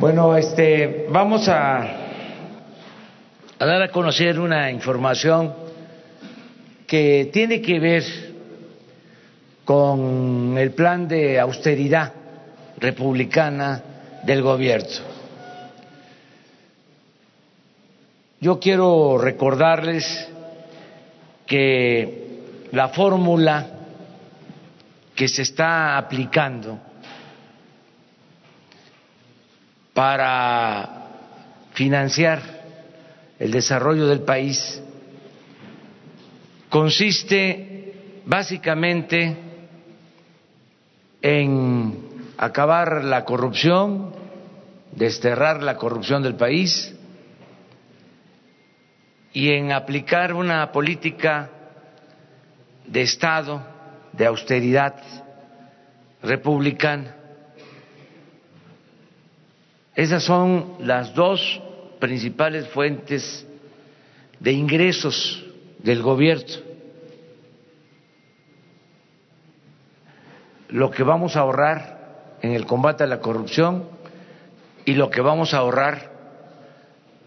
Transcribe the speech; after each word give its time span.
Bueno, 0.00 0.34
este, 0.34 1.08
vamos 1.10 1.46
a, 1.46 1.82
a 3.58 3.66
dar 3.66 3.82
a 3.82 3.90
conocer 3.90 4.40
una 4.40 4.70
información 4.70 5.52
que 6.86 7.28
tiene 7.30 7.60
que 7.60 7.78
ver 7.78 8.02
con 9.62 10.56
el 10.56 10.70
plan 10.70 11.06
de 11.06 11.38
austeridad 11.38 12.14
republicana 12.78 13.82
del 14.22 14.40
gobierno. 14.40 14.88
Yo 18.40 18.58
quiero 18.58 19.18
recordarles 19.18 20.30
que 21.46 22.38
la 22.72 22.88
fórmula 22.88 23.66
que 25.14 25.28
se 25.28 25.42
está 25.42 25.98
aplicando 25.98 26.89
para 30.00 30.88
financiar 31.74 32.40
el 33.38 33.50
desarrollo 33.50 34.06
del 34.06 34.22
país 34.22 34.82
consiste 36.70 38.22
básicamente 38.24 39.36
en 41.20 42.32
acabar 42.38 43.04
la 43.04 43.26
corrupción, 43.26 44.14
desterrar 44.92 45.62
la 45.62 45.76
corrupción 45.76 46.22
del 46.22 46.34
país 46.34 46.96
y 49.34 49.50
en 49.50 49.70
aplicar 49.70 50.32
una 50.32 50.72
política 50.72 51.50
de 52.86 53.02
Estado, 53.02 53.62
de 54.14 54.24
austeridad 54.24 54.94
republicana. 56.22 57.16
Esas 59.94 60.22
son 60.22 60.76
las 60.80 61.14
dos 61.14 61.60
principales 61.98 62.68
fuentes 62.68 63.46
de 64.38 64.52
ingresos 64.52 65.44
del 65.78 66.02
gobierno. 66.02 66.70
Lo 70.68 70.90
que 70.90 71.02
vamos 71.02 71.36
a 71.36 71.40
ahorrar 71.40 72.36
en 72.42 72.52
el 72.52 72.64
combate 72.64 73.04
a 73.04 73.08
la 73.08 73.20
corrupción 73.20 73.84
y 74.84 74.94
lo 74.94 75.10
que 75.10 75.20
vamos 75.20 75.52
a 75.52 75.58
ahorrar 75.58 76.10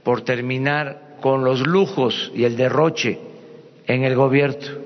por 0.04 0.22
terminar 0.22 1.18
con 1.22 1.44
los 1.44 1.66
lujos 1.66 2.32
y 2.34 2.46
el 2.46 2.56
derroche 2.56 3.20
en 3.88 4.04
el 4.04 4.16
gobierno. 4.16 4.82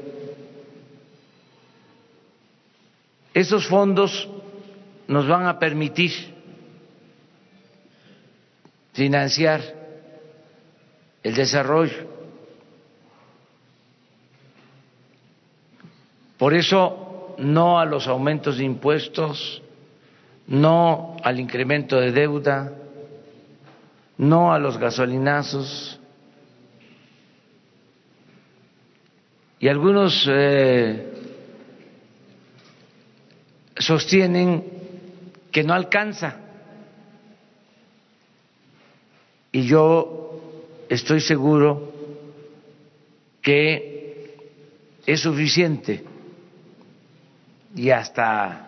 Esos 3.33 3.67
fondos 3.67 4.27
nos 5.07 5.27
van 5.27 5.45
a 5.45 5.59
permitir 5.59 6.36
financiar 8.97 9.61
el 11.21 11.35
desarrollo. 11.35 12.07
Por 16.39 16.55
eso, 16.55 17.35
no 17.37 17.79
a 17.79 17.85
los 17.85 18.07
aumentos 18.07 18.57
de 18.57 18.63
impuestos, 18.63 19.61
no 20.47 21.15
al 21.23 21.39
incremento 21.39 21.97
de 21.97 22.11
deuda, 22.11 22.73
no 24.17 24.51
a 24.51 24.57
los 24.57 24.79
gasolinazos. 24.79 25.99
Y 29.59 29.67
algunos 29.67 30.27
eh, 30.27 31.13
sostienen 33.77 34.65
que 35.51 35.63
no 35.63 35.75
alcanza. 35.75 36.46
Y 39.57 39.65
yo 39.65 40.39
estoy 40.87 41.19
seguro 41.19 41.91
que 43.41 44.37
es 45.03 45.19
suficiente. 45.19 46.03
Y 47.73 47.89
hasta 47.89 48.67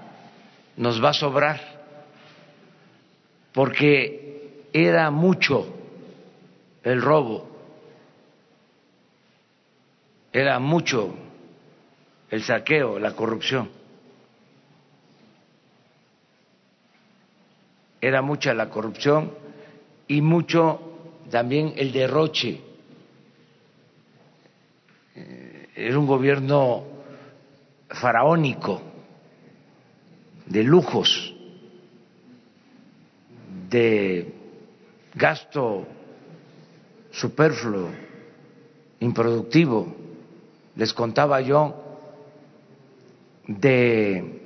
nos 0.78 1.00
va 1.04 1.10
a 1.12 1.14
sobrar, 1.14 1.62
porque 3.54 4.64
era 4.74 5.12
mucho 5.12 5.68
el 6.84 7.00
robo, 7.04 7.48
era 10.34 10.58
mucho 10.58 11.14
el 12.32 12.42
saqueo, 12.42 12.98
la 12.98 13.16
corrupción. 13.16 13.70
era 18.02 18.22
mucha 18.22 18.54
la 18.54 18.70
corrupción 18.70 19.49
y 20.10 20.22
mucho 20.22 20.82
también 21.30 21.74
el 21.78 21.92
derroche. 21.92 22.60
Eh, 25.16 25.70
era 25.76 25.98
un 25.98 26.08
gobierno 26.08 26.84
faraónico, 27.88 28.82
de 30.48 30.64
lujos, 30.64 31.34
de 33.70 34.34
gasto 35.14 35.88
superfluo, 37.12 37.90
improductivo. 39.00 39.96
Les 40.76 40.92
contaba 40.92 41.40
yo 41.42 41.76
de 43.48 44.42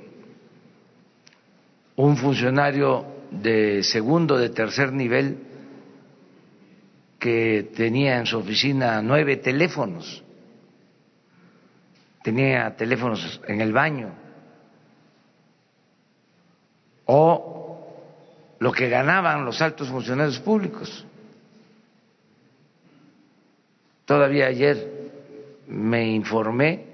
un 1.96 2.16
funcionario 2.18 3.06
de 3.30 3.82
segundo, 3.82 4.36
de 4.36 4.50
tercer 4.50 4.92
nivel, 4.92 5.53
que 7.24 7.70
tenía 7.74 8.18
en 8.18 8.26
su 8.26 8.36
oficina 8.36 9.00
nueve 9.00 9.38
teléfonos, 9.38 10.22
tenía 12.22 12.76
teléfonos 12.76 13.40
en 13.48 13.62
el 13.62 13.72
baño, 13.72 14.10
o 17.06 17.88
lo 18.58 18.72
que 18.72 18.90
ganaban 18.90 19.46
los 19.46 19.62
altos 19.62 19.88
funcionarios 19.88 20.38
públicos. 20.40 21.06
Todavía 24.04 24.48
ayer 24.48 25.62
me 25.66 26.06
informé 26.10 26.84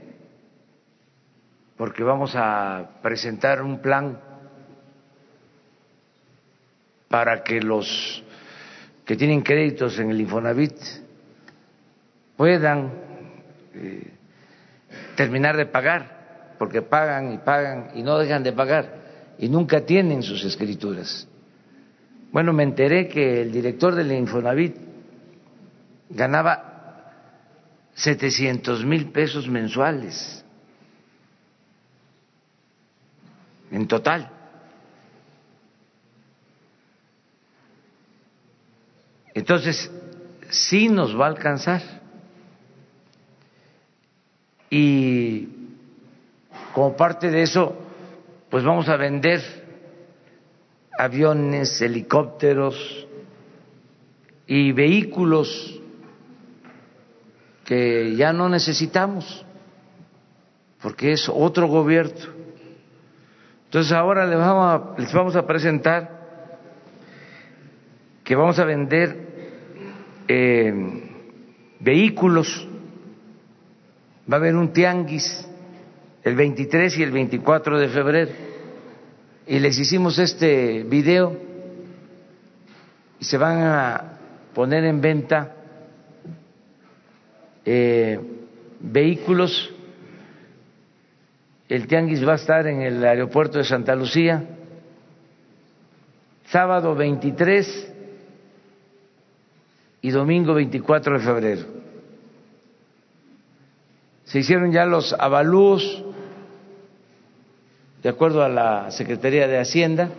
porque 1.77 2.05
vamos 2.05 2.37
a 2.37 2.89
presentar 3.03 3.63
un 3.63 3.83
plan 3.83 4.21
para 7.09 7.43
que 7.43 7.61
los 7.61 8.23
que 9.10 9.16
tienen 9.16 9.43
créditos 9.43 9.98
en 9.98 10.10
el 10.10 10.21
Infonavit 10.21 10.76
puedan 12.37 12.93
eh, 13.75 14.09
terminar 15.16 15.56
de 15.56 15.66
pagar, 15.66 16.54
porque 16.60 16.81
pagan 16.81 17.32
y 17.32 17.38
pagan 17.38 17.91
y 17.97 18.04
no 18.04 18.19
dejan 18.19 18.44
de 18.44 18.53
pagar 18.53 19.34
y 19.37 19.48
nunca 19.48 19.84
tienen 19.84 20.22
sus 20.22 20.44
escrituras. 20.44 21.26
Bueno, 22.31 22.53
me 22.53 22.62
enteré 22.62 23.09
que 23.09 23.43
el 23.43 23.50
director 23.50 23.97
del 23.97 24.12
Infonavit 24.12 24.76
ganaba 26.10 27.10
700 27.94 28.84
mil 28.84 29.10
pesos 29.10 29.48
mensuales 29.48 30.44
en 33.72 33.88
total. 33.88 34.40
Entonces, 39.35 39.91
sí 40.51 40.89
nos 40.89 41.19
va 41.19 41.27
a 41.27 41.29
alcanzar. 41.29 41.83
Y 44.69 45.49
como 46.73 46.97
parte 46.97 47.31
de 47.31 47.43
eso, 47.43 47.77
pues 48.49 48.65
vamos 48.65 48.89
a 48.89 48.97
vender 48.97 49.41
aviones, 50.99 51.81
helicópteros 51.81 53.07
y 54.47 54.72
vehículos 54.72 55.81
que 57.65 58.16
ya 58.16 58.33
no 58.33 58.49
necesitamos, 58.49 59.45
porque 60.83 61.13
es 61.13 61.28
otro 61.28 61.69
gobierno. 61.69 62.41
Entonces 63.66 63.93
ahora 63.93 64.27
les 64.27 64.39
vamos 64.39 64.66
a, 64.66 65.01
les 65.01 65.13
vamos 65.13 65.37
a 65.37 65.47
presentar 65.47 66.21
que 68.25 68.34
vamos 68.34 68.59
a 68.59 68.65
vender 68.65 69.29
eh, 70.32 70.72
vehículos, 71.80 72.68
va 74.30 74.36
a 74.36 74.38
haber 74.38 74.54
un 74.54 74.72
tianguis 74.72 75.44
el 76.22 76.36
23 76.36 76.98
y 76.98 77.03
el 77.03 77.10
24 77.10 77.80
de 77.80 77.88
febrero 77.88 78.30
y 79.44 79.59
les 79.59 79.77
hicimos 79.77 80.21
este 80.21 80.84
video 80.84 81.36
y 83.18 83.24
se 83.24 83.38
van 83.38 83.60
a 83.60 84.18
poner 84.54 84.84
en 84.84 85.00
venta 85.00 85.56
eh, 87.65 88.21
vehículos. 88.78 89.74
El 91.68 91.88
tianguis 91.88 92.24
va 92.27 92.34
a 92.34 92.36
estar 92.36 92.68
en 92.68 92.82
el 92.82 93.04
aeropuerto 93.04 93.59
de 93.59 93.65
Santa 93.65 93.97
Lucía 93.97 94.44
sábado 96.47 96.94
23 96.94 97.90
y 100.03 100.11
domingo 100.11 100.55
24 100.55 101.19
de 101.19 101.25
febrero. 101.25 101.63
Se 104.25 104.39
hicieron 104.39 104.73
ya 104.73 104.87
los 104.87 105.13
avalúos 105.13 106.05
de 108.03 108.09
acuerdo 108.09 108.43
a 108.43 108.49
la 108.49 108.91
Secretaría 108.91 109.47
de 109.47 109.59
Hacienda 109.59 110.11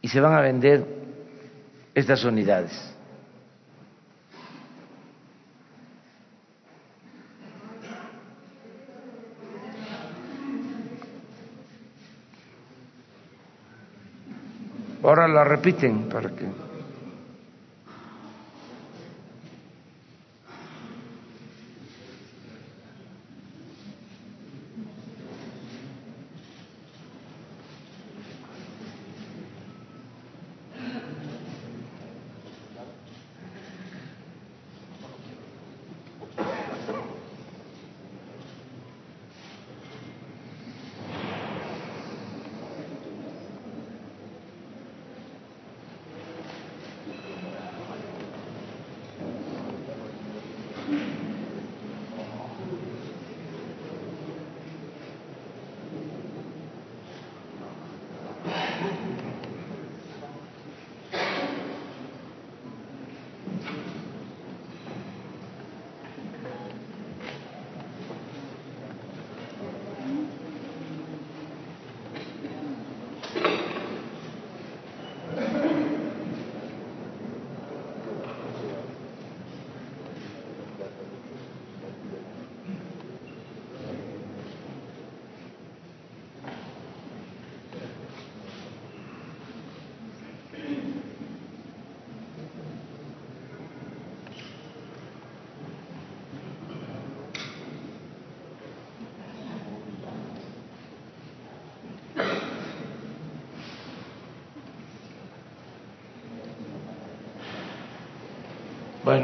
y 0.00 0.08
se 0.08 0.20
van 0.20 0.34
a 0.34 0.40
vender 0.40 0.86
estas 1.94 2.24
unidades. 2.24 2.94
Ahora 15.02 15.28
la 15.28 15.44
repiten 15.44 16.08
para 16.08 16.30
que. 16.30 16.73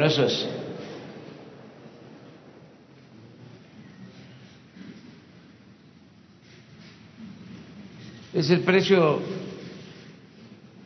Eso 0.02 0.24
es. 0.24 0.48
Es 8.32 8.48
el 8.50 8.60
precio 8.62 9.20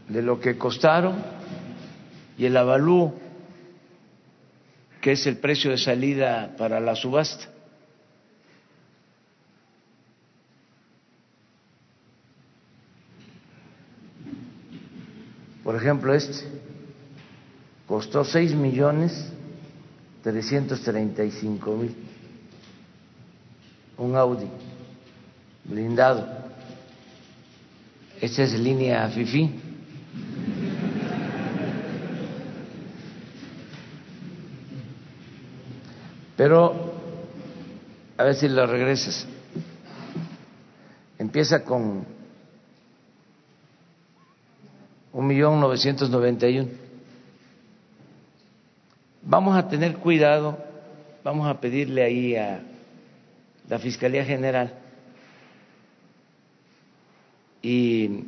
de 0.08 0.22
lo 0.22 0.40
que 0.40 0.58
costaron 0.58 1.22
y 2.36 2.46
el 2.46 2.56
avalúo, 2.56 3.14
que 5.00 5.12
es 5.12 5.26
el 5.26 5.36
precio 5.36 5.70
de 5.70 5.78
salida 5.78 6.56
para 6.58 6.80
la 6.80 6.96
subasta. 6.96 7.48
Por 15.62 15.76
ejemplo, 15.76 16.12
este 16.14 16.63
costó 17.94 18.24
seis 18.24 18.52
millones 18.52 19.30
trescientos 20.20 20.80
treinta 20.80 21.22
y 21.22 21.30
cinco 21.30 21.76
mil. 21.76 21.94
Un 23.96 24.16
Audi 24.16 24.48
blindado. 25.62 26.26
Esta 28.20 28.42
es 28.42 28.58
línea 28.58 29.08
FIFI. 29.10 29.60
Pero, 36.36 36.94
a 38.18 38.24
ver 38.24 38.34
si 38.34 38.48
lo 38.48 38.66
regresas. 38.66 39.24
Empieza 41.16 41.62
con 41.62 42.04
un 45.12 45.26
millón 45.28 45.60
novecientos 45.60 46.10
noventa 46.10 46.48
y 46.48 46.58
uno. 46.58 46.83
Vamos 49.26 49.56
a 49.56 49.66
tener 49.66 49.96
cuidado, 49.96 50.58
vamos 51.24 51.48
a 51.48 51.58
pedirle 51.58 52.02
ahí 52.02 52.36
a 52.36 52.60
la 53.70 53.78
Fiscalía 53.78 54.22
General 54.22 54.74
y 57.62 58.24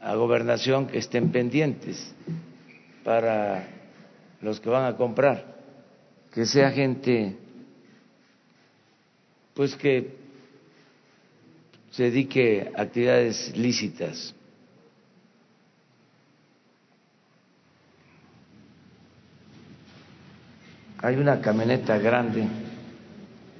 a 0.00 0.14
Gobernación 0.14 0.86
que 0.86 0.96
estén 0.96 1.30
pendientes 1.30 2.14
para 3.04 3.68
los 4.40 4.58
que 4.60 4.70
van 4.70 4.86
a 4.86 4.96
comprar, 4.96 5.58
que 6.32 6.46
sea 6.46 6.70
gente 6.70 7.36
pues 9.52 9.76
que 9.76 10.16
se 11.90 12.04
dedique 12.04 12.70
a 12.74 12.80
actividades 12.80 13.54
lícitas. 13.54 14.34
Hay 21.02 21.16
una 21.16 21.40
camioneta 21.40 21.96
grande, 21.96 22.46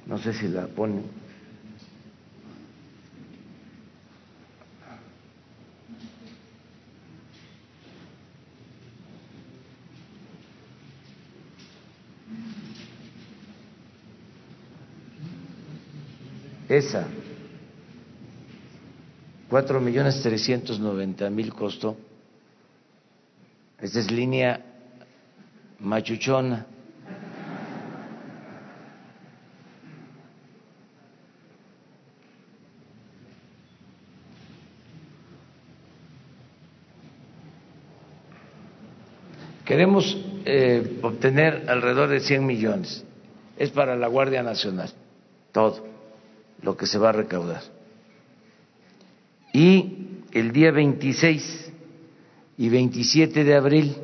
no 0.05 0.19
sé 0.19 0.31
si 0.31 0.47
la 0.47 0.67
ponen. 0.67 1.03
Esa, 16.69 17.07
cuatro 19.49 19.81
millones 19.81 20.21
trescientos 20.21 20.79
noventa 20.79 21.29
mil 21.29 21.51
costó. 21.53 21.97
Esta 23.79 23.99
es 23.99 24.11
línea 24.11 24.63
machuchona. 25.79 26.67
Queremos 39.71 40.17
eh, 40.43 40.99
obtener 41.01 41.63
alrededor 41.69 42.09
de 42.09 42.19
100 42.19 42.45
millones. 42.45 43.05
Es 43.55 43.69
para 43.69 43.95
la 43.95 44.07
Guardia 44.07 44.43
Nacional, 44.43 44.91
todo 45.53 45.87
lo 46.61 46.75
que 46.75 46.85
se 46.85 46.97
va 46.97 47.07
a 47.07 47.13
recaudar. 47.13 47.61
Y 49.53 50.25
el 50.33 50.51
día 50.51 50.71
26 50.71 51.71
y 52.57 52.67
27 52.67 53.45
de 53.45 53.55
abril 53.55 53.95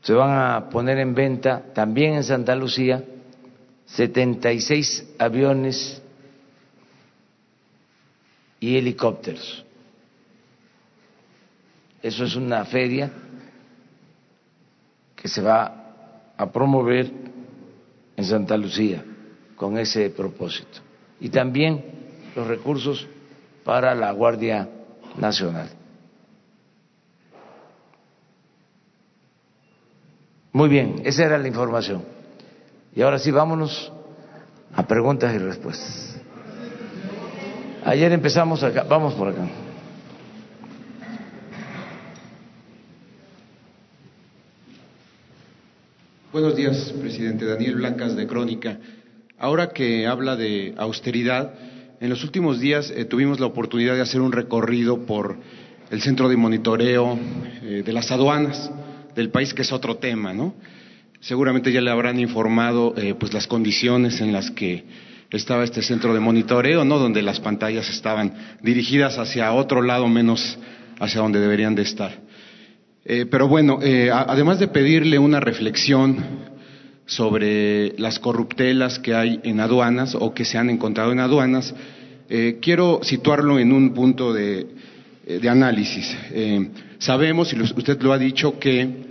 se 0.00 0.12
van 0.12 0.30
a 0.30 0.68
poner 0.70 0.98
en 0.98 1.16
venta 1.16 1.64
también 1.74 2.14
en 2.14 2.22
Santa 2.22 2.54
Lucía 2.54 3.02
76 3.86 5.14
aviones 5.18 6.00
y 8.60 8.76
helicópteros. 8.76 9.64
Eso 12.00 12.22
es 12.22 12.36
una 12.36 12.64
feria 12.64 13.10
que 15.26 15.32
se 15.32 15.42
va 15.42 15.72
a 16.36 16.52
promover 16.52 17.10
en 18.16 18.24
Santa 18.24 18.56
Lucía 18.56 19.02
con 19.56 19.76
ese 19.76 20.08
propósito. 20.10 20.78
Y 21.18 21.30
también 21.30 21.84
los 22.36 22.46
recursos 22.46 23.08
para 23.64 23.92
la 23.96 24.12
Guardia 24.12 24.68
nacional. 25.18 25.68
Muy 30.52 30.68
bien, 30.68 31.02
esa 31.04 31.24
era 31.24 31.38
la 31.38 31.48
información. 31.48 32.04
Y 32.94 33.02
ahora 33.02 33.18
sí, 33.18 33.32
vámonos 33.32 33.92
a 34.76 34.86
preguntas 34.86 35.34
y 35.34 35.38
respuestas. 35.38 36.20
Ayer 37.84 38.12
empezamos 38.12 38.62
acá, 38.62 38.84
vamos 38.84 39.14
por 39.14 39.30
acá. 39.30 39.48
Buenos 46.36 46.54
días, 46.54 46.92
presidente. 47.00 47.46
Daniel 47.46 47.76
Blancas 47.76 48.14
de 48.14 48.26
Crónica. 48.26 48.78
Ahora 49.38 49.70
que 49.70 50.06
habla 50.06 50.36
de 50.36 50.74
austeridad, 50.76 51.54
en 51.98 52.10
los 52.10 52.24
últimos 52.24 52.60
días 52.60 52.92
eh, 52.94 53.06
tuvimos 53.06 53.40
la 53.40 53.46
oportunidad 53.46 53.94
de 53.94 54.02
hacer 54.02 54.20
un 54.20 54.32
recorrido 54.32 55.06
por 55.06 55.38
el 55.88 56.02
centro 56.02 56.28
de 56.28 56.36
monitoreo 56.36 57.18
eh, 57.62 57.82
de 57.82 57.90
las 57.90 58.10
aduanas 58.10 58.70
del 59.14 59.30
país, 59.30 59.54
que 59.54 59.62
es 59.62 59.72
otro 59.72 59.96
tema, 59.96 60.34
¿no? 60.34 60.54
Seguramente 61.20 61.72
ya 61.72 61.80
le 61.80 61.90
habrán 61.90 62.20
informado 62.20 62.92
eh, 62.98 63.14
pues 63.18 63.32
las 63.32 63.46
condiciones 63.46 64.20
en 64.20 64.30
las 64.30 64.50
que 64.50 64.84
estaba 65.30 65.64
este 65.64 65.80
centro 65.80 66.12
de 66.12 66.20
monitoreo, 66.20 66.84
¿no? 66.84 66.98
Donde 66.98 67.22
las 67.22 67.40
pantallas 67.40 67.88
estaban 67.88 68.58
dirigidas 68.60 69.16
hacia 69.16 69.54
otro 69.54 69.80
lado 69.80 70.06
menos 70.06 70.58
hacia 71.00 71.22
donde 71.22 71.40
deberían 71.40 71.74
de 71.74 71.80
estar. 71.80 72.25
Pero 73.30 73.46
bueno, 73.46 73.78
además 74.12 74.58
de 74.58 74.68
pedirle 74.68 75.18
una 75.18 75.38
reflexión 75.38 76.16
sobre 77.06 77.96
las 77.98 78.18
corruptelas 78.18 78.98
que 78.98 79.14
hay 79.14 79.40
en 79.44 79.60
aduanas 79.60 80.16
o 80.18 80.34
que 80.34 80.44
se 80.44 80.58
han 80.58 80.70
encontrado 80.70 81.12
en 81.12 81.20
aduanas, 81.20 81.72
eh, 82.28 82.58
quiero 82.60 83.00
situarlo 83.02 83.58
en 83.60 83.72
un 83.72 83.94
punto 83.94 84.32
de, 84.32 84.66
eh, 85.26 85.48
análisis. 85.48 86.16
Eh, 86.32 86.68
sabemos, 86.98 87.52
y 87.52 87.60
usted 87.60 88.00
lo 88.02 88.12
ha 88.12 88.18
dicho, 88.18 88.58
que 88.58 89.06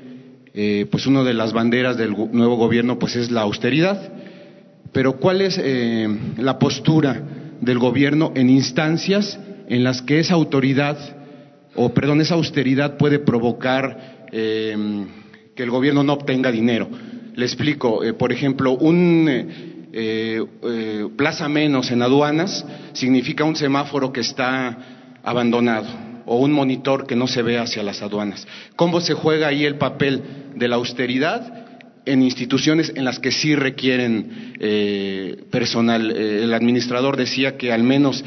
pues 0.89 1.05
una 1.05 1.21
de 1.25 1.33
las 1.33 1.51
banderas 1.51 1.97
del 1.97 2.11
nuevo 2.31 2.55
gobierno 2.55 2.97
pues 2.97 3.17
es 3.17 3.29
la 3.29 3.41
austeridad, 3.41 4.13
pero 4.93 5.17
¿cuál 5.17 5.41
es 5.41 5.59
la 6.37 6.57
postura 6.59 7.21
del 7.59 7.77
gobierno 7.77 8.31
en 8.35 8.49
instancias 8.49 9.37
en 9.67 9.83
las 9.83 10.01
que 10.01 10.19
esa 10.19 10.35
autoridad, 10.35 10.97
o 11.75 11.93
perdón, 11.93 12.21
esa 12.21 12.35
austeridad 12.35 12.97
puede 12.97 13.19
provocar 13.19 14.27
que 14.31 15.63
el 15.63 15.69
gobierno 15.69 16.03
no 16.03 16.13
obtenga 16.13 16.51
dinero? 16.51 16.89
Le 17.35 17.45
explico, 17.45 18.03
eh, 18.03 18.13
por 18.13 18.31
ejemplo, 18.31 18.71
un 18.71 19.27
eh, 19.29 20.45
eh, 20.63 21.07
plaza 21.17 21.49
menos 21.49 21.91
en 21.91 22.01
aduanas 22.01 22.65
significa 22.93 23.43
un 23.43 23.57
semáforo 23.57 24.13
que 24.13 24.21
está 24.21 24.77
abandonado 25.21 25.87
o 26.25 26.37
un 26.37 26.53
monitor 26.53 27.05
que 27.05 27.15
no 27.15 27.27
se 27.27 27.41
ve 27.41 27.57
hacia 27.57 27.83
las 27.83 28.01
aduanas. 28.01 28.47
¿Cómo 28.75 29.01
se 29.01 29.13
juega 29.13 29.47
ahí 29.47 29.65
el 29.65 29.75
papel 29.75 30.21
de 30.55 30.67
la 30.67 30.77
austeridad? 30.77 31.61
en 32.07 32.21
instituciones 32.21 32.93
en 32.95 33.03
las 33.03 33.17
que 33.17 33.31
sí 33.31 33.55
requieren 33.55 34.53
personal. 35.49 36.11
el 36.11 36.53
administrador 36.53 37.17
decía 37.17 37.57
que 37.57 37.73
al 37.73 37.81
menos 37.81 38.23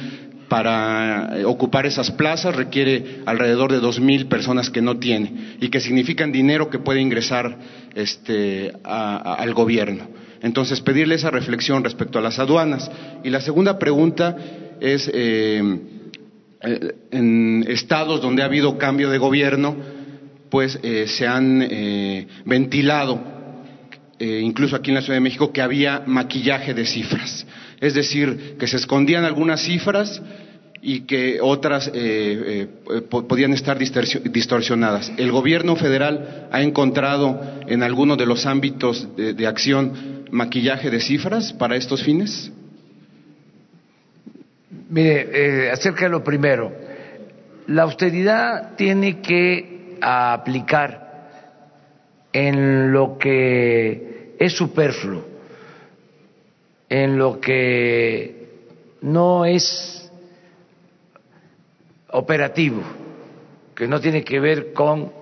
para 0.49 1.31
ocupar 1.45 1.87
esas 1.87 2.11
plazas 2.11 2.57
requiere 2.57 3.21
alrededor 3.26 3.71
de 3.71 3.81
dos 3.81 4.00
mil 4.00 4.26
personas 4.26 4.71
que 4.71 4.81
no 4.81 4.99
tiene 4.99 5.57
y 5.61 5.69
que 5.69 5.81
significan 5.81 6.33
dinero 6.33 6.71
que 6.71 6.78
puede 6.78 7.00
ingresar 7.00 7.59
este, 7.95 8.73
al 8.83 9.52
gobierno. 9.55 10.09
Entonces, 10.43 10.81
pedirle 10.81 11.17
esa 11.17 11.31
reflexión 11.31 11.83
respecto 11.83 12.19
a 12.19 12.23
las 12.23 12.38
aduanas. 12.38 12.90
Y 13.25 13.31
la 13.31 13.40
segunda 13.40 13.78
pregunta 13.78 14.37
es, 14.81 15.11
eh, 15.12 15.62
eh, 16.62 16.95
en 17.11 17.64
estados 17.69 18.23
donde 18.23 18.43
ha 18.43 18.47
habido 18.47 18.78
cambio 18.78 19.11
de 19.11 19.19
gobierno, 19.19 19.76
pues 20.49 20.78
eh, 20.83 21.07
se 21.07 21.26
han 21.26 21.69
ventilado, 22.45 23.21
incluso 24.19 24.76
aquí 24.76 24.90
en 24.90 24.95
la 24.95 25.02
Ciudad 25.02 25.17
de 25.17 25.21
México, 25.21 25.52
que 25.52 25.61
había 25.61 26.02
maquillaje 26.07 26.73
de 26.73 26.87
cifras. 26.87 27.47
Es 27.80 27.94
decir, 27.94 28.56
que 28.58 28.66
se 28.66 28.76
escondían 28.76 29.25
algunas 29.25 29.62
cifras 29.62 30.20
y 30.80 31.00
que 31.00 31.40
otras 31.40 31.90
eh, 31.92 32.68
eh, 32.90 33.00
podían 33.11 33.52
estar 33.52 33.78
distorsionadas. 33.78 35.12
¿El 35.16 35.32
gobierno 35.32 35.76
federal 35.76 36.49
ha 36.52 36.62
encontrado 36.62 37.40
en 37.66 37.82
alguno 37.82 38.16
de 38.16 38.26
los 38.26 38.47
ámbitos 38.47 39.08
de, 39.16 39.47
acción 39.47 40.25
maquillaje 40.30 40.90
de 40.90 41.00
cifras 41.00 41.52
para 41.52 41.76
estos 41.76 42.02
fines? 42.02 42.52
Mire, 44.90 45.66
eh, 45.66 45.70
acerca 45.70 46.04
de 46.04 46.11
lo 46.11 46.25
primero, 46.25 46.73
la 47.66 47.82
austeridad 47.82 48.76
tiene 48.76 49.20
que 49.20 49.97
aplicar 50.00 51.08
en 52.32 52.92
lo 52.92 53.18
que 53.18 54.35
es 54.38 54.52
superfluo, 54.52 55.26
en 56.88 57.18
lo 57.18 57.40
que 57.40 58.49
no 59.02 59.45
es 59.45 60.11
operativo, 62.11 62.83
que 63.75 63.87
no 63.87 64.00
tiene 64.00 64.25
que 64.25 64.40
ver 64.40 64.73
con 64.73 65.12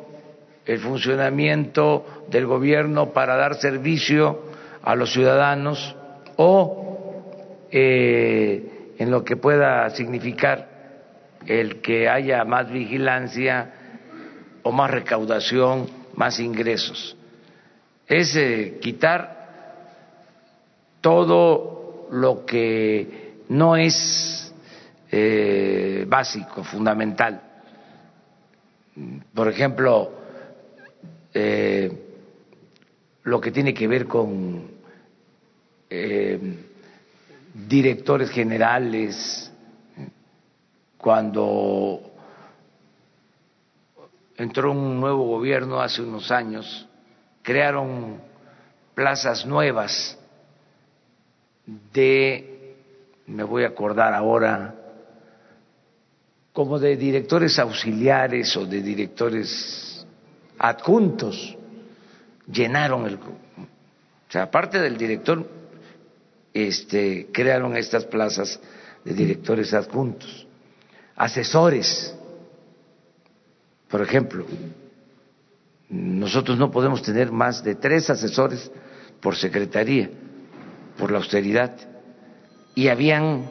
el 0.64 0.78
funcionamiento 0.78 2.24
del 2.28 2.46
gobierno 2.46 3.12
para 3.12 3.36
dar 3.36 3.54
servicio 3.56 4.44
a 4.82 4.94
los 4.94 5.12
ciudadanos 5.12 5.94
o 6.36 6.86
eh, 7.70 8.94
en 8.98 9.10
lo 9.10 9.24
que 9.24 9.36
pueda 9.36 9.88
significar 9.90 10.68
el 11.46 11.80
que 11.80 12.08
haya 12.08 12.44
más 12.44 12.70
vigilancia 12.70 13.72
o 14.62 14.72
más 14.72 14.90
recaudación, 14.90 15.86
más 16.14 16.40
ingresos. 16.40 17.16
Es 18.08 18.34
eh, 18.36 18.78
quitar 18.80 19.35
todo 21.06 22.08
lo 22.10 22.44
que 22.44 23.44
no 23.50 23.76
es 23.76 24.52
eh, 25.08 26.04
básico, 26.08 26.64
fundamental. 26.64 27.40
Por 29.32 29.46
ejemplo, 29.46 30.10
eh, 31.32 31.92
lo 33.22 33.40
que 33.40 33.52
tiene 33.52 33.72
que 33.72 33.86
ver 33.86 34.08
con 34.08 34.68
eh, 35.88 36.40
directores 37.54 38.28
generales, 38.30 39.52
cuando 40.98 42.00
entró 44.36 44.72
un 44.72 44.98
nuevo 44.98 45.24
gobierno 45.24 45.80
hace 45.80 46.02
unos 46.02 46.32
años, 46.32 46.88
crearon 47.44 48.20
plazas 48.96 49.46
nuevas 49.46 50.18
de, 51.66 52.76
me 53.26 53.42
voy 53.42 53.64
a 53.64 53.68
acordar 53.68 54.14
ahora, 54.14 54.74
como 56.52 56.78
de 56.78 56.96
directores 56.96 57.58
auxiliares 57.58 58.56
o 58.56 58.64
de 58.64 58.80
directores 58.80 60.06
adjuntos, 60.58 61.56
llenaron 62.50 63.06
el... 63.06 63.16
O 63.16 64.30
sea, 64.30 64.44
aparte 64.44 64.80
del 64.80 64.96
director, 64.96 65.46
este, 66.54 67.28
crearon 67.32 67.76
estas 67.76 68.04
plazas 68.06 68.58
de 69.04 69.12
directores 69.12 69.74
adjuntos, 69.74 70.46
asesores, 71.14 72.14
por 73.88 74.02
ejemplo, 74.02 74.46
nosotros 75.88 76.58
no 76.58 76.70
podemos 76.70 77.02
tener 77.02 77.30
más 77.30 77.62
de 77.62 77.74
tres 77.76 78.10
asesores 78.10 78.70
por 79.20 79.36
secretaría, 79.36 80.10
por 80.98 81.10
la 81.10 81.18
austeridad, 81.18 81.76
y 82.74 82.88
habían 82.88 83.44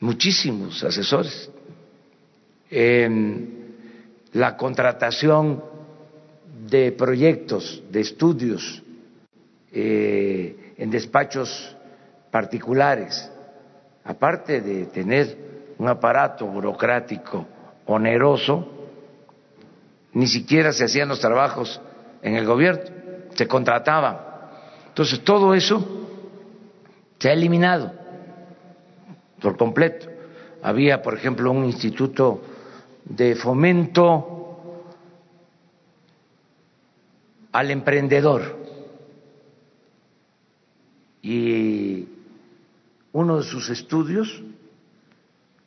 muchísimos 0.00 0.82
asesores 0.84 1.50
la 4.32 4.56
contratación 4.56 5.62
de 6.68 6.92
proyectos, 6.92 7.82
de 7.90 8.00
estudios 8.00 8.82
eh, 9.72 10.74
en 10.76 10.90
despachos 10.90 11.76
particulares, 12.30 13.30
aparte 14.04 14.60
de 14.60 14.86
tener 14.86 15.74
un 15.78 15.88
aparato 15.88 16.46
burocrático 16.46 17.46
oneroso, 17.86 18.72
ni 20.12 20.26
siquiera 20.26 20.72
se 20.72 20.84
hacían 20.84 21.08
los 21.08 21.20
trabajos 21.20 21.80
en 22.22 22.36
el 22.36 22.46
gobierno, 22.46 22.82
se 23.34 23.46
contrataban. 23.46 24.25
Entonces, 24.96 25.22
todo 25.24 25.54
eso 25.54 25.86
se 27.18 27.28
ha 27.28 27.34
eliminado 27.34 27.92
por 29.42 29.58
completo. 29.58 30.06
Había, 30.62 31.02
por 31.02 31.12
ejemplo, 31.12 31.50
un 31.50 31.66
instituto 31.66 32.40
de 33.04 33.34
fomento 33.34 34.72
al 37.52 37.70
emprendedor. 37.72 38.56
Y 41.20 42.08
uno 43.12 43.36
de 43.36 43.42
sus 43.42 43.68
estudios, 43.68 44.42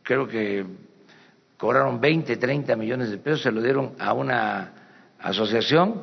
creo 0.01 0.27
que 0.27 0.65
cobraron 1.55 2.01
20, 2.01 2.35
30 2.35 2.75
millones 2.75 3.11
de 3.11 3.19
pesos, 3.19 3.43
se 3.43 3.51
lo 3.51 3.61
dieron 3.61 3.91
a 3.99 4.11
una 4.13 4.73
asociación 5.19 6.01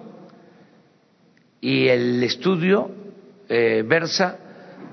y 1.61 1.88
el 1.88 2.23
estudio 2.23 3.04
eh, 3.48 3.84
versa 3.86 4.38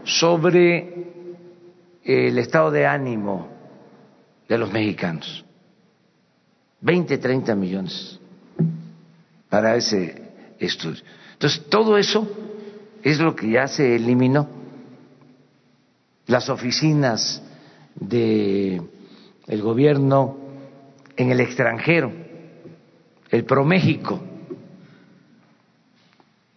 sobre 0.03 0.93
el 2.03 2.38
estado 2.38 2.72
de 2.72 2.86
ánimo 2.86 3.48
de 4.48 4.57
los 4.57 4.72
mexicanos. 4.72 5.45
20, 6.81 7.17
30 7.17 7.55
millones 7.55 8.19
para 9.50 9.75
ese 9.75 10.22
estudio. 10.60 11.01
Entonces, 11.33 11.65
todo 11.69 11.98
eso 11.98 12.29
es 13.01 13.19
lo 13.19 13.36
que 13.36 13.51
ya 13.51 13.67
se 13.67 13.95
eliminó. 13.95 14.50
Las 16.25 16.50
oficinas 16.50 17.41
del 17.95 18.89
el 19.48 19.62
gobierno 19.62 20.38
en 21.15 21.31
el 21.31 21.39
extranjero, 21.39 22.12
el 23.29 23.45
ProMéxico, 23.45 24.22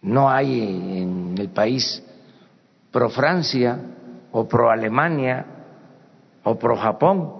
no 0.01 0.29
hay 0.29 0.61
en 1.37 1.41
el 1.43 1.49
país 1.49 2.03
pro 2.91 3.09
Francia 3.09 3.79
o 4.31 4.47
pro 4.47 4.71
Alemania 4.71 5.45
o 6.43 6.57
pro 6.57 6.75
Japón. 6.75 7.33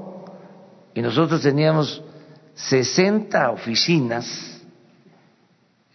Y 0.93 1.01
nosotros 1.01 1.41
teníamos 1.41 2.01
60 2.55 3.51
oficinas 3.51 4.61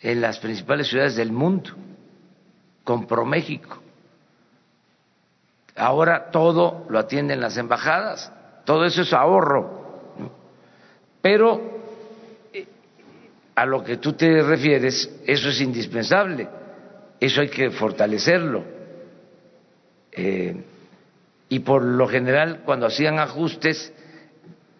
en 0.00 0.20
las 0.20 0.38
principales 0.38 0.88
ciudades 0.88 1.16
del 1.16 1.32
mundo 1.32 1.70
con 2.84 3.06
ProMéxico. 3.06 3.78
Ahora 5.76 6.30
todo 6.30 6.86
lo 6.88 6.98
atienden 6.98 7.40
las 7.40 7.56
embajadas, 7.56 8.30
todo 8.64 8.84
eso 8.84 9.02
es 9.02 9.12
ahorro. 9.12 9.80
Pero 11.20 11.80
eh, 12.52 12.66
a 13.54 13.64
lo 13.64 13.82
que 13.82 13.96
tú 13.96 14.12
te 14.12 14.42
refieres, 14.42 15.08
eso 15.24 15.48
es 15.48 15.60
indispensable, 15.60 16.48
eso 17.26 17.40
hay 17.40 17.50
que 17.50 17.70
fortalecerlo. 17.70 18.64
Eh, 20.10 20.56
y 21.48 21.60
por 21.60 21.84
lo 21.84 22.08
general, 22.08 22.62
cuando 22.64 22.86
hacían 22.86 23.20
ajustes, 23.20 23.92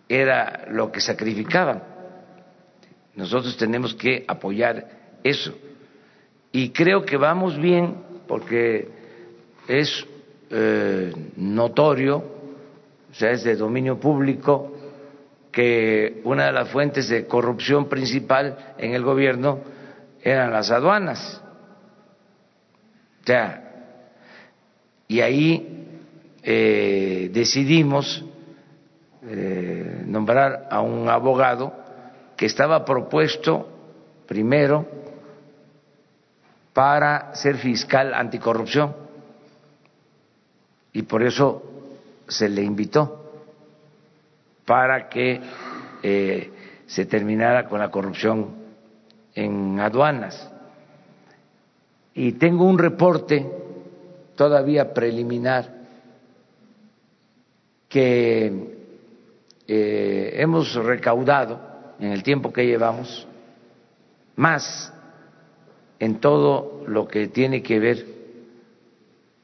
era 0.08 0.66
lo 0.68 0.90
que 0.90 1.00
sacrificaban. 1.00 1.84
Nosotros 3.14 3.56
tenemos 3.56 3.94
que 3.94 4.24
apoyar 4.26 4.88
eso. 5.22 5.54
Y 6.50 6.70
creo 6.70 7.04
que 7.04 7.16
vamos 7.16 7.56
bien 7.58 7.98
porque 8.26 8.88
es 9.68 10.04
eh, 10.50 11.12
notorio, 11.36 12.16
o 12.16 13.14
sea, 13.14 13.30
es 13.30 13.44
de 13.44 13.54
dominio 13.54 14.00
público, 14.00 14.76
que 15.52 16.20
una 16.24 16.46
de 16.46 16.52
las 16.52 16.70
fuentes 16.70 17.08
de 17.08 17.24
corrupción 17.28 17.88
principal 17.88 18.74
en 18.78 18.94
el 18.94 19.04
gobierno 19.04 19.60
eran 20.24 20.50
las 20.50 20.72
aduanas. 20.72 21.41
Sea, 23.24 23.72
y 25.08 25.20
ahí 25.20 25.88
eh, 26.42 27.30
decidimos 27.32 28.24
eh, 29.24 30.02
nombrar 30.06 30.66
a 30.70 30.80
un 30.80 31.08
abogado 31.08 31.72
que 32.36 32.46
estaba 32.46 32.84
propuesto 32.84 33.68
primero 34.26 34.86
para 36.72 37.34
ser 37.34 37.56
fiscal 37.56 38.14
anticorrupción 38.14 38.96
y 40.92 41.02
por 41.02 41.22
eso 41.22 41.62
se 42.28 42.48
le 42.48 42.62
invitó 42.62 43.22
para 44.66 45.08
que 45.08 45.40
eh, 46.02 46.52
se 46.86 47.06
terminara 47.06 47.68
con 47.68 47.78
la 47.78 47.90
corrupción 47.90 48.50
en 49.34 49.80
aduanas. 49.80 50.51
Y 52.14 52.32
tengo 52.32 52.64
un 52.64 52.78
reporte 52.78 53.46
todavía 54.36 54.92
preliminar 54.92 55.82
que 57.88 58.52
eh, 59.66 60.34
hemos 60.36 60.74
recaudado 60.74 61.60
en 61.98 62.12
el 62.12 62.22
tiempo 62.22 62.52
que 62.52 62.66
llevamos 62.66 63.26
más 64.36 64.92
en 65.98 66.18
todo 66.20 66.84
lo 66.86 67.06
que 67.06 67.28
tiene 67.28 67.62
que 67.62 67.78
ver 67.78 68.06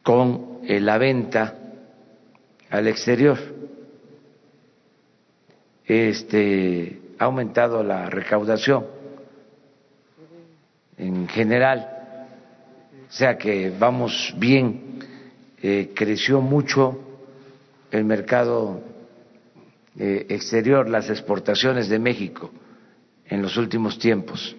con 0.02 0.58
eh, 0.64 0.80
la 0.80 0.98
venta 0.98 1.54
al 2.70 2.88
exterior. 2.88 3.38
Este, 5.86 7.00
ha 7.18 7.24
aumentado 7.24 7.82
la 7.82 8.10
recaudación 8.10 8.86
en 10.96 11.28
general, 11.28 11.97
o 13.08 13.12
sea 13.12 13.38
que 13.38 13.70
vamos 13.70 14.34
bien, 14.36 14.98
eh, 15.62 15.92
creció 15.94 16.42
mucho 16.42 16.98
el 17.90 18.04
mercado 18.04 18.82
eh, 19.98 20.26
exterior, 20.28 20.88
las 20.90 21.08
exportaciones 21.08 21.88
de 21.88 21.98
México 21.98 22.50
en 23.26 23.40
los 23.40 23.56
últimos 23.56 23.98
tiempos. 23.98 24.54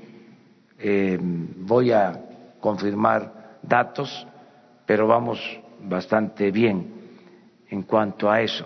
Eh, 0.79 1.19
voy 1.21 1.91
a 1.91 2.19
confirmar 2.59 3.59
datos, 3.61 4.25
pero 4.87 5.05
vamos 5.05 5.39
bastante 5.83 6.49
bien 6.49 6.87
en 7.69 7.83
cuanto 7.83 8.31
a 8.31 8.41
eso. 8.41 8.65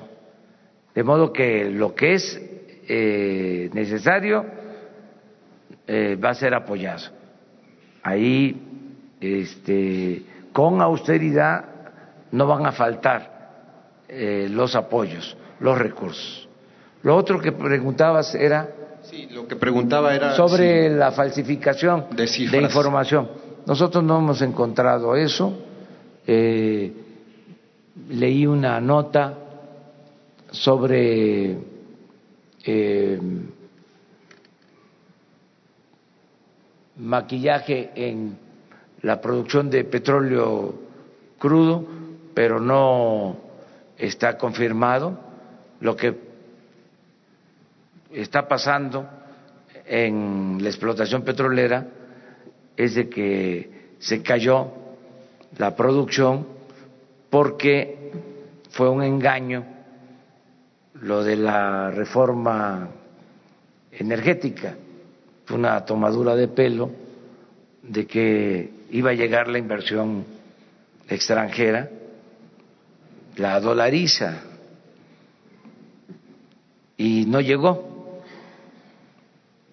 De 0.96 1.04
modo 1.04 1.34
que 1.34 1.70
lo 1.70 1.94
que 1.94 2.14
es 2.14 2.42
necesario 3.74 4.46
va 5.90 6.30
a 6.30 6.36
ser 6.36 6.54
apoyado. 6.54 7.10
Ahí, 8.04 8.73
este, 9.24 10.24
con 10.52 10.82
austeridad, 10.82 11.66
no 12.32 12.48
van 12.48 12.66
a 12.66 12.72
faltar 12.72 13.52
eh, 14.08 14.48
los 14.50 14.76
apoyos, 14.76 15.38
los 15.60 15.78
recursos. 15.78 16.48
Lo 17.04 17.16
otro 17.16 17.40
que 17.40 17.52
preguntabas 17.52 18.34
era. 18.36 18.70
Sí, 19.04 19.28
lo 19.32 19.48
que 19.48 19.56
preguntaba 19.56 20.16
era. 20.16 20.36
Sobre 20.36 20.90
la 20.90 21.12
falsificación 21.12 22.08
de, 22.12 22.26
de, 22.26 22.62
información. 22.62 23.30
Nosotros 23.66 24.04
no 24.04 24.20
hemos 24.20 24.42
encontrado 24.42 25.16
eso. 25.16 25.54
leí 26.26 26.96
una 28.46 28.80
nota 28.80 29.38
sobre 30.52 31.58
eh, 32.64 33.20
maquillaje 36.98 37.92
en 37.96 38.38
la 39.04 39.20
producción 39.22 39.70
de 39.70 39.84
petróleo 39.84 40.74
crudo, 41.38 41.86
pero 42.34 42.60
no 42.60 43.38
está 43.98 44.38
confirmado. 44.38 45.20
Lo 45.82 45.96
que 45.96 46.16
está 48.12 48.48
pasando 48.48 49.08
en 49.86 50.58
la 50.62 50.70
explotación 50.70 51.24
petrolera 51.24 51.86
es 52.78 52.96
de 52.96 53.10
que 53.10 53.96
se 54.00 54.24
cayó 54.24 54.72
la 55.58 55.76
producción 55.76 56.48
porque 57.30 58.12
fue 58.72 58.90
un 58.90 59.04
engaño 59.04 59.66
lo 61.02 61.24
de 61.24 61.36
la 61.36 61.92
reforma 61.92 62.88
energética. 63.92 64.76
Fue 65.44 65.58
una 65.58 65.84
tomadura 65.84 66.38
de 66.38 66.48
pelo 66.48 66.90
de 67.82 68.08
que 68.08 68.83
iba 68.94 69.12
a 69.12 69.14
llegar 69.14 69.50
la 69.50 69.58
inversión 69.58 70.26
extranjera, 71.08 71.90
la 73.36 73.60
dolariza, 73.60 74.44
y 76.96 77.26
no 77.26 77.42
llegó 77.42 78.22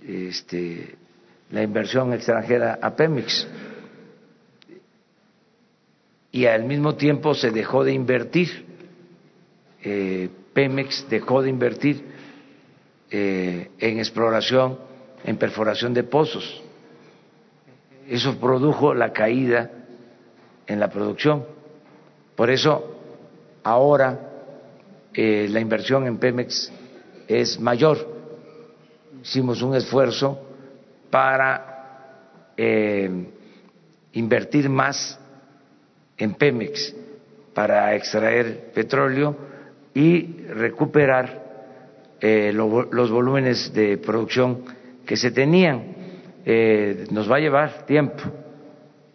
este, 0.02 0.96
la 1.50 1.62
inversión 1.62 2.12
extranjera 2.12 2.78
a 2.82 2.96
Pemex. 2.96 3.46
Y 6.32 6.46
al 6.46 6.64
mismo 6.64 6.96
tiempo 6.96 7.34
se 7.34 7.50
dejó 7.50 7.84
de 7.84 7.92
invertir 7.92 8.66
eh, 9.82 10.28
Pemex 10.52 11.08
dejó 11.08 11.42
de 11.42 11.50
invertir 11.50 12.04
eh, 13.10 13.70
en 13.78 13.98
exploración, 13.98 14.78
en 15.24 15.36
perforación 15.36 15.94
de 15.94 16.02
pozos. 16.02 16.62
Eso 18.10 18.40
produjo 18.40 18.92
la 18.92 19.12
caída 19.12 19.70
en 20.66 20.80
la 20.80 20.90
producción. 20.90 21.44
Por 22.34 22.50
eso 22.50 22.96
ahora 23.62 24.18
eh, 25.14 25.46
la 25.48 25.60
inversión 25.60 26.08
en 26.08 26.18
Pemex 26.18 26.72
es 27.28 27.60
mayor. 27.60 27.98
Hicimos 29.22 29.62
un 29.62 29.76
esfuerzo 29.76 30.40
para 31.08 32.50
eh, 32.56 33.28
invertir 34.14 34.68
más 34.68 35.16
en 36.18 36.34
Pemex 36.34 36.92
para 37.54 37.94
extraer 37.94 38.72
petróleo 38.74 39.36
y 39.94 40.46
recuperar 40.48 41.44
eh, 42.20 42.50
los 42.52 43.10
volúmenes 43.12 43.72
de 43.72 43.98
producción 43.98 44.64
que 45.06 45.16
se 45.16 45.30
tenían. 45.30 45.99
Eh, 46.44 47.06
nos 47.10 47.30
va 47.30 47.36
a 47.36 47.40
llevar 47.40 47.84
tiempo 47.86 48.22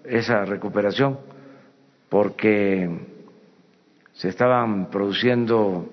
esa 0.03 0.45
recuperación 0.45 1.19
porque 2.09 2.89
se 4.13 4.29
estaban 4.29 4.89
produciendo 4.89 5.89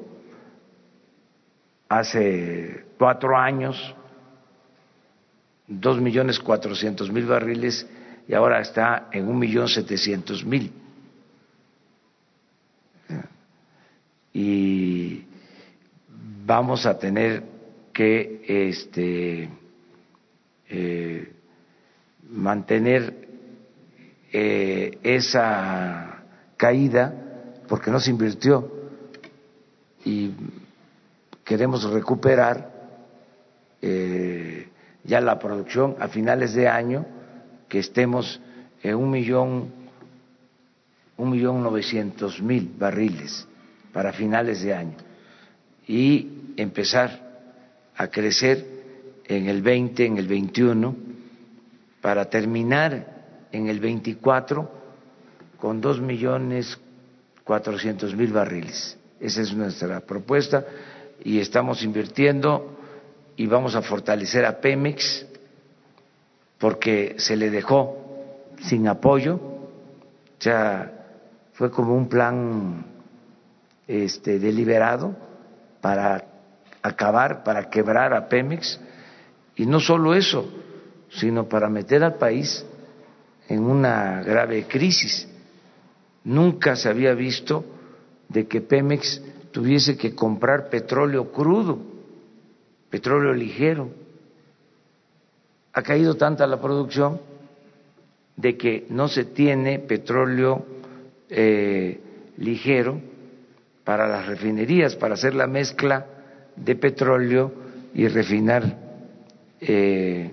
hace 1.88 2.84
cuatro 2.98 3.36
años 3.36 3.94
dos 5.66 6.00
millones 6.00 6.38
cuatrocientos 6.38 7.10
mil 7.10 7.26
barriles 7.26 7.88
y 8.28 8.34
ahora 8.34 8.60
está 8.60 9.08
en 9.12 9.28
un 9.28 9.38
millón 9.38 9.68
setecientos 9.68 10.44
mil. 10.44 10.72
Y 14.34 15.24
vamos 16.44 16.86
a 16.86 16.98
tener 16.98 17.42
que 17.92 18.42
este, 18.46 19.50
eh, 20.74 21.30
mantener 22.30 23.28
eh, 24.32 24.98
esa 25.02 26.22
caída 26.56 27.12
porque 27.68 27.90
no 27.90 28.00
se 28.00 28.10
invirtió 28.10 28.72
y 30.02 30.30
queremos 31.44 31.84
recuperar 31.84 32.72
eh, 33.82 34.68
ya 35.04 35.20
la 35.20 35.38
producción 35.38 35.96
a 36.00 36.08
finales 36.08 36.54
de 36.54 36.66
año 36.66 37.04
que 37.68 37.78
estemos 37.80 38.40
en 38.82 38.94
un 38.94 39.10
millón 39.10 39.70
un 41.18 41.30
millón 41.30 41.62
novecientos 41.62 42.40
mil 42.40 42.72
barriles 42.78 43.46
para 43.92 44.14
finales 44.14 44.62
de 44.62 44.72
año 44.72 44.96
y 45.86 46.54
empezar 46.56 47.10
a 47.94 48.08
crecer 48.08 48.71
en 49.36 49.48
el 49.48 49.62
20, 49.62 50.06
en 50.06 50.18
el 50.18 50.26
21, 50.26 50.96
para 52.00 52.26
terminar 52.26 53.46
en 53.52 53.68
el 53.68 53.80
24 53.80 54.70
con 55.58 55.80
dos 55.80 56.00
millones 56.00 56.78
cuatrocientos 57.44 58.14
mil 58.14 58.32
barriles. 58.32 58.96
Esa 59.20 59.42
es 59.42 59.54
nuestra 59.54 60.00
propuesta 60.00 60.64
y 61.22 61.38
estamos 61.38 61.82
invirtiendo 61.82 62.78
y 63.36 63.46
vamos 63.46 63.74
a 63.74 63.82
fortalecer 63.82 64.44
a 64.44 64.60
Pemex 64.60 65.26
porque 66.58 67.16
se 67.18 67.36
le 67.36 67.50
dejó 67.50 67.98
sin 68.62 68.86
apoyo, 68.88 69.34
o 69.34 69.70
sea, 70.38 70.92
fue 71.52 71.70
como 71.70 71.96
un 71.96 72.08
plan 72.08 72.84
este, 73.86 74.38
deliberado 74.38 75.14
para 75.80 76.24
acabar, 76.82 77.42
para 77.44 77.68
quebrar 77.68 78.14
a 78.14 78.28
Pemex, 78.28 78.80
y 79.56 79.66
no 79.66 79.80
solo 79.80 80.14
eso, 80.14 80.48
sino 81.10 81.48
para 81.48 81.68
meter 81.68 82.02
al 82.02 82.14
país 82.14 82.64
en 83.48 83.64
una 83.64 84.22
grave 84.22 84.64
crisis. 84.64 85.28
Nunca 86.24 86.76
se 86.76 86.88
había 86.88 87.14
visto 87.14 87.64
de 88.28 88.46
que 88.46 88.60
Pemex 88.60 89.20
tuviese 89.50 89.96
que 89.96 90.14
comprar 90.14 90.70
petróleo 90.70 91.30
crudo, 91.32 91.78
petróleo 92.88 93.34
ligero. 93.34 93.90
Ha 95.74 95.82
caído 95.82 96.16
tanta 96.16 96.46
la 96.46 96.60
producción 96.60 97.20
de 98.36 98.56
que 98.56 98.86
no 98.88 99.08
se 99.08 99.24
tiene 99.24 99.78
petróleo 99.78 100.64
eh, 101.28 102.00
ligero 102.38 103.00
para 103.84 104.08
las 104.08 104.26
refinerías, 104.26 104.96
para 104.96 105.14
hacer 105.14 105.34
la 105.34 105.46
mezcla 105.46 106.06
de 106.56 106.76
petróleo 106.76 107.52
y 107.94 108.08
refinar 108.08 108.91
eh, 109.64 110.30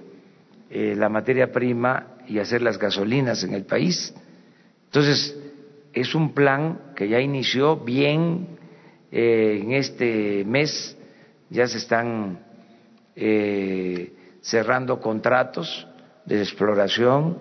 eh, 0.71 0.95
la 0.97 1.07
materia 1.07 1.51
prima 1.51 2.17
y 2.27 2.39
hacer 2.39 2.63
las 2.63 2.79
gasolinas 2.79 3.43
en 3.43 3.53
el 3.53 3.63
país. 3.63 4.11
Entonces, 4.85 5.37
es 5.93 6.15
un 6.15 6.33
plan 6.33 6.93
que 6.95 7.07
ya 7.07 7.19
inició 7.19 7.77
bien 7.77 8.57
eh, 9.11 9.59
en 9.61 9.73
este 9.73 10.43
mes, 10.45 10.97
ya 11.49 11.67
se 11.67 11.77
están 11.77 12.39
cerrando 14.41 15.01
contratos 15.01 15.85
de 16.25 16.39
exploración, 16.39 17.37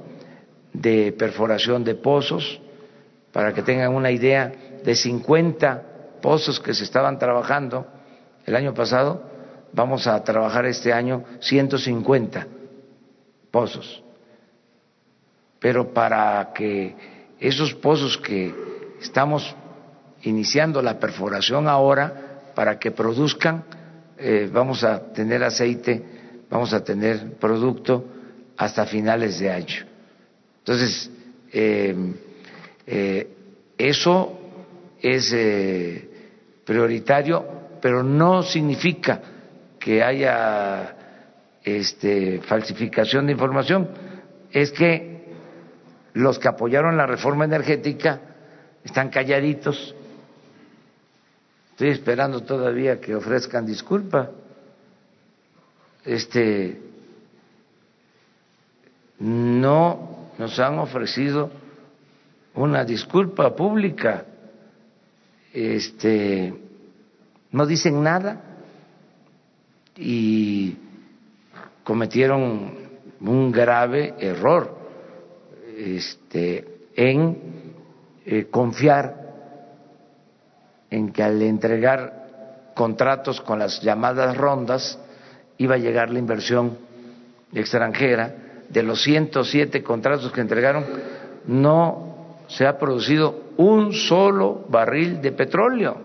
de 0.73 1.13
perforación 1.13 1.85
de 1.85 1.95
pozos, 1.95 2.61
para 3.33 3.55
que 3.55 3.63
tengan 3.63 3.95
una 3.95 4.11
idea, 4.11 4.53
de 4.83 4.95
50 4.95 6.21
pozos 6.21 6.59
que 6.59 6.75
se 6.75 6.83
estaban 6.83 7.19
trabajando 7.19 7.87
el 8.45 8.57
año 8.57 8.75
pasado, 8.75 9.23
vamos 9.73 10.07
a 10.07 10.23
trabajar 10.23 10.67
este 10.67 10.93
año 10.93 11.25
150 11.41 12.47
pozos. 13.51 14.03
Pero 15.59 15.93
para 15.93 16.53
que 16.55 16.95
esos 17.41 17.75
pozos 17.75 18.17
que 18.19 18.55
estamos 19.01 19.55
iniciando 20.23 20.83
la 20.83 20.99
perforación 20.99 21.69
ahora, 21.69 22.53
para 22.55 22.79
que 22.79 22.91
produzcan, 22.91 23.65
eh, 24.17 24.49
vamos 24.53 24.83
a 24.83 25.13
tener 25.13 25.43
aceite, 25.45 26.03
vamos 26.51 26.73
a 26.73 26.83
tener 26.83 27.35
producto 27.35 28.05
hasta 28.57 28.87
finales 28.87 29.39
de 29.39 29.51
año. 29.51 29.87
Entonces, 30.59 31.11
eh, 31.53 31.95
eh, 32.87 33.29
eso 33.77 34.39
es 35.01 35.35
prioritario, 36.65 37.47
pero 37.81 38.03
no 38.03 38.43
significa 38.43 39.23
que 39.89 40.03
haya 40.03 40.97
este, 41.65 42.43
falsificación 42.43 43.25
de 43.25 43.33
información. 43.33 43.89
Es 44.53 44.71
que 44.71 45.33
los 46.13 46.39
que 46.39 46.47
apoyaron 46.47 46.99
la 46.99 47.07
reforma 47.07 47.47
energética 47.47 48.21
están 48.85 49.09
calladitos. 49.09 49.95
Estoy 51.71 51.89
esperando 51.89 52.43
todavía 52.43 53.01
que 53.01 53.15
ofrezcan 53.15 53.65
disculpa. 53.65 54.31
Este 56.05 56.83
no 59.21 60.33
nos 60.37 60.59
han 60.59 60.79
ofrecido 60.81 61.51
una 62.53 62.85
disculpa 62.85 63.57
pública 63.57 64.27
este, 65.55 66.53
no 67.53 67.65
dicen 67.65 68.03
nada 68.03 68.48
y 69.99 70.77
cometieron 71.83 72.89
un 73.21 73.53
grave 73.53 74.15
error 74.19 74.79
este, 75.77 76.89
en 76.95 77.39
eh, 78.25 78.47
confiar 78.51 79.29
en 80.91 81.13
que 81.13 81.23
al 81.23 81.43
entregar 81.43 82.73
contratos 82.75 83.41
con 83.41 83.59
las 83.59 83.83
llamadas 83.83 84.37
rondas 84.37 84.99
iba 85.59 85.75
a 85.75 85.79
llegar 85.79 86.11
la 86.11 86.19
inversión 86.19 86.79
extranjera. 87.53 88.35
De 88.69 88.83
los 88.83 89.03
107 89.03 89.83
contratos 89.83 90.31
que 90.31 90.43
entregaron, 90.43 90.85
no 91.47 92.37
se 92.49 92.67
ha 92.67 92.79
producido 92.79 93.53
un 93.57 93.93
solo 93.93 94.67
barril 94.69 95.21
de 95.23 95.33
petróleo. 95.33 95.97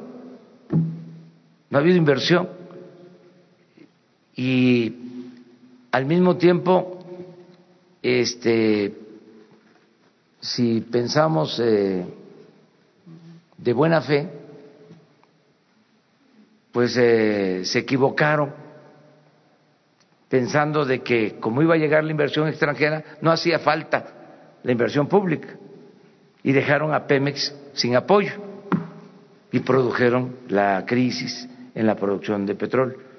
No 1.69 1.77
ha 1.77 1.82
habido 1.82 1.97
inversión. 1.97 2.62
Y 4.36 4.96
al 5.91 6.06
mismo 6.06 6.38
tiempo, 6.38 7.06
este, 8.02 8.93
si 10.39 10.82
pensamos 10.82 11.60
eh, 11.63 12.06
de 13.58 13.74
buena 13.74 14.02
fe, 14.02 14.30
pues 16.72 16.98
eh, 16.98 17.62
se 17.63 17.80
equivocaron 17.80 18.52
pensando 20.28 20.84
de 20.84 21.04
que 21.04 21.39
como 21.39 21.62
iba 21.62 21.76
a 21.76 21.78
llegar 21.78 22.04
la 22.04 22.10
inversión 22.10 22.48
extranjera, 22.48 23.04
no 23.22 23.32
hacía 23.32 23.60
falta 23.60 24.04
la 24.63 24.72
inversión 24.72 25.08
pública 25.08 25.50
y 26.41 26.52
dejaron 26.52 26.91
a 26.93 27.06
Pemex 27.06 27.56
sin 27.74 27.96
apoyo 27.96 28.32
y 29.52 29.60
produjeron 29.60 30.36
la 30.50 30.84
crisis 30.88 31.48
en 31.76 31.86
la 31.86 31.96
producción 31.96 32.48
de 32.48 32.56
petróleo. 32.56 33.12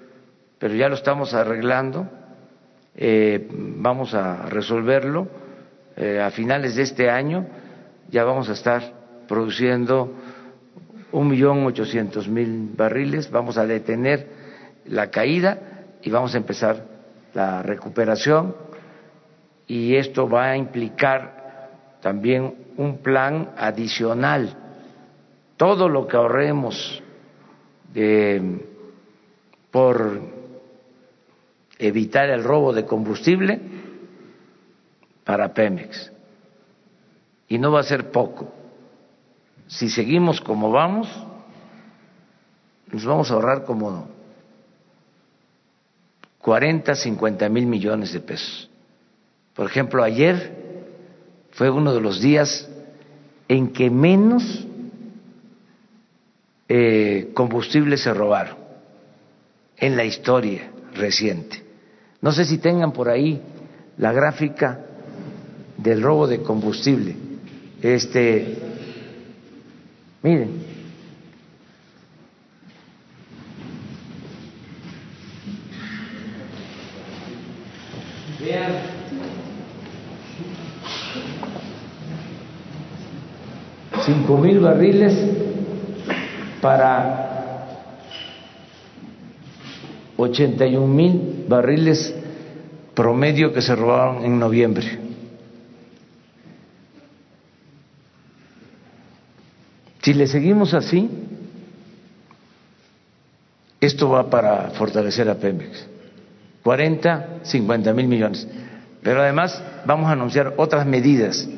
Pero 0.58 0.74
ya 0.74 0.88
lo 0.88 0.94
estamos 0.94 1.34
arreglando, 1.34 2.08
eh, 2.96 3.48
vamos 3.50 4.14
a 4.14 4.46
resolverlo. 4.46 5.28
Eh, 5.96 6.20
a 6.20 6.30
finales 6.30 6.74
de 6.76 6.82
este 6.82 7.08
año 7.08 7.46
ya 8.10 8.24
vamos 8.24 8.48
a 8.48 8.52
estar 8.52 8.82
produciendo 9.28 10.12
un 11.12 11.28
millón 11.28 11.64
ochocientos 11.66 12.28
mil 12.28 12.70
barriles, 12.76 13.30
vamos 13.30 13.56
a 13.56 13.66
detener 13.66 14.28
la 14.86 15.10
caída 15.10 15.58
y 16.02 16.10
vamos 16.10 16.34
a 16.34 16.38
empezar 16.38 16.84
la 17.32 17.62
recuperación 17.62 18.54
y 19.66 19.96
esto 19.96 20.28
va 20.28 20.50
a 20.50 20.56
implicar 20.56 21.70
también 22.00 22.54
un 22.76 22.98
plan 22.98 23.50
adicional. 23.56 24.56
Todo 25.56 25.88
lo 25.88 26.06
que 26.06 26.16
ahorremos 26.16 27.02
de 27.92 28.60
por 29.70 30.20
evitar 31.78 32.30
el 32.30 32.44
robo 32.44 32.72
de 32.72 32.84
combustible 32.84 33.60
para 35.24 35.52
Pemex. 35.52 36.12
Y 37.48 37.58
no 37.58 37.72
va 37.72 37.80
a 37.80 37.84
ser 37.84 38.10
poco. 38.10 38.52
Si 39.66 39.88
seguimos 39.88 40.40
como 40.40 40.70
vamos, 40.70 41.08
nos 42.92 43.04
vamos 43.04 43.30
a 43.30 43.34
ahorrar 43.34 43.64
como 43.64 44.08
40, 46.38 46.94
50 46.94 47.48
mil 47.48 47.66
millones 47.66 48.12
de 48.12 48.20
pesos. 48.20 48.70
Por 49.54 49.66
ejemplo, 49.66 50.02
ayer 50.02 50.64
fue 51.52 51.70
uno 51.70 51.94
de 51.94 52.00
los 52.00 52.20
días 52.20 52.68
en 53.48 53.72
que 53.72 53.90
menos 53.90 54.66
eh, 56.68 57.30
combustible 57.34 57.96
se 57.96 58.12
robaron 58.12 58.56
en 59.76 59.96
la 59.96 60.04
historia 60.04 60.70
reciente. 60.94 61.63
No 62.24 62.32
sé 62.32 62.46
si 62.46 62.56
tengan 62.56 62.90
por 62.90 63.10
ahí 63.10 63.38
la 63.98 64.10
gráfica 64.10 64.80
del 65.76 66.00
robo 66.00 66.26
de 66.26 66.40
combustible. 66.40 67.14
Este, 67.82 68.56
miren. 70.22 70.72
Cinco 84.06 84.38
mil 84.38 84.60
barriles 84.60 85.14
para 86.62 87.23
81 90.24 90.86
mil 90.86 91.44
barriles 91.48 92.14
promedio 92.94 93.52
que 93.52 93.62
se 93.62 93.74
robaron 93.74 94.24
en 94.24 94.38
noviembre. 94.38 94.98
Si 100.02 100.12
le 100.12 100.26
seguimos 100.26 100.74
así, 100.74 101.08
esto 103.80 104.10
va 104.10 104.28
para 104.28 104.70
fortalecer 104.70 105.28
a 105.28 105.36
Pemex. 105.36 105.86
40, 106.62 107.40
50 107.42 107.92
mil 107.92 108.08
millones. 108.08 108.46
Pero 109.02 109.22
además 109.22 109.62
vamos 109.86 110.08
a 110.08 110.12
anunciar 110.12 110.54
otras 110.56 110.86
medidas, 110.86 111.48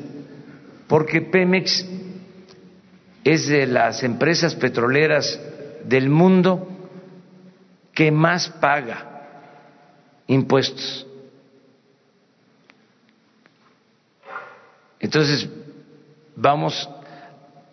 porque 0.87 1.21
Pemex 1.21 1.85
es 3.23 3.47
de 3.47 3.67
las 3.67 4.03
empresas 4.03 4.55
petroleras 4.55 5.39
del 5.85 6.09
mundo 6.09 6.76
que 7.97 8.11
más 8.11 8.47
paga 8.47 9.07
impuestos. 10.27 11.03
Entonces, 14.99 15.49
vamos 16.35 16.87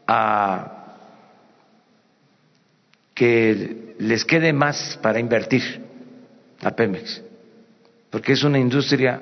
a 0.06 0.96
que 3.14 3.96
les 3.98 4.24
quede 4.24 4.54
más 4.54 4.98
para 5.02 5.20
invertir 5.20 5.84
a 6.62 6.70
Pemex, 6.70 7.22
porque 8.08 8.32
es 8.32 8.44
una 8.44 8.58
industria 8.58 9.20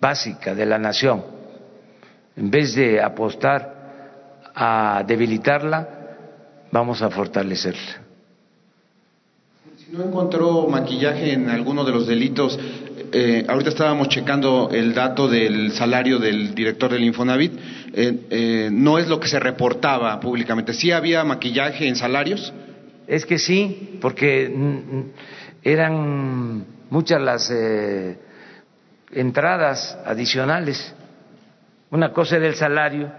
básica 0.00 0.54
de 0.54 0.64
la 0.64 0.78
nación. 0.78 1.24
En 2.36 2.52
vez 2.52 2.76
de 2.76 3.02
apostar 3.02 4.44
a 4.54 5.02
debilitarla, 5.04 5.88
vamos 6.70 7.02
a 7.02 7.10
fortalecerla. 7.10 8.03
Si 9.84 9.94
no 9.94 10.02
encontró 10.02 10.66
maquillaje 10.66 11.34
en 11.34 11.50
alguno 11.50 11.84
de 11.84 11.92
los 11.92 12.06
delitos, 12.06 12.58
eh, 13.12 13.44
ahorita 13.46 13.68
estábamos 13.68 14.08
checando 14.08 14.70
el 14.72 14.94
dato 14.94 15.28
del 15.28 15.72
salario 15.72 16.18
del 16.18 16.54
director 16.54 16.90
del 16.90 17.04
Infonavit, 17.04 17.52
eh, 17.92 18.18
eh, 18.30 18.68
no 18.72 18.96
es 18.96 19.08
lo 19.08 19.20
que 19.20 19.28
se 19.28 19.38
reportaba 19.38 20.18
públicamente. 20.20 20.72
¿Sí 20.72 20.90
había 20.90 21.22
maquillaje 21.22 21.86
en 21.86 21.96
salarios? 21.96 22.50
Es 23.06 23.26
que 23.26 23.38
sí, 23.38 23.98
porque 24.00 24.50
eran 25.62 26.64
muchas 26.88 27.20
las 27.20 27.52
entradas 29.12 29.98
adicionales. 30.06 30.94
Una 31.90 32.10
cosa 32.10 32.36
era 32.36 32.46
el 32.46 32.54
salario 32.54 33.12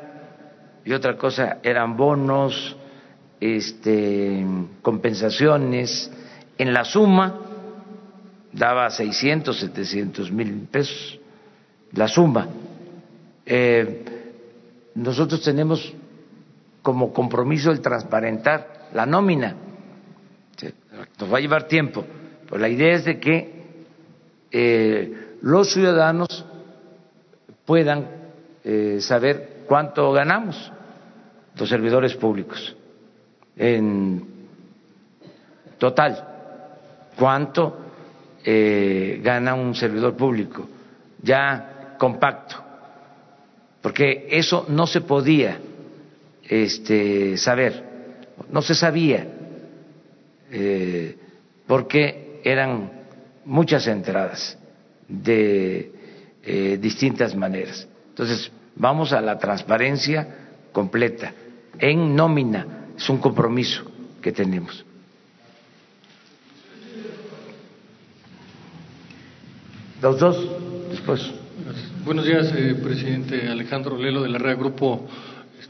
y 0.83 0.93
otra 0.93 1.15
cosa 1.15 1.59
eran 1.61 1.95
bonos, 1.95 2.75
este, 3.39 4.43
compensaciones. 4.81 6.11
En 6.57 6.73
la 6.73 6.85
suma 6.85 7.41
daba 8.51 8.89
600, 8.89 9.57
700 9.57 10.31
mil 10.31 10.67
pesos, 10.71 11.19
la 11.91 12.07
suma. 12.07 12.47
Eh, 13.45 14.05
nosotros 14.95 15.41
tenemos 15.43 15.93
como 16.81 17.11
compromiso 17.11 17.71
el 17.71 17.81
transparentar 17.81 18.89
la 18.93 19.05
nómina. 19.05 19.55
Nos 21.19 21.33
va 21.33 21.37
a 21.37 21.41
llevar 21.41 21.67
tiempo, 21.67 22.05
pero 22.45 22.57
la 22.57 22.69
idea 22.69 22.95
es 22.95 23.05
de 23.05 23.19
que 23.19 23.65
eh, 24.51 25.37
los 25.41 25.73
ciudadanos 25.73 26.45
puedan 27.65 28.07
eh, 28.63 28.99
saber 29.01 29.63
cuánto 29.67 30.11
ganamos 30.13 30.71
los 31.57 31.67
servidores 31.67 32.15
públicos 32.15 32.75
en 33.57 34.25
total 35.77 36.34
cuánto 37.15 37.77
eh, 38.43 39.19
gana 39.23 39.53
un 39.53 39.75
servidor 39.75 40.15
público 40.15 40.67
ya 41.21 41.95
compacto 41.97 42.55
porque 43.81 44.27
eso 44.29 44.65
no 44.69 44.87
se 44.87 45.01
podía 45.01 45.59
este, 46.43 47.37
saber 47.37 47.83
no 48.49 48.61
se 48.61 48.75
sabía 48.75 49.27
eh, 50.51 51.17
porque 51.65 52.41
eran 52.43 52.91
muchas 53.45 53.87
entradas 53.87 54.57
de 55.07 55.91
eh, 56.43 56.77
distintas 56.79 57.35
maneras 57.35 57.87
entonces 58.09 58.51
vamos 58.75 59.13
a 59.13 59.21
la 59.21 59.37
transparencia 59.37 60.27
completa 60.71 61.33
en 61.79 62.15
nómina. 62.15 62.91
Es 62.97 63.09
un 63.09 63.17
compromiso 63.17 63.83
que 64.21 64.31
tenemos. 64.31 64.85
Los 70.05 70.19
dos, 70.19 70.37
después. 70.91 71.19
Buenos 72.05 72.27
días, 72.27 72.53
eh, 72.55 72.75
presidente 72.75 73.47
Alejandro 73.47 73.97
Lelo 73.97 74.21
de 74.21 74.29
la 74.29 74.37
Red 74.37 74.59
Grupo 74.59 75.07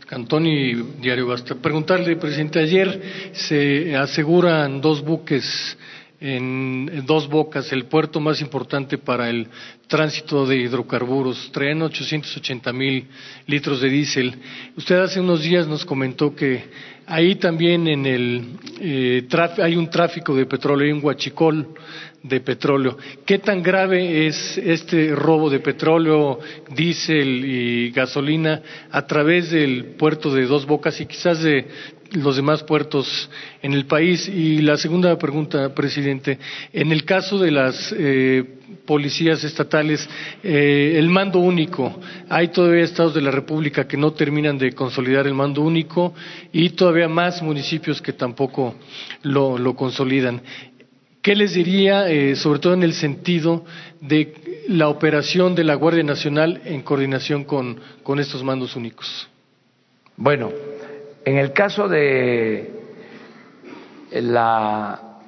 Cantón 0.07 0.45
y 0.45 0.73
Diario 0.73 1.27
Basta. 1.27 1.55
Preguntarle, 1.55 2.17
presidente, 2.17 2.59
ayer 2.59 3.31
se 3.31 3.95
aseguran 3.95 4.81
dos 4.81 5.01
buques 5.01 5.77
en 6.19 7.05
dos 7.05 7.29
bocas, 7.29 7.71
el 7.71 7.85
puerto 7.85 8.19
más 8.19 8.41
importante 8.41 8.97
para 8.97 9.29
el 9.29 9.47
tránsito 9.87 10.45
de 10.45 10.57
hidrocarburos. 10.57 11.49
Traen 11.53 11.81
880 11.83 12.73
mil 12.73 13.07
litros 13.47 13.79
de 13.79 13.89
diésel. 13.89 14.35
Usted 14.75 14.97
hace 14.97 15.21
unos 15.21 15.43
días 15.43 15.65
nos 15.65 15.85
comentó 15.85 16.35
que 16.35 16.61
ahí 17.07 17.35
también 17.35 17.87
en 17.87 18.05
el, 18.05 18.43
eh, 18.79 19.27
hay 19.57 19.75
un 19.75 19.89
tráfico 19.89 20.35
de 20.35 20.45
petróleo, 20.45 20.85
hay 20.85 20.91
un 20.91 21.03
huachicol 21.03 21.67
de 22.23 22.39
petróleo. 22.39 22.97
¿Qué 23.23 23.37
tan 23.37 23.61
grave 23.61 24.25
es 24.25 24.57
este 24.57 25.13
robo 25.13 25.49
de 25.49 25.59
petróleo, 25.59 26.39
diésel 26.75 27.45
y 27.45 27.91
gasolina 27.91 28.61
a 28.89 29.05
través 29.05 29.51
del 29.51 29.95
puerto 29.97 30.33
de 30.33 30.45
Dos 30.47 30.65
Bocas 30.65 30.99
y 30.99 31.05
quizás 31.05 31.43
de 31.43 31.67
los 32.15 32.35
demás 32.35 32.63
puertos 32.63 33.29
en 33.61 33.73
el 33.73 33.85
país. 33.85 34.27
Y 34.27 34.61
la 34.61 34.77
segunda 34.77 35.17
pregunta, 35.17 35.73
presidente, 35.73 36.39
en 36.73 36.91
el 36.91 37.05
caso 37.05 37.37
de 37.37 37.51
las 37.51 37.93
eh, 37.97 38.43
policías 38.85 39.43
estatales, 39.43 40.07
eh, 40.43 40.95
el 40.97 41.09
mando 41.09 41.39
único, 41.39 41.99
hay 42.29 42.49
todavía 42.49 42.83
estados 42.83 43.13
de 43.13 43.21
la 43.21 43.31
República 43.31 43.87
que 43.87 43.97
no 43.97 44.13
terminan 44.13 44.57
de 44.57 44.73
consolidar 44.73 45.27
el 45.27 45.33
mando 45.33 45.61
único 45.61 46.13
y 46.51 46.69
todavía 46.69 47.07
más 47.07 47.41
municipios 47.41 48.01
que 48.01 48.13
tampoco 48.13 48.75
lo, 49.23 49.75
consolidan. 49.75 50.41
¿Qué 51.21 51.35
les 51.35 51.53
diría, 51.55 52.07
eh, 52.07 52.35
sobre 52.35 52.59
todo 52.59 52.73
en 52.75 52.83
el 52.83 52.93
sentido 52.93 53.65
de 53.99 54.63
la 54.67 54.89
operación 54.89 55.55
de 55.55 55.63
la 55.63 55.73
Guardia 55.73 56.03
Nacional 56.03 56.61
en 56.65 56.81
coordinación 56.83 57.43
con, 57.43 57.79
con 58.03 58.19
estos 58.19 58.43
mandos 58.43 58.75
únicos? 58.75 59.27
Bueno, 60.17 60.51
en 61.25 61.37
el 61.37 61.51
caso 61.51 61.87
de 61.87 62.71
la 64.11 65.19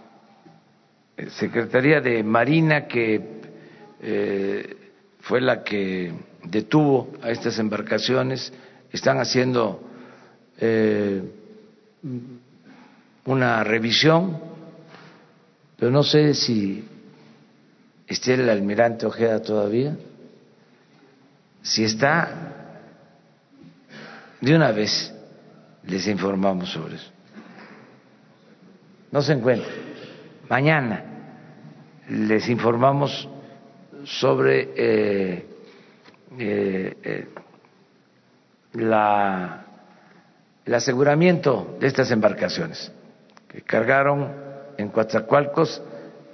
Secretaría 1.30 2.00
de 2.00 2.24
Marina, 2.24 2.88
que 2.88 3.42
eh, 4.02 4.76
fue 5.22 5.42
la 5.42 5.64
que 5.64 6.14
detuvo 6.44 7.14
a 7.22 7.32
estas 7.32 7.60
embarcaciones, 7.60 8.54
están 8.92 9.20
haciendo 9.20 9.82
eh, 10.60 11.22
una 13.26 13.64
revisión 13.64 14.48
pero 15.78 15.92
no 15.92 16.04
sé 16.04 16.34
si 16.34 16.84
esté 18.08 18.34
el 18.34 18.50
almirante 18.50 19.06
Ojeda 19.06 19.42
todavía. 19.42 19.96
Si 21.62 21.84
está, 21.84 22.84
de 24.42 24.56
una 24.56 24.72
vez 24.72 25.14
les 25.88 26.08
informamos 26.08 26.72
sobre 26.72 26.96
eso. 26.96 27.12
No 29.12 29.22
se 29.22 29.34
encuentra. 29.34 29.70
Mañana 30.50 31.04
les 32.10 32.48
informamos 32.50 33.28
sobre 34.04 34.70
eh, 34.76 35.46
eh, 36.38 36.98
eh, 37.04 37.28
el 40.66 40.74
aseguramiento 40.74 41.78
de 41.80 41.88
estas 41.88 42.12
embarcaciones 42.12 42.92
que 43.48 43.62
cargaron 43.62 44.32
en 44.78 44.90
Coatzacoalcos 44.90 45.82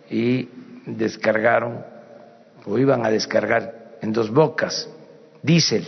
y 0.10 0.50
descargaron 0.86 1.84
o 2.66 2.78
iban 2.78 3.06
a 3.06 3.10
descargar 3.10 3.98
en 4.02 4.12
dos 4.12 4.30
bocas 4.32 4.90
diésel 5.42 5.88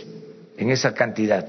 en 0.56 0.70
esa 0.70 0.94
cantidad. 0.94 1.46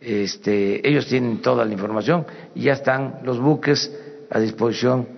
Este, 0.00 0.86
ellos 0.88 1.08
tienen 1.08 1.42
toda 1.42 1.64
la 1.64 1.72
información 1.72 2.24
y 2.54 2.62
ya 2.62 2.74
están 2.74 3.20
los 3.24 3.40
buques 3.40 3.92
a 4.30 4.38
disposición 4.38 5.08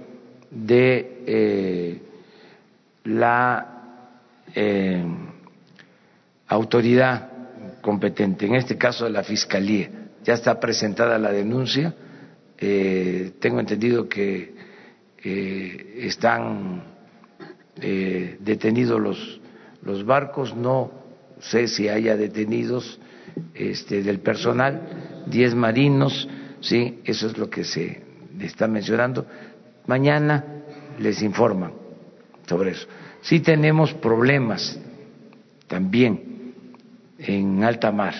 de 0.50 1.22
eh, 1.26 2.02
la 3.04 4.06
eh, 4.54 5.04
autoridad 6.48 7.30
competente, 7.82 8.46
en 8.46 8.54
este 8.54 8.78
caso 8.78 9.04
de 9.04 9.10
la 9.10 9.22
Fiscalía. 9.22 9.90
Ya 10.24 10.34
está 10.34 10.58
presentada 10.58 11.18
la 11.18 11.32
denuncia. 11.32 11.94
Eh, 12.58 13.32
tengo 13.38 13.60
entendido 13.60 14.08
que 14.08 14.70
están 15.22 16.82
detenidos 17.76 18.98
los, 18.98 19.40
los 19.82 20.04
barcos, 20.06 20.56
no 20.56 20.90
sé 21.40 21.68
si 21.68 21.90
haya 21.90 22.16
detenidos 22.16 22.98
este, 23.54 24.02
del 24.02 24.20
personal, 24.20 25.24
diez 25.26 25.54
marinos, 25.54 26.28
sí, 26.60 27.00
eso 27.04 27.26
es 27.26 27.38
lo 27.38 27.48
que 27.48 27.64
se 27.64 28.02
está 28.40 28.66
mencionando. 28.66 29.26
Mañana 29.86 30.44
les 30.98 31.22
informan 31.22 31.72
sobre 32.46 32.72
eso. 32.72 32.86
Sí 33.22 33.40
tenemos 33.40 33.92
problemas 33.94 34.78
también 35.66 36.54
en 37.18 37.62
alta 37.62 37.92
mar, 37.92 38.14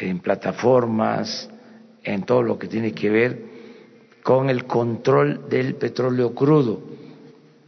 en 0.00 0.20
plataformas, 0.20 1.50
en 2.02 2.22
todo 2.22 2.42
lo 2.42 2.58
que 2.58 2.68
tiene 2.68 2.92
que 2.92 3.10
ver 3.10 3.42
con 4.22 4.48
el 4.48 4.64
control 4.64 5.48
del 5.48 5.74
petróleo 5.74 6.34
crudo 6.34 6.82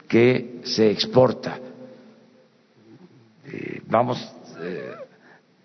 que 0.09 0.61
se 0.65 0.91
exporta. 0.91 1.59
Eh, 3.47 3.83
vamos 3.87 4.19
eh, 4.61 4.95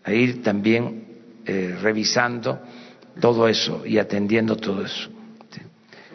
a 0.03 0.13
ir 0.13 0.41
también 0.41 1.05
eh, 1.45 1.75
revisando 1.81 2.59
todo 3.19 3.47
eso 3.47 3.85
y 3.85 3.97
atendiendo 3.97 4.55
todo 4.55 4.83
eso. 4.83 5.09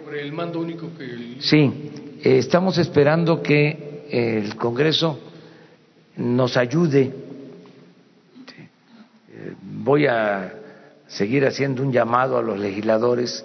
Sobre 0.03 0.23
el 0.23 0.33
mando 0.33 0.61
único 0.61 0.91
que... 0.97 1.37
Sí, 1.41 2.19
estamos 2.23 2.79
esperando 2.79 3.43
que 3.43 4.05
el 4.11 4.57
Congreso 4.57 5.19
nos 6.17 6.57
ayude. 6.57 7.13
Voy 9.63 10.07
a 10.07 10.53
seguir 11.07 11.45
haciendo 11.45 11.83
un 11.83 11.93
llamado 11.93 12.39
a 12.39 12.43
los 12.43 12.59
legisladores 12.59 13.45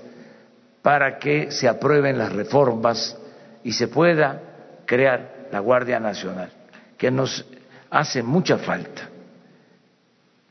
para 0.82 1.20
que 1.20 1.52
se 1.52 1.68
aprueben 1.68 2.18
las 2.18 2.32
reformas 2.32 3.18
y 3.64 3.74
se 3.74 3.88
pueda 3.88 4.42
crear 4.86 5.48
la 5.52 5.60
Guardia 5.60 6.00
Nacional, 6.00 6.50
que 6.98 7.12
nos 7.12 7.46
hace 7.90 8.24
mucha 8.24 8.58
falta 8.58 9.11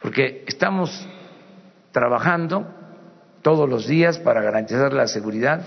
porque 0.00 0.44
estamos 0.46 1.06
trabajando 1.92 2.66
todos 3.42 3.68
los 3.68 3.86
días 3.86 4.18
para 4.18 4.42
garantizar 4.42 4.92
la 4.92 5.06
seguridad, 5.06 5.62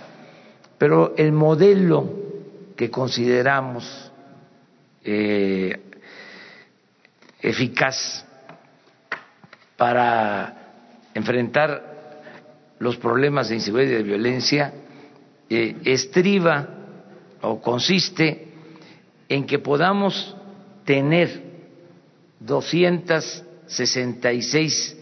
pero 0.77 1.13
el 1.17 1.31
modelo 1.31 2.09
que 2.75 2.89
consideramos 2.89 4.11
eh, 5.03 5.79
eficaz 7.41 8.25
para 9.77 10.55
enfrentar 11.13 11.93
los 12.79 12.97
problemas 12.97 13.49
de 13.49 13.55
inseguridad 13.55 13.91
y 13.91 13.95
de 13.95 14.03
violencia 14.03 14.73
eh, 15.49 15.75
estriba 15.85 16.67
o 17.41 17.61
consiste 17.61 18.47
en 19.29 19.45
que 19.45 19.59
podamos 19.59 20.35
tener 20.85 21.43
200 22.39 23.43
66 23.75 24.97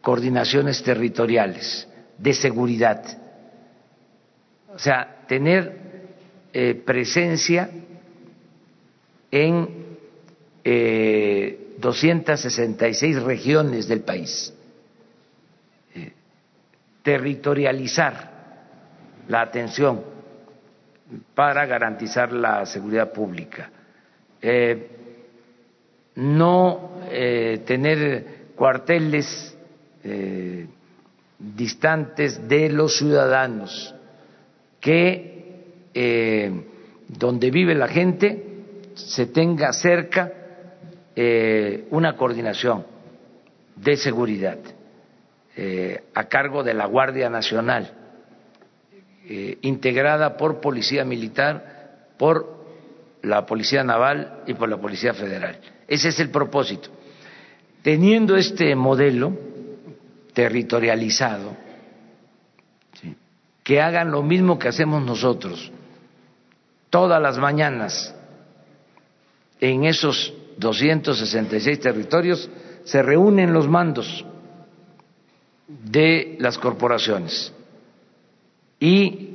coordinaciones 0.00 0.82
territoriales 0.82 1.88
de 2.18 2.34
seguridad. 2.34 3.04
O 4.74 4.78
sea, 4.78 5.24
tener 5.26 5.80
eh, 6.52 6.74
presencia 6.74 7.70
en 9.30 9.96
eh, 10.64 11.74
266 11.78 13.22
regiones 13.22 13.88
del 13.88 14.02
país, 14.02 14.52
eh, 15.94 16.12
territorializar 17.02 18.30
la 19.28 19.42
atención 19.42 20.02
para 21.34 21.66
garantizar 21.66 22.32
la 22.32 22.64
seguridad 22.66 23.12
pública. 23.12 23.70
Eh, 24.40 24.88
no 26.16 26.91
eh, 27.14 27.58
tener 27.66 28.52
cuarteles 28.56 29.54
eh, 30.02 30.66
distantes 31.38 32.48
de 32.48 32.70
los 32.70 32.96
ciudadanos, 32.96 33.94
que 34.80 35.64
eh, 35.92 36.50
donde 37.08 37.50
vive 37.50 37.74
la 37.74 37.88
gente 37.88 38.44
se 38.94 39.26
tenga 39.26 39.72
cerca 39.72 40.32
una 41.90 42.16
coordinación 42.16 42.86
de 43.76 43.98
seguridad 43.98 44.58
a 46.14 46.24
cargo 46.24 46.62
de 46.62 46.72
la 46.72 46.86
Guardia 46.86 47.28
Nacional, 47.28 47.92
integrada 49.60 50.38
por 50.38 50.62
Policía 50.62 51.04
Militar, 51.04 52.06
por 52.16 52.64
la 53.20 53.44
Policía 53.44 53.84
Naval 53.84 54.42
y 54.46 54.54
por 54.54 54.70
la 54.70 54.78
Policía 54.78 55.12
Federal. 55.12 55.58
Ese 55.86 56.08
es 56.08 56.18
el 56.18 56.30
propósito. 56.30 56.88
Teniendo 57.82 58.36
este 58.36 58.74
modelo 58.76 59.36
territorializado, 60.32 61.56
que 63.62 63.80
hagan 63.80 64.10
lo 64.10 64.22
mismo 64.22 64.58
que 64.58 64.68
hacemos 64.68 65.04
nosotros 65.04 65.70
todas 66.90 67.22
las 67.22 67.38
mañanas 67.38 68.14
en 69.60 69.84
esos 69.84 70.34
266 70.58 71.80
territorios, 71.80 72.50
se 72.84 73.02
reúnen 73.02 73.52
los 73.54 73.66
mandos 73.66 74.26
de 75.66 76.36
las 76.38 76.58
corporaciones 76.58 77.52
y 78.78 79.30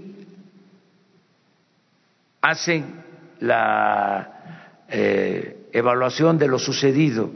hacen 2.41 3.03
la 3.39 4.83
eh, 4.89 5.69
evaluación 5.71 6.37
de 6.37 6.47
lo 6.47 6.59
sucedido, 6.59 7.31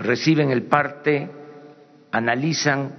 reciben 0.00 0.50
el 0.50 0.64
parte, 0.64 1.28
analizan 2.10 2.92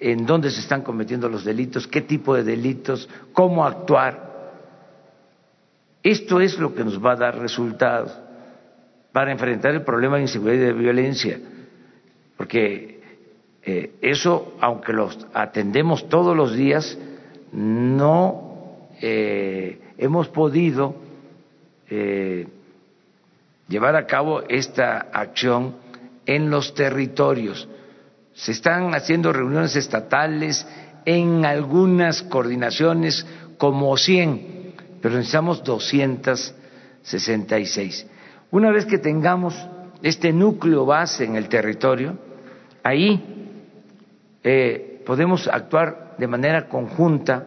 en 0.00 0.26
dónde 0.26 0.50
se 0.50 0.60
están 0.60 0.82
cometiendo 0.82 1.28
los 1.28 1.44
delitos, 1.44 1.86
qué 1.86 2.00
tipo 2.00 2.34
de 2.34 2.44
delitos, 2.44 3.08
cómo 3.32 3.64
actuar. 3.64 4.28
Esto 6.02 6.40
es 6.40 6.58
lo 6.58 6.74
que 6.74 6.84
nos 6.84 7.04
va 7.04 7.12
a 7.12 7.16
dar 7.16 7.38
resultados 7.38 8.16
para 9.12 9.32
enfrentar 9.32 9.72
el 9.74 9.82
problema 9.82 10.16
de 10.16 10.22
inseguridad 10.22 10.62
y 10.62 10.66
de 10.66 10.72
violencia, 10.72 11.40
porque 12.36 13.00
eh, 13.64 13.94
eso, 14.00 14.54
aunque 14.60 14.92
los 14.92 15.26
atendemos 15.34 16.08
todos 16.08 16.36
los 16.36 16.54
días, 16.54 16.96
no 17.52 18.88
eh, 19.00 19.80
hemos 19.98 20.28
podido 20.28 20.94
eh, 21.90 22.46
llevar 23.68 23.96
a 23.96 24.06
cabo 24.06 24.42
esta 24.48 25.08
acción 25.12 25.87
en 26.28 26.48
los 26.50 26.74
territorios. 26.74 27.68
Se 28.34 28.52
están 28.52 28.94
haciendo 28.94 29.32
reuniones 29.32 29.74
estatales 29.74 30.64
en 31.06 31.46
algunas 31.46 32.22
coordinaciones 32.22 33.26
como 33.56 33.96
100, 33.96 34.74
pero 35.00 35.16
necesitamos 35.16 35.64
266. 35.64 38.06
Una 38.50 38.70
vez 38.70 38.84
que 38.84 38.98
tengamos 38.98 39.54
este 40.02 40.30
núcleo 40.32 40.84
base 40.84 41.24
en 41.24 41.36
el 41.36 41.48
territorio, 41.48 42.18
ahí 42.82 43.24
eh, 44.44 45.02
podemos 45.06 45.48
actuar 45.48 46.16
de 46.18 46.26
manera 46.26 46.68
conjunta 46.68 47.46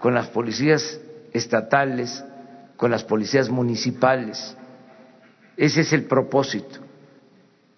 con 0.00 0.14
las 0.14 0.26
policías 0.28 0.98
estatales, 1.32 2.24
con 2.76 2.90
las 2.90 3.04
policías 3.04 3.48
municipales. 3.48 4.56
Ese 5.56 5.82
es 5.82 5.92
el 5.92 6.06
propósito. 6.06 6.79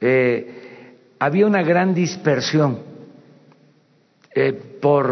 Eh, 0.04 0.96
había 1.20 1.46
una 1.46 1.62
gran 1.62 1.94
dispersión 1.94 2.80
eh, 4.34 4.52
por 4.52 5.08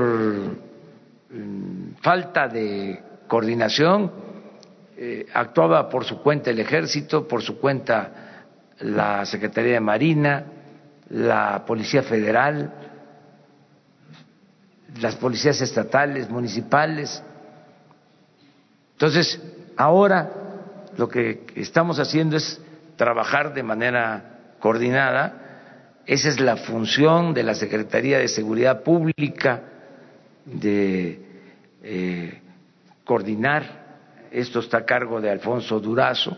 mm, 1.30 1.92
falta 2.02 2.48
de 2.48 3.00
coordinación, 3.28 4.10
eh, 4.96 5.26
actuaba 5.32 5.88
por 5.88 6.04
su 6.04 6.20
cuenta 6.20 6.50
el 6.50 6.58
ejército, 6.58 7.28
por 7.28 7.40
su 7.40 7.60
cuenta 7.60 8.46
la 8.80 9.24
Secretaría 9.26 9.74
de 9.74 9.80
Marina, 9.80 10.44
la 11.10 11.64
Policía 11.64 12.02
Federal, 12.02 12.74
las 15.00 15.14
policías 15.14 15.60
estatales, 15.60 16.28
municipales. 16.28 17.22
Entonces, 18.94 19.40
ahora 19.76 20.32
lo 20.96 21.08
que 21.08 21.46
estamos 21.54 22.00
haciendo 22.00 22.36
es 22.36 22.60
trabajar 22.96 23.54
de 23.54 23.62
manera 23.62 24.29
coordinada. 24.60 26.02
Esa 26.06 26.28
es 26.28 26.40
la 26.40 26.56
función 26.56 27.34
de 27.34 27.42
la 27.42 27.54
Secretaría 27.54 28.18
de 28.18 28.28
Seguridad 28.28 28.82
Pública, 28.82 29.62
de 30.44 31.20
eh, 31.82 32.40
coordinar. 33.04 33.80
Esto 34.30 34.60
está 34.60 34.78
a 34.78 34.84
cargo 34.84 35.20
de 35.20 35.30
Alfonso 35.30 35.80
Durazo, 35.80 36.36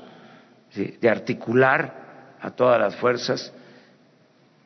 de 0.75 1.11
articular 1.11 2.37
a 2.41 2.51
todas 2.51 2.81
las 2.81 2.97
fuerzas 2.97 3.53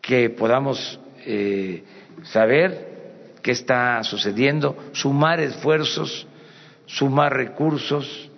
que 0.00 0.30
podamos 0.30 1.00
eh, 1.24 1.82
saber 2.22 2.96
qué 3.42 3.50
está 3.50 4.02
sucediendo, 4.04 4.76
sumar 4.92 5.40
esfuerzos, 5.40 6.26
sumar 6.86 7.32
recursos, 7.34 8.30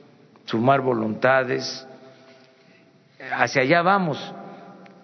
sumar 0.47 0.81
voluntades. 0.81 1.87
Hacia 3.33 3.63
allá 3.63 3.83
vamos. 3.83 4.35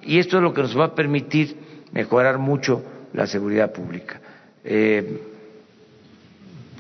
Y 0.05 0.19
esto 0.19 0.37
es 0.37 0.43
lo 0.43 0.53
que 0.53 0.63
nos 0.63 0.79
va 0.79 0.87
a 0.87 0.95
permitir 0.95 1.57
mejorar 1.93 2.39
mucho 2.39 2.83
la 3.13 3.27
seguridad 3.27 3.73
pública. 3.73 4.21
Eh, 4.65 5.21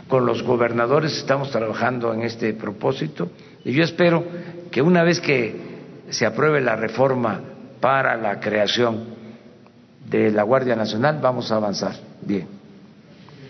con 0.09 0.27
los 0.27 0.43
gobernadores 0.43 1.17
estamos 1.17 1.51
trabajando 1.51 2.13
en 2.13 2.23
este 2.23 2.53
propósito 2.53 3.31
y 3.65 3.73
yo 3.73 3.83
espero 3.83 4.25
que 4.71 4.83
una 4.83 5.03
vez 5.03 5.21
que 5.21 5.55
se 6.11 6.27
apruebe 6.27 6.61
la 6.61 6.77
reforma 6.77 7.41
para 7.81 8.17
la 8.17 8.39
creación 8.39 9.05
de 10.09 10.31
la 10.31 10.43
Guardia 10.43 10.77
Nacional 10.77 11.19
vamos 11.23 11.51
a 11.51 11.57
avanzar. 11.57 11.95
Bien. 12.21 12.47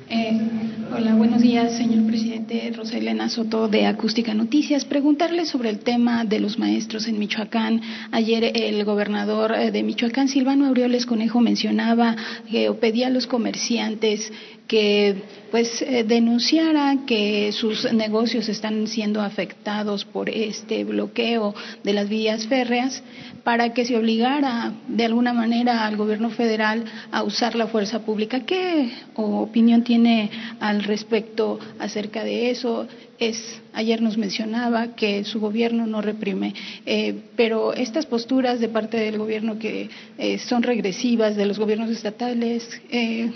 Eh, 0.09 0.74
hola, 0.97 1.15
buenos 1.15 1.43
días, 1.43 1.77
señor 1.77 2.07
presidente. 2.07 2.73
Rosa 2.77 2.99
Elena 2.99 3.29
Soto 3.29 3.69
de 3.69 3.87
Acústica 3.87 4.33
Noticias. 4.33 4.85
Preguntarle 4.85 5.45
sobre 5.45 5.71
el 5.71 5.81
tema 5.81 6.25
de 6.25 6.39
los 6.39 6.59
maestros 6.59 7.09
en 7.09 7.19
Michoacán. 7.19 7.81
Ayer 8.13 8.53
el 8.55 8.85
gobernador 8.85 9.53
eh, 9.53 9.73
de 9.73 9.83
Michoacán, 9.83 10.29
Silvano 10.29 10.67
Aureoles 10.67 11.07
Conejo, 11.07 11.41
mencionaba 11.41 12.15
que 12.49 12.73
pedía 12.75 13.09
a 13.09 13.11
los 13.11 13.27
comerciantes 13.27 14.33
que 14.67 15.23
pues 15.51 15.83
eh, 15.83 16.05
denunciara 16.05 16.99
que 17.07 17.53
sus 17.53 17.93
negocios 17.93 18.49
están 18.49 18.87
siendo 18.87 19.21
afectados 19.21 20.05
por 20.05 20.31
este 20.31 20.85
bloqueo 20.85 21.55
de 21.83 21.93
las 21.93 22.09
vías 22.09 22.47
férreas 22.47 23.03
para 23.45 23.75
que 23.75 23.85
se 23.85 23.97
obligara 23.97 24.73
de 24.89 25.05
alguna 25.05 25.33
manera 25.33 25.87
al 25.87 25.97
gobierno 25.97 26.31
federal 26.31 26.85
a 27.13 27.23
usar 27.23 27.55
la 27.55 27.67
fuerza 27.67 28.01
pública. 28.01 28.41
¿Qué 28.41 28.91
opinión 29.15 29.85
tiene 29.85 30.31
al 30.61 30.83
respecto 30.83 31.61
acerca 31.79 32.25
de 32.25 32.51
eso? 32.51 32.89
Es, 33.19 33.61
ayer 33.75 34.03
nos 34.03 34.17
mencionaba 34.17 34.97
que 34.97 35.25
su 35.25 35.41
gobierno 35.41 35.87
no 35.87 36.01
reprime, 36.01 36.55
eh, 36.85 37.15
pero 37.37 37.75
estas 37.75 38.07
posturas 38.07 38.61
de 38.61 38.69
parte 38.69 38.97
del 38.97 39.19
gobierno 39.19 39.59
que 39.59 39.89
eh, 40.19 40.39
son 40.39 40.63
regresivas 40.63 41.37
de 41.37 41.47
los 41.47 41.59
gobiernos 41.59 41.91
estatales, 41.91 42.69
eh, 42.91 43.31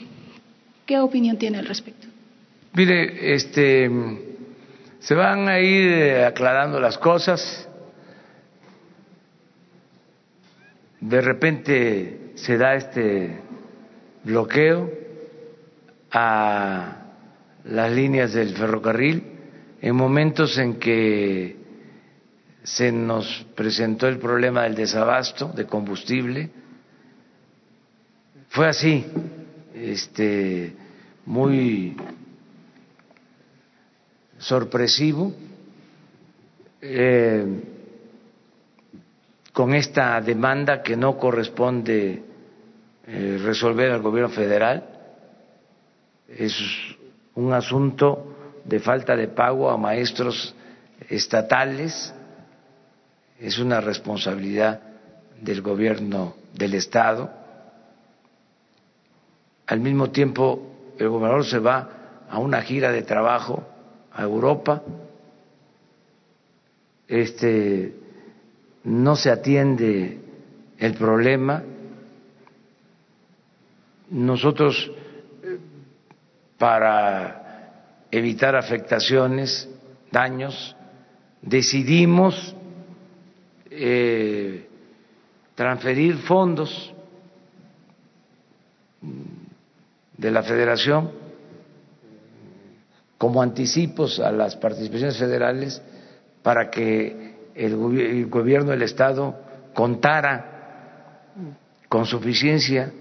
¿Qué 0.89 0.99
opinión 0.99 1.37
tiene 1.37 1.59
al 1.59 1.67
respecto? 1.67 2.07
Mire, 2.73 3.35
este, 3.35 3.91
se 5.01 5.15
van 5.15 5.47
a 5.47 5.61
ir 5.61 5.87
eh, 5.87 6.25
aclarando 6.25 6.81
las 6.81 6.97
cosas. 6.97 7.69
De 10.99 11.21
repente 11.21 12.33
se 12.37 12.57
da 12.57 12.75
este 12.75 13.39
bloqueo 14.25 14.91
a 16.11 17.03
las 17.65 17.93
líneas 17.93 18.33
del 18.33 18.57
ferrocarril 18.57 19.25
en 19.83 19.95
momentos 19.95 20.57
en 20.57 20.79
que 20.79 21.55
se 22.63 22.93
nos 22.93 23.47
presentó 23.55 24.09
el 24.09 24.17
problema 24.17 24.63
del 24.63 24.75
desabasto 24.75 25.49
de 25.49 25.67
combustible. 25.67 26.49
Fue 28.49 28.69
así 28.69 29.05
este, 29.81 30.75
muy 31.27 31.97
sorpresivo 34.39 35.33
eh, 36.81 37.45
con 39.53 39.75
esta 39.75 40.21
demanda 40.21 40.83
que 40.83 40.97
no 40.97 41.19
corresponde 41.19 42.23
eh, 43.07 43.39
resolver 43.43 43.91
al 43.91 44.03
gobierno 44.03 44.31
federal. 44.31 44.85
Es 46.29 46.55
un 47.35 47.53
asunto 47.53 48.37
de 48.65 48.79
falta 48.81 49.17
de 49.17 49.29
pago 49.29 49.71
a 49.71 49.77
maestros 49.77 50.55
estatales, 51.09 52.15
es 53.41 53.59
una 53.59 53.81
responsabilidad 53.81 54.81
del 55.41 55.63
gobierno 55.63 56.35
del 56.55 56.75
Estado 56.75 57.31
al 59.69 59.81
mismo 59.81 60.11
tiempo, 60.11 60.95
el 60.99 61.11
gobernador 61.11 61.45
se 61.45 61.59
va 61.59 62.25
a 62.29 62.39
una 62.39 62.63
gira 62.63 62.91
de 62.91 63.03
trabajo 63.03 63.63
a 64.13 64.23
Europa. 64.23 64.83
Este, 67.07 67.95
no 68.85 69.15
se 69.15 69.31
atiende 69.31 70.21
el 70.79 70.95
problema. 70.95 71.63
Nosotros, 74.09 74.91
para 76.57 78.07
evitar 78.11 78.57
afectaciones, 78.57 79.69
daños, 80.11 80.75
decidimos 81.43 82.57
eh, 83.71 84.67
transferir 85.55 86.17
fondos 86.17 86.95
de 90.19 90.31
la 90.31 90.43
federación 90.43 91.11
como 93.17 93.41
anticipos 93.41 94.21
a 94.21 94.31
las 94.31 94.57
participaciones 94.57 95.17
federales 95.17 95.81
para 96.43 96.71
que 96.71 97.37
el, 97.55 98.27
gobierno 98.27 98.73
del 98.73 98.83
Estado 98.83 99.35
contara 99.75 101.25
con 101.89 102.05
suficiencia 102.05 102.93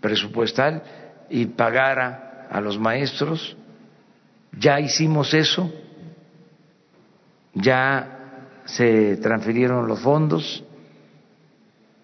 presupuestal 0.00 0.82
y 1.30 1.46
pagara 1.46 2.46
a 2.50 2.60
los 2.60 2.78
maestros. 2.78 3.56
Ya 4.58 4.80
hicimos 4.80 5.34
eso, 5.34 5.70
ya 7.54 8.60
se 8.64 9.16
transfirieron 9.16 9.86
los 9.86 10.00
fondos. 10.00 10.64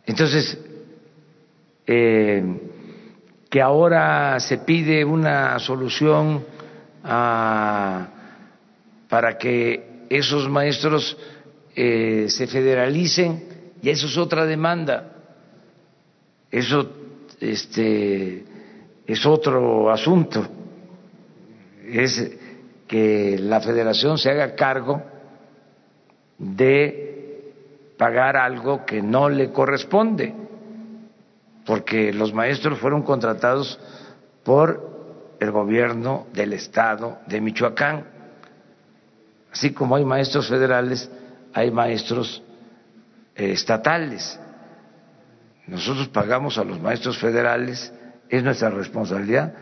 Entonces, 0.05 0.59
eh, 1.87 2.71
que 3.53 3.61
ahora 3.61 4.40
se 4.40 4.57
pide 4.57 5.05
una 5.05 5.59
solución 5.59 6.42
para 7.03 8.09
que 9.38 10.07
esos 10.09 10.48
maestros 10.48 11.18
eh, 11.76 12.28
se 12.30 12.46
federalicen 12.46 13.74
y 13.82 13.90
eso 13.90 14.07
es 14.07 14.16
otra 14.16 14.46
demanda. 14.46 15.12
Eso 16.50 16.92
este, 17.40 18.42
es 19.07 19.26
otro 19.26 19.90
asunto. 19.90 20.48
Es 21.86 22.32
que 22.88 23.36
la 23.38 23.61
federación 23.61 24.16
se 24.16 24.30
haga 24.30 24.55
cargo 24.55 25.03
de 26.38 27.53
pagar 27.98 28.38
algo 28.38 28.86
que 28.86 29.03
no 29.03 29.28
le 29.28 29.53
corresponde 29.53 30.41
porque 31.66 32.12
los 32.12 32.32
maestros 32.32 32.78
fueron 32.78 33.02
contratados 33.02 33.78
por 34.44 35.36
el 35.40 35.50
gobierno 35.50 36.26
del 36.32 36.52
estado 36.52 37.18
de 37.26 37.40
Michoacán. 37.40 38.04
Así 39.52 39.72
como 39.72 39.96
hay 39.96 40.04
maestros 40.04 40.48
federales, 40.48 41.10
hay 41.52 41.70
maestros 41.70 42.42
eh, 43.34 43.52
estatales. 43.52 44.38
Nosotros 45.66 46.08
pagamos 46.08 46.58
a 46.58 46.64
los 46.64 46.80
maestros 46.80 47.18
federales, 47.18 47.92
es 48.28 48.42
nuestra 48.42 48.70
responsabilidad, 48.70 49.54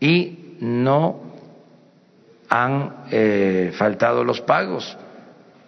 y 0.00 0.56
no 0.60 1.20
han 2.48 3.04
eh, 3.10 3.72
faltado 3.76 4.24
los 4.24 4.40
pagos 4.40 4.96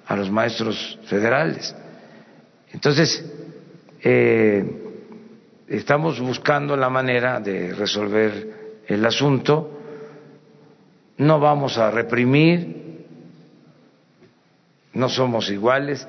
a 0.07 0.17
los 0.17 0.31
maestros 0.31 0.99
federales. 1.07 1.75
Entonces, 2.73 3.25
eh, 4.03 4.88
estamos 5.69 6.21
buscando 6.21 6.77
la 6.77 6.89
manera 6.89 7.41
de 7.41 7.75
resolver 7.75 8.83
el 8.87 9.05
asunto. 9.05 9.71
No 11.19 11.39
vamos 11.39 11.77
a 11.79 11.91
reprimir, 11.91 13.05
no 14.95 15.09
somos 15.09 15.51
iguales. 15.51 16.07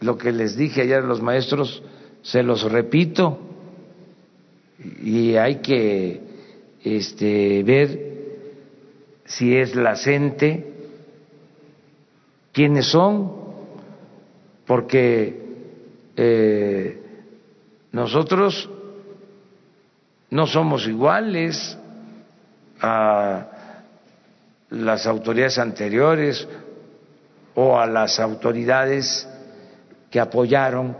Lo 0.00 0.16
que 0.16 0.30
les 0.30 0.56
dije 0.56 0.82
ayer 0.82 0.98
a 0.98 1.06
los 1.06 1.22
maestros, 1.22 1.82
se 2.22 2.42
los 2.42 2.70
repito, 2.70 3.40
y 5.02 5.36
hay 5.36 5.56
que 5.56 6.20
este, 6.84 7.62
ver 7.62 8.06
si 9.24 9.56
es 9.56 9.74
la 9.74 9.96
gente, 9.96 10.72
quiénes 12.52 12.86
son, 12.86 13.32
porque 14.66 15.42
eh, 16.16 17.00
nosotros 17.92 18.70
no 20.30 20.46
somos 20.46 20.86
iguales 20.86 21.78
a 22.80 23.46
las 24.70 25.06
autoridades 25.06 25.58
anteriores 25.58 26.46
o 27.54 27.78
a 27.78 27.86
las 27.86 28.18
autoridades 28.18 29.28
que 30.10 30.20
apoyaron 30.20 30.96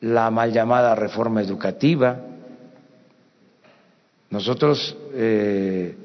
la 0.00 0.30
mal 0.30 0.52
llamada 0.52 0.94
reforma 0.94 1.40
educativa. 1.40 2.20
Nosotros 4.30 4.96
eh, 5.14 5.96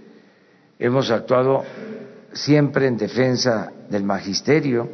hemos 0.78 1.10
actuado 1.10 1.64
siempre 2.32 2.88
en 2.88 2.98
defensa 2.98 3.72
del 3.90 4.04
magisterio 4.04 4.88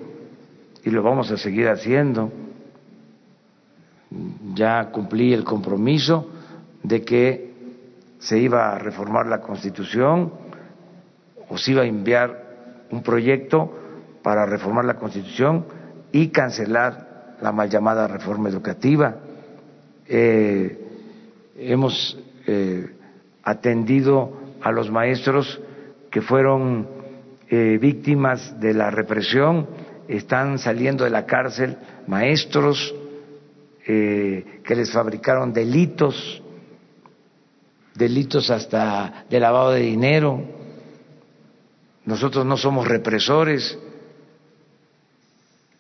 y 0.84 0.90
lo 0.90 1.04
vamos 1.04 1.30
a 1.32 1.38
seguir 1.38 1.68
haciendo. 1.68 2.32
Ya 4.54 4.90
cumplí 4.92 5.34
el 5.34 5.44
compromiso 5.44 6.30
de 6.88 7.04
que 7.04 7.54
se 8.20 8.38
iba 8.38 8.74
a 8.74 8.80
reformar 8.80 9.28
la 9.28 9.42
Constitución 9.42 10.32
o 11.50 11.58
se 11.58 11.72
iba 11.72 11.82
a 11.84 11.86
enviar 11.86 12.86
un 12.92 13.02
proyecto 13.04 13.72
para 14.22 14.46
reformar 14.46 14.86
la 14.86 14.96
Constitución 14.96 15.66
y 16.12 16.30
cancelar 16.30 17.38
la 17.42 17.52
mal 17.52 17.70
llamada 17.70 18.08
reforma 18.08 18.50
educativa. 18.50 19.16
Eh, 20.08 20.80
hemos 21.58 22.18
eh, 22.48 22.88
atendido 23.44 24.40
a 24.62 24.72
los 24.72 24.90
maestros 24.90 25.60
que 26.10 26.22
fueron 26.22 26.88
eh, 27.50 27.78
víctimas 27.82 28.60
de 28.60 28.74
la 28.74 28.90
represión, 28.90 29.68
están 30.08 30.60
saliendo 30.60 31.04
de 31.04 31.10
la 31.10 31.26
cárcel 31.26 31.78
maestros 32.08 32.94
que 33.86 34.76
les 34.76 34.92
fabricaron 34.92 35.54
delitos 35.54 36.42
delitos 37.96 38.50
hasta 38.50 39.26
de 39.30 39.40
lavado 39.40 39.72
de 39.72 39.82
dinero. 39.82 40.42
Nosotros 42.06 42.46
no 42.46 42.58
somos 42.58 42.88
represores. 42.88 43.78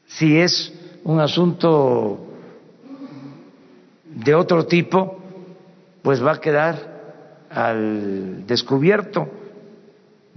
Si 0.07 0.39
es 0.39 0.73
un 1.03 1.19
asunto 1.19 2.19
de 4.05 4.33
otro 4.33 4.65
tipo, 4.65 5.19
pues 6.01 6.25
va 6.25 6.33
a 6.33 6.41
quedar 6.41 7.45
al 7.49 8.47
descubierto. 8.47 9.27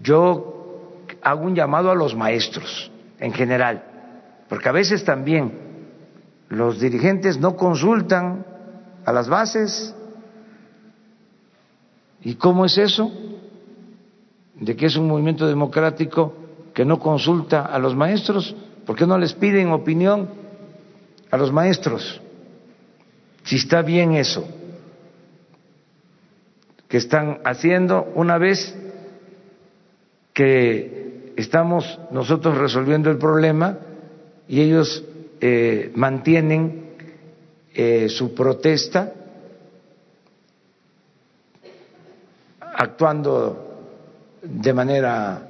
Yo 0.03 1.05
hago 1.22 1.43
un 1.43 1.55
llamado 1.55 1.91
a 1.91 1.95
los 1.95 2.14
maestros 2.14 2.91
en 3.18 3.33
general, 3.33 3.85
porque 4.49 4.68
a 4.68 4.72
veces 4.72 5.05
también 5.05 5.68
los 6.49 6.81
dirigentes 6.81 7.39
no 7.39 7.57
consultan 7.57 8.45
a 9.05 9.12
las 9.12 9.29
bases 9.29 9.95
¿Y 12.23 12.35
cómo 12.35 12.64
es 12.64 12.79
eso? 12.79 13.11
De 14.55 14.77
que 14.77 14.87
es 14.87 14.97
un 14.97 15.07
movimiento 15.07 15.47
democrático 15.47 16.35
que 16.75 16.85
no 16.85 16.99
consulta 16.99 17.62
a 17.62 17.79
los 17.79 17.95
maestros. 17.95 18.55
¿Por 18.85 18.97
qué 18.97 19.07
no 19.07 19.19
les 19.19 19.35
piden 19.35 19.71
opinión 19.71 20.29
a 21.31 21.37
los 21.37 21.53
maestros? 21.53 22.21
Si 23.45 23.57
está 23.57 23.83
bien 23.83 24.14
eso 24.14 24.47
que 26.89 26.97
están 26.97 27.41
haciendo 27.45 28.11
una 28.14 28.39
vez 28.39 28.75
que 30.33 31.33
estamos 31.37 31.99
nosotros 32.11 32.57
resolviendo 32.57 33.11
el 33.11 33.19
problema 33.19 33.79
y 34.49 34.62
ellos 34.62 35.05
eh, 35.41 35.93
mantienen 35.95 36.95
eh, 37.75 38.09
su 38.09 38.35
protesta 38.35 39.12
actuando 42.79 43.91
de 44.41 44.72
manera 44.72 45.49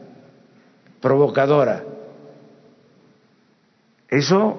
provocadora. 0.99 1.85
Eso 4.09 4.59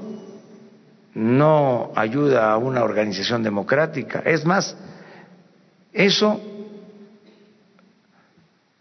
no 1.16 1.92
ayuda 1.96 2.52
a 2.52 2.58
una 2.58 2.84
organización 2.84 3.42
democrática. 3.42 4.20
Es 4.20 4.46
más, 4.46 4.78
eso 5.92 6.40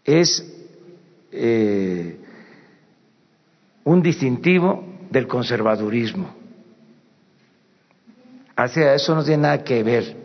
es 0.05 0.45
eh, 1.31 2.19
un 3.85 4.03
distintivo 4.03 4.83
del 5.09 5.27
conservadurismo. 5.27 6.35
Hacia 8.55 8.93
eso 8.93 9.15
no 9.15 9.23
tiene 9.23 9.43
nada 9.43 9.63
que 9.63 9.81
ver 9.81 10.15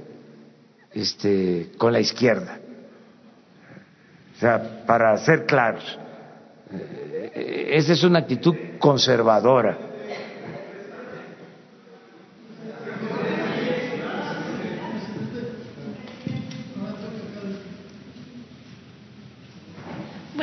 este, 0.93 1.73
con 1.79 1.95
la 1.95 2.01
izquierda. 2.01 2.61
Para 4.87 5.17
ser 5.19 5.47
claros, 5.47 5.99
eh, 6.73 7.71
esa 7.73 7.93
es 7.93 8.05
una 8.05 8.21
actitud 8.21 8.55
conservadora. 8.79 9.94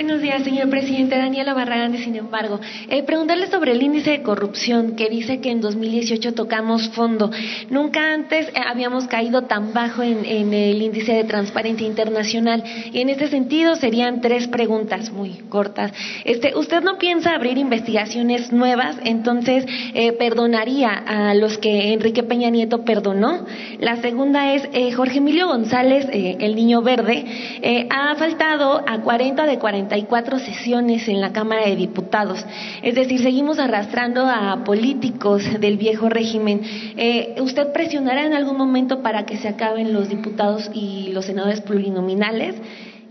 Buenos 0.01 0.23
días, 0.23 0.43
señor 0.43 0.67
presidente. 0.71 1.15
Daniela 1.15 1.53
Barragán, 1.53 1.95
sin 1.95 2.15
embargo. 2.15 2.59
Eh, 2.89 3.03
preguntarle 3.03 3.45
sobre 3.51 3.73
el 3.73 3.83
índice 3.83 4.09
de 4.09 4.23
corrupción, 4.23 4.95
que 4.95 5.09
dice 5.09 5.41
que 5.41 5.51
en 5.51 5.61
2018 5.61 6.33
tocamos 6.33 6.89
fondo. 6.89 7.29
Nunca 7.69 8.11
antes 8.11 8.47
eh, 8.47 8.53
habíamos 8.65 9.05
caído 9.05 9.43
tan 9.43 9.73
bajo 9.73 10.01
en, 10.01 10.25
el 10.25 10.81
índice 10.81 11.13
de 11.13 11.23
transparencia 11.25 11.85
internacional. 11.85 12.63
Y 12.91 12.99
en 12.99 13.09
este 13.09 13.27
sentido 13.27 13.75
serían 13.75 14.21
tres 14.21 14.47
preguntas 14.47 15.11
muy 15.11 15.33
cortas. 15.49 15.93
Este, 16.25 16.57
¿Usted 16.57 16.81
no 16.81 16.97
piensa 16.97 17.35
abrir 17.35 17.59
investigaciones 17.59 18.51
nuevas? 18.51 18.95
Entonces, 19.03 19.65
eh, 19.93 20.13
¿perdonaría 20.13 20.93
a 20.93 21.35
los 21.35 21.59
que 21.59 21.93
Enrique 21.93 22.23
Peña 22.23 22.49
Nieto 22.49 22.83
perdonó? 22.85 23.45
La 23.77 23.97
segunda 23.97 24.55
es, 24.55 24.67
eh, 24.73 24.93
Jorge 24.93 25.19
Emilio 25.19 25.45
González, 25.45 26.07
el 26.11 26.55
niño 26.55 26.81
verde, 26.81 27.87
ha 27.91 28.15
faltado 28.15 28.83
a 28.87 28.99
40 29.01 29.45
de 29.45 29.59
40 29.59 29.90
cuatro 30.07 30.39
sesiones 30.39 31.07
en 31.07 31.21
la 31.21 31.31
Cámara 31.31 31.65
de 31.65 31.75
Diputados. 31.75 32.45
Es 32.81 32.95
decir, 32.95 33.21
seguimos 33.21 33.59
arrastrando 33.59 34.25
a 34.25 34.63
políticos 34.63 35.43
del 35.59 35.77
viejo 35.77 36.09
régimen. 36.09 36.61
Eh, 36.97 37.35
¿Usted 37.41 37.71
presionará 37.71 38.25
en 38.25 38.33
algún 38.33 38.57
momento 38.57 39.01
para 39.01 39.25
que 39.25 39.37
se 39.37 39.47
acaben 39.47 39.93
los 39.93 40.09
diputados 40.09 40.69
y 40.73 41.11
los 41.13 41.25
senadores 41.25 41.61
plurinominales? 41.61 42.55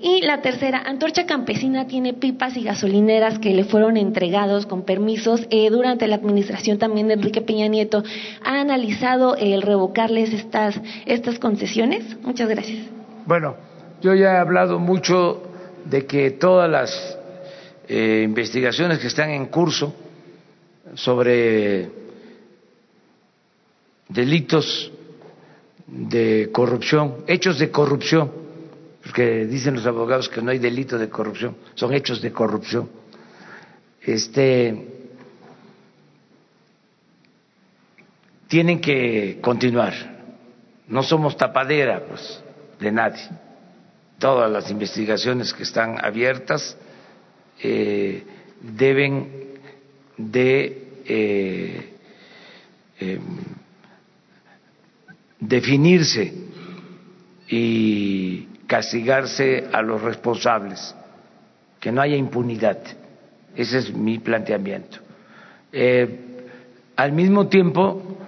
Y 0.03 0.23
la 0.23 0.41
tercera, 0.41 0.83
Antorcha 0.87 1.27
Campesina 1.27 1.87
tiene 1.87 2.15
pipas 2.15 2.57
y 2.57 2.63
gasolineras 2.65 3.39
que 3.39 3.53
le 3.53 3.65
fueron 3.65 3.99
entregados 3.99 4.65
con 4.65 4.83
permisos 4.83 5.47
eh, 5.51 5.69
durante 5.69 6.07
la 6.09 6.17
administración 6.17 6.79
también 6.79 7.09
de 7.09 7.15
Enrique 7.15 7.43
Peña 7.43 7.69
Nieto. 7.69 8.03
¿Ha 8.43 8.63
analizado 8.63 9.37
el 9.37 9.61
revocarles 9.61 10.33
estas, 10.33 10.81
estas 11.05 11.39
concesiones? 11.39 12.17
Muchas 12.23 12.49
gracias. 12.49 12.79
Bueno, 13.27 13.57
yo 14.01 14.15
ya 14.15 14.33
he 14.33 14.39
hablado 14.39 14.79
mucho 14.79 15.43
de 15.85 16.07
que 16.07 16.33
todas 16.33 16.71
las 16.71 17.19
eh, 17.89 18.23
investigaciones 18.25 18.99
que 18.99 19.09
están 19.09 19.31
en 19.31 19.47
curso 19.47 19.95
sobre 20.95 21.91
delitos 24.09 24.93
de 25.87 26.51
corrupción, 26.53 27.25
hechos 27.27 27.59
de 27.59 27.71
corrupción, 27.71 28.31
porque 29.03 29.47
dicen 29.47 29.75
los 29.75 29.87
abogados 29.87 30.29
que 30.29 30.43
no 30.43 30.51
hay 30.51 30.59
delito 30.59 30.99
de 30.99 31.09
corrupción, 31.09 31.57
son 31.75 31.93
hechos 31.95 32.21
de 32.21 32.33
corrupción. 32.33 32.89
Este 34.03 34.87
tienen 38.49 38.81
que 38.81 39.39
continuar. 39.41 39.95
No 40.89 41.03
somos 41.03 41.37
tapadera 41.37 42.05
pues, 42.07 42.43
de 42.81 42.93
nadie 42.93 43.50
todas 44.21 44.51
las 44.51 44.71
investigaciones 44.71 45.53
que 45.53 45.65
están 45.65 45.97
abiertas 46.05 46.77
eh, 47.63 48.23
deben 48.61 49.57
de 50.17 50.89
eh, 51.07 51.95
em, 53.01 53.21
definirse 55.41 56.33
y 57.49 58.47
castigarse 58.67 59.67
a 59.73 59.83
los 59.83 60.03
responsables, 60.03 60.95
que 61.81 61.91
no 61.91 62.03
haya 62.03 62.17
impunidad. 62.17 62.79
Ese 63.57 63.79
es 63.79 63.93
mi 63.93 64.19
planteamiento. 64.19 64.99
Eh, 65.73 66.19
al 66.95 67.13
mismo 67.13 67.49
tiempo, 67.49 68.19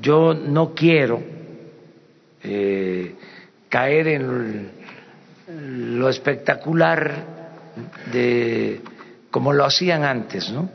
yo 0.00 0.34
no 0.34 0.74
quiero 0.74 1.34
caer 3.68 4.06
en 4.06 4.70
lo 5.56 6.08
espectacular 6.08 7.24
de 8.12 8.82
como 9.30 9.52
lo 9.52 9.64
hacían 9.64 10.04
antes, 10.04 10.50
¿no? 10.50 10.68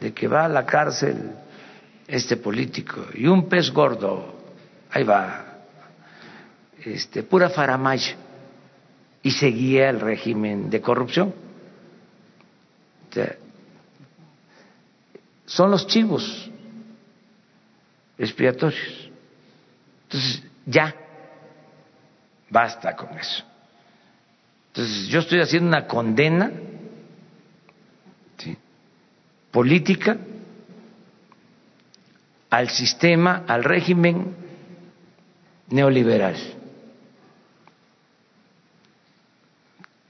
De 0.00 0.12
que 0.12 0.28
va 0.28 0.44
a 0.44 0.48
la 0.48 0.66
cárcel 0.66 1.32
este 2.06 2.36
político 2.36 3.06
y 3.14 3.26
un 3.26 3.48
pez 3.48 3.70
gordo, 3.70 4.34
ahí 4.90 5.04
va, 5.04 5.44
este, 6.84 7.22
pura 7.22 7.48
faramaya, 7.48 8.16
y 9.22 9.30
seguía 9.30 9.88
el 9.88 10.00
régimen 10.00 10.70
de 10.70 10.80
corrupción. 10.80 11.34
son 15.46 15.70
los 15.70 15.86
chivos 15.86 16.50
expiatorios. 18.18 19.10
Entonces, 20.04 20.42
ya, 20.66 20.94
basta 22.50 22.96
con 22.96 23.16
eso. 23.16 23.44
Entonces, 24.74 25.06
yo 25.06 25.20
estoy 25.20 25.40
haciendo 25.40 25.68
una 25.68 25.86
condena 25.86 26.50
política 29.52 30.18
al 32.50 32.68
sistema, 32.70 33.44
al 33.46 33.62
régimen 33.62 34.34
neoliberal, 35.68 36.34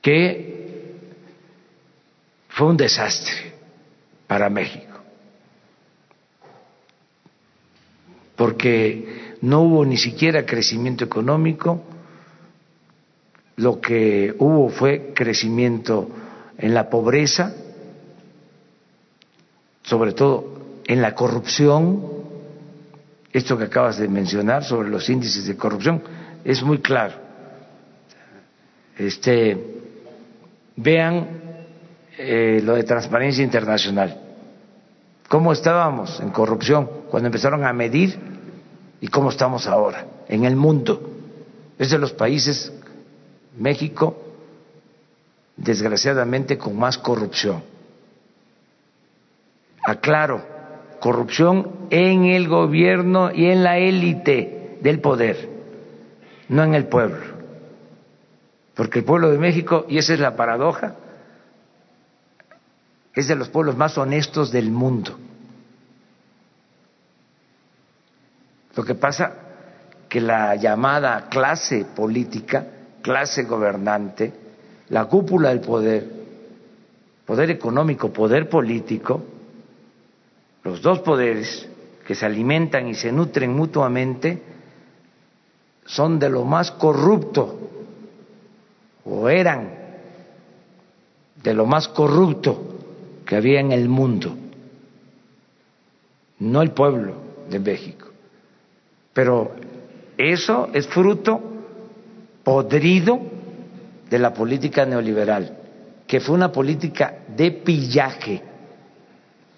que 0.00 0.94
fue 2.48 2.68
un 2.68 2.78
desastre 2.78 3.52
para 4.26 4.48
México. 4.48 4.94
porque 8.36 9.36
no 9.42 9.62
hubo 9.62 9.84
ni 9.84 9.96
siquiera 9.96 10.44
crecimiento 10.44 11.04
económico, 11.04 11.82
lo 13.56 13.80
que 13.80 14.34
hubo 14.38 14.68
fue 14.68 15.12
crecimiento 15.14 16.08
en 16.58 16.74
la 16.74 16.88
pobreza, 16.88 17.54
sobre 19.82 20.12
todo 20.12 20.80
en 20.86 21.00
la 21.02 21.14
corrupción, 21.14 22.02
esto 23.32 23.58
que 23.58 23.64
acabas 23.64 23.98
de 23.98 24.08
mencionar 24.08 24.64
sobre 24.64 24.88
los 24.88 25.08
índices 25.08 25.46
de 25.46 25.56
corrupción 25.56 26.02
es 26.44 26.62
muy 26.62 26.78
claro. 26.78 27.14
Este, 28.96 29.82
vean 30.76 31.26
eh, 32.16 32.60
lo 32.62 32.74
de 32.74 32.84
transparencia 32.84 33.42
internacional. 33.42 34.20
¿Cómo 35.28 35.52
estábamos 35.52 36.20
en 36.20 36.30
corrupción 36.30 36.88
cuando 37.10 37.26
empezaron 37.26 37.64
a 37.64 37.72
medir 37.72 38.16
y 39.00 39.08
cómo 39.08 39.30
estamos 39.30 39.66
ahora 39.66 40.06
en 40.28 40.44
el 40.44 40.54
mundo? 40.54 41.10
Es 41.78 41.90
de 41.90 41.98
los 41.98 42.12
países, 42.12 42.72
México, 43.56 44.16
desgraciadamente, 45.56 46.58
con 46.58 46.76
más 46.76 46.98
corrupción. 46.98 47.62
Aclaro, 49.84 50.42
corrupción 51.00 51.88
en 51.90 52.24
el 52.24 52.48
gobierno 52.48 53.30
y 53.32 53.46
en 53.46 53.62
la 53.62 53.78
élite 53.78 54.78
del 54.80 55.00
poder, 55.00 55.48
no 56.48 56.64
en 56.64 56.74
el 56.74 56.86
pueblo. 56.86 57.34
Porque 58.74 59.00
el 59.00 59.04
pueblo 59.04 59.30
de 59.30 59.38
México, 59.38 59.86
y 59.88 59.98
esa 59.98 60.14
es 60.14 60.20
la 60.20 60.36
paradoja, 60.36 60.96
es 63.14 63.28
de 63.28 63.36
los 63.36 63.48
pueblos 63.48 63.76
más 63.76 63.96
honestos 63.96 64.50
del 64.50 64.70
mundo. 64.70 65.18
Lo 68.74 68.84
que 68.84 68.94
pasa 68.94 69.32
que 70.08 70.20
la 70.20 70.56
llamada 70.56 71.28
clase 71.28 71.84
política, 71.84 72.66
clase 73.04 73.42
gobernante, 73.42 74.32
la 74.88 75.04
cúpula 75.04 75.50
del 75.50 75.60
poder, 75.60 76.08
poder 77.26 77.50
económico, 77.50 78.10
poder 78.10 78.48
político, 78.48 79.22
los 80.62 80.80
dos 80.80 81.00
poderes 81.00 81.68
que 82.06 82.14
se 82.14 82.24
alimentan 82.24 82.88
y 82.88 82.94
se 82.94 83.12
nutren 83.12 83.52
mutuamente, 83.52 84.40
son 85.84 86.18
de 86.18 86.30
lo 86.30 86.46
más 86.46 86.70
corrupto, 86.70 87.58
o 89.04 89.28
eran 89.28 89.70
de 91.42 91.52
lo 91.52 91.66
más 91.66 91.88
corrupto 91.88 92.78
que 93.26 93.36
había 93.36 93.60
en 93.60 93.72
el 93.72 93.86
mundo, 93.86 94.34
no 96.38 96.62
el 96.62 96.70
pueblo 96.70 97.16
de 97.50 97.60
México. 97.60 98.08
Pero 99.12 99.54
eso 100.16 100.70
es 100.72 100.86
fruto 100.86 101.53
podrido 102.44 103.20
de 104.10 104.18
la 104.18 104.32
política 104.32 104.84
neoliberal, 104.84 105.58
que 106.06 106.20
fue 106.20 106.34
una 106.34 106.52
política 106.52 107.20
de 107.34 107.50
pillaje, 107.50 108.42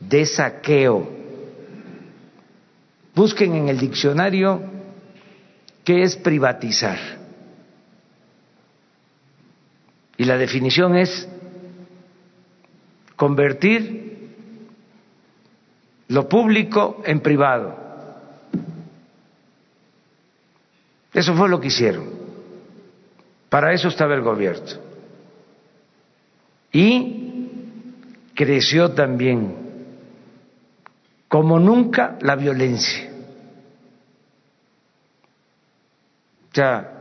de 0.00 0.24
saqueo. 0.24 1.08
Busquen 3.14 3.54
en 3.54 3.68
el 3.68 3.78
diccionario 3.78 4.62
qué 5.84 6.02
es 6.02 6.16
privatizar. 6.16 6.98
Y 10.16 10.24
la 10.24 10.38
definición 10.38 10.96
es 10.96 11.28
convertir 13.16 14.06
lo 16.08 16.28
público 16.28 17.02
en 17.04 17.20
privado. 17.20 17.76
Eso 21.12 21.34
fue 21.34 21.48
lo 21.48 21.60
que 21.60 21.68
hicieron. 21.68 22.15
Para 23.56 23.72
eso 23.72 23.88
estaba 23.88 24.14
el 24.14 24.20
gobierno. 24.20 24.66
Y 26.72 27.48
creció 28.34 28.90
también, 28.92 29.56
como 31.26 31.58
nunca, 31.58 32.18
la 32.20 32.36
violencia. 32.36 33.10
O 36.52 36.54
sea, 36.54 36.92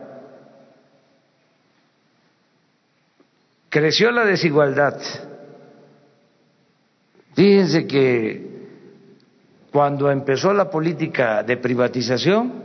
creció 3.70 4.12
la 4.12 4.24
desigualdad 4.24 4.98
Fíjense 7.34 7.86
que 7.86 8.68
cuando 9.74 10.10
empezó 10.10 10.54
la 10.54 10.70
política 10.70 11.44
de 11.44 11.58
privatización, 11.58 12.64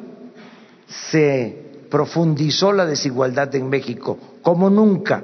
se 0.87 1.70
profundizó 1.91 2.73
la 2.73 2.87
desigualdad 2.87 3.55
en 3.55 3.69
México 3.69 4.19
como 4.43 4.71
nunca. 4.71 5.23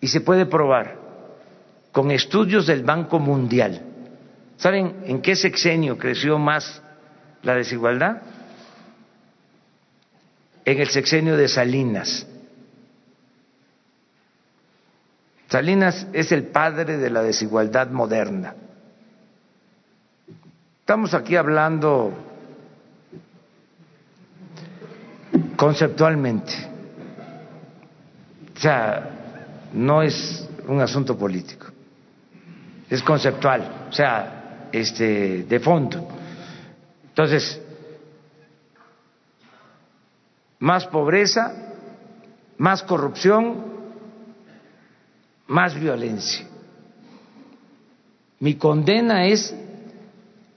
Y 0.00 0.08
se 0.08 0.20
puede 0.20 0.46
probar 0.46 0.96
con 1.92 2.10
estudios 2.10 2.66
del 2.66 2.84
Banco 2.84 3.18
Mundial. 3.18 3.82
¿Saben 4.56 5.02
en 5.04 5.20
qué 5.20 5.34
sexenio 5.34 5.98
creció 5.98 6.38
más 6.38 6.82
la 7.42 7.54
desigualdad? 7.54 8.22
En 10.64 10.80
el 10.80 10.88
sexenio 10.88 11.36
de 11.36 11.48
Salinas. 11.48 12.26
Salinas 15.48 16.06
es 16.12 16.32
el 16.32 16.44
padre 16.44 16.96
de 16.98 17.10
la 17.10 17.22
desigualdad 17.22 17.90
moderna. 17.90 18.54
Estamos 20.80 21.14
aquí 21.14 21.36
hablando 21.36 22.25
conceptualmente. 25.56 26.52
O 28.56 28.58
sea, 28.60 29.10
no 29.72 30.02
es 30.02 30.48
un 30.66 30.80
asunto 30.80 31.16
político, 31.16 31.66
es 32.88 33.02
conceptual, 33.02 33.86
o 33.88 33.92
sea, 33.92 34.68
este, 34.72 35.44
de 35.44 35.60
fondo. 35.60 36.08
Entonces, 37.08 37.60
más 40.58 40.86
pobreza, 40.86 41.54
más 42.58 42.82
corrupción, 42.82 43.64
más 45.46 45.78
violencia. 45.78 46.46
Mi 48.40 48.54
condena 48.56 49.26
es 49.26 49.54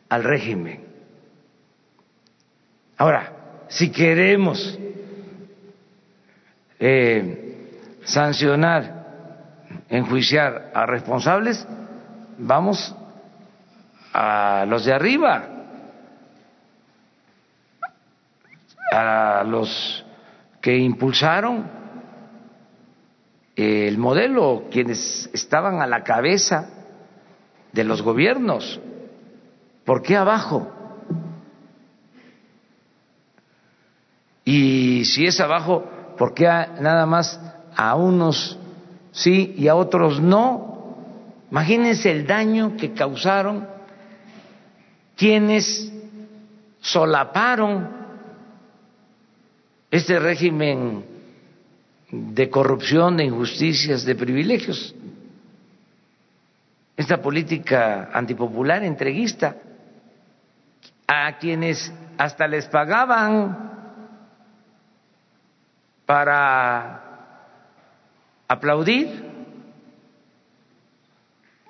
al 0.10 0.24
régimen. 0.24 0.84
Ahora, 2.98 3.66
si 3.70 3.92
queremos 3.92 4.78
eh, 6.80 8.00
sancionar 8.06 9.00
enjuiciar 9.90 10.72
a 10.74 10.86
responsables, 10.86 11.68
vamos 12.38 12.96
a 14.14 14.66
los 14.68 14.86
de 14.86 14.94
arriba, 14.94 15.48
a 18.92 19.44
los 19.46 20.06
que 20.62 20.78
impulsaron 20.78 21.70
el 23.56 23.98
modelo, 23.98 24.66
quienes 24.72 25.30
estaban 25.34 25.82
a 25.82 25.88
la 25.88 26.04
cabeza 26.04 26.70
de 27.72 27.84
los 27.84 28.02
gobiernos. 28.02 28.80
¿Por 29.86 30.02
qué 30.02 30.16
abajo? 30.16 30.72
Y 34.46 35.04
si 35.06 35.26
es 35.26 35.40
abajo, 35.40 35.86
¿por 36.20 36.34
qué 36.34 36.46
nada 36.46 37.06
más 37.06 37.40
a 37.76 37.96
unos 37.96 38.60
sí 39.14 39.56
y 39.58 39.70
a 39.70 39.76
otros 39.76 40.20
no? 40.20 40.98
Imagínense 41.50 42.12
el 42.12 42.28
daño 42.28 42.76
que 42.76 42.92
causaron 42.92 43.66
quienes 45.16 45.92
solaparon 46.82 47.90
este 49.90 50.20
régimen 50.20 51.06
de 52.12 52.50
corrupción, 52.50 53.16
de 53.16 53.24
injusticias, 53.24 54.04
de 54.04 54.16
privilegios. 54.16 54.94
Esta 56.98 57.22
política 57.22 58.10
antipopular, 58.14 58.84
entreguista, 58.84 59.56
a 61.08 61.38
quienes 61.38 61.92
hasta 62.18 62.46
les 62.46 62.66
pagaban 62.68 63.69
para 66.10 67.04
aplaudir. 68.48 69.10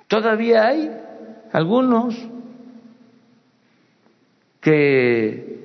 Todavía 0.08 0.66
hay 0.66 0.90
algunos 1.52 2.16
que 4.62 5.60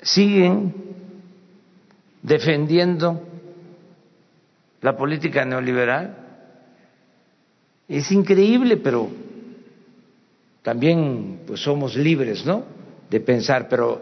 siguen 0.00 0.72
defendiendo 2.22 3.20
la 4.80 4.96
política 4.96 5.44
neoliberal. 5.44 6.16
Es 7.88 8.12
increíble, 8.12 8.76
pero 8.76 9.10
también 10.62 11.40
pues 11.44 11.58
somos 11.60 11.96
libres, 11.96 12.46
¿no? 12.46 12.62
De 13.10 13.18
pensar, 13.18 13.68
pero 13.68 14.00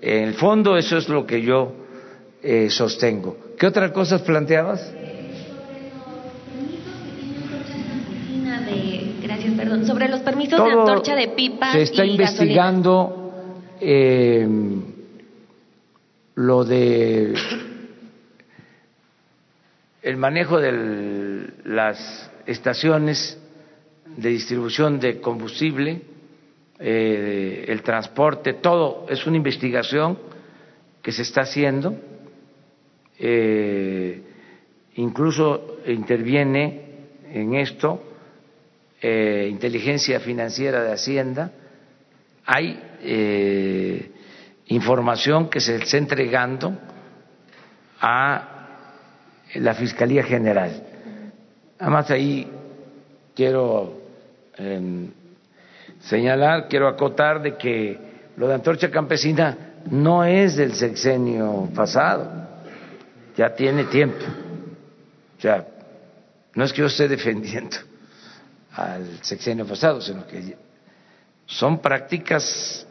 en 0.00 0.28
el 0.28 0.34
fondo 0.36 0.78
eso 0.78 0.96
es 0.96 1.10
lo 1.10 1.26
que 1.26 1.42
yo 1.42 1.84
eh, 2.42 2.70
sostengo. 2.70 3.36
¿Qué 3.58 3.66
otras 3.66 3.90
cosas 3.92 4.22
planteabas? 4.22 4.92
Gracias, 9.22 9.54
perdón. 9.54 9.86
Sobre 9.86 10.08
los 10.08 10.20
permisos 10.20 10.64
de 10.64 10.70
antorcha 10.70 11.14
de 11.14 11.28
pipa. 11.28 11.72
Se 11.72 11.82
está 11.82 12.04
investigando 12.04 13.32
eh, 13.80 14.46
lo 16.36 16.64
de 16.64 17.34
el 20.02 20.16
manejo 20.16 20.60
de 20.60 21.50
las 21.64 22.30
estaciones 22.46 23.36
de 24.16 24.28
distribución 24.28 25.00
de 25.00 25.20
combustible, 25.20 26.02
eh, 26.78 27.64
el 27.66 27.82
transporte, 27.82 28.54
todo 28.54 29.06
es 29.08 29.26
una 29.26 29.36
investigación 29.36 30.16
que 31.02 31.10
se 31.10 31.22
está 31.22 31.40
haciendo 31.40 31.96
eh, 33.18 34.22
incluso 34.96 35.78
interviene 35.86 36.82
en 37.32 37.54
esto 37.54 38.02
eh, 39.00 39.48
inteligencia 39.50 40.20
financiera 40.20 40.82
de 40.82 40.92
Hacienda, 40.92 41.52
hay 42.44 42.80
eh, 43.02 44.10
información 44.68 45.48
que 45.48 45.60
se 45.60 45.76
está 45.76 45.98
entregando 45.98 46.76
a 48.00 48.68
la 49.54 49.74
Fiscalía 49.74 50.22
General. 50.22 50.82
Además 51.78 52.10
ahí 52.10 52.50
quiero 53.34 54.00
em, 54.56 55.10
señalar, 56.00 56.68
quiero 56.68 56.88
acotar 56.88 57.42
de 57.42 57.56
que 57.56 57.98
lo 58.36 58.48
de 58.48 58.54
Antorcha 58.54 58.90
Campesina 58.90 59.74
no 59.90 60.24
es 60.24 60.56
del 60.56 60.72
sexenio 60.72 61.68
pasado 61.74 62.45
ya 63.36 63.54
tiene 63.54 63.84
tiempo. 63.84 64.24
O 65.38 65.40
sea, 65.40 65.66
no 66.54 66.64
es 66.64 66.72
que 66.72 66.80
yo 66.80 66.86
esté 66.86 67.08
defendiendo 67.16 67.76
al 68.72 69.22
sexenio 69.22 69.66
pasado, 69.66 70.00
sino 70.00 70.26
que 70.26 70.56
son 71.46 71.80
prácticas, 71.80 72.86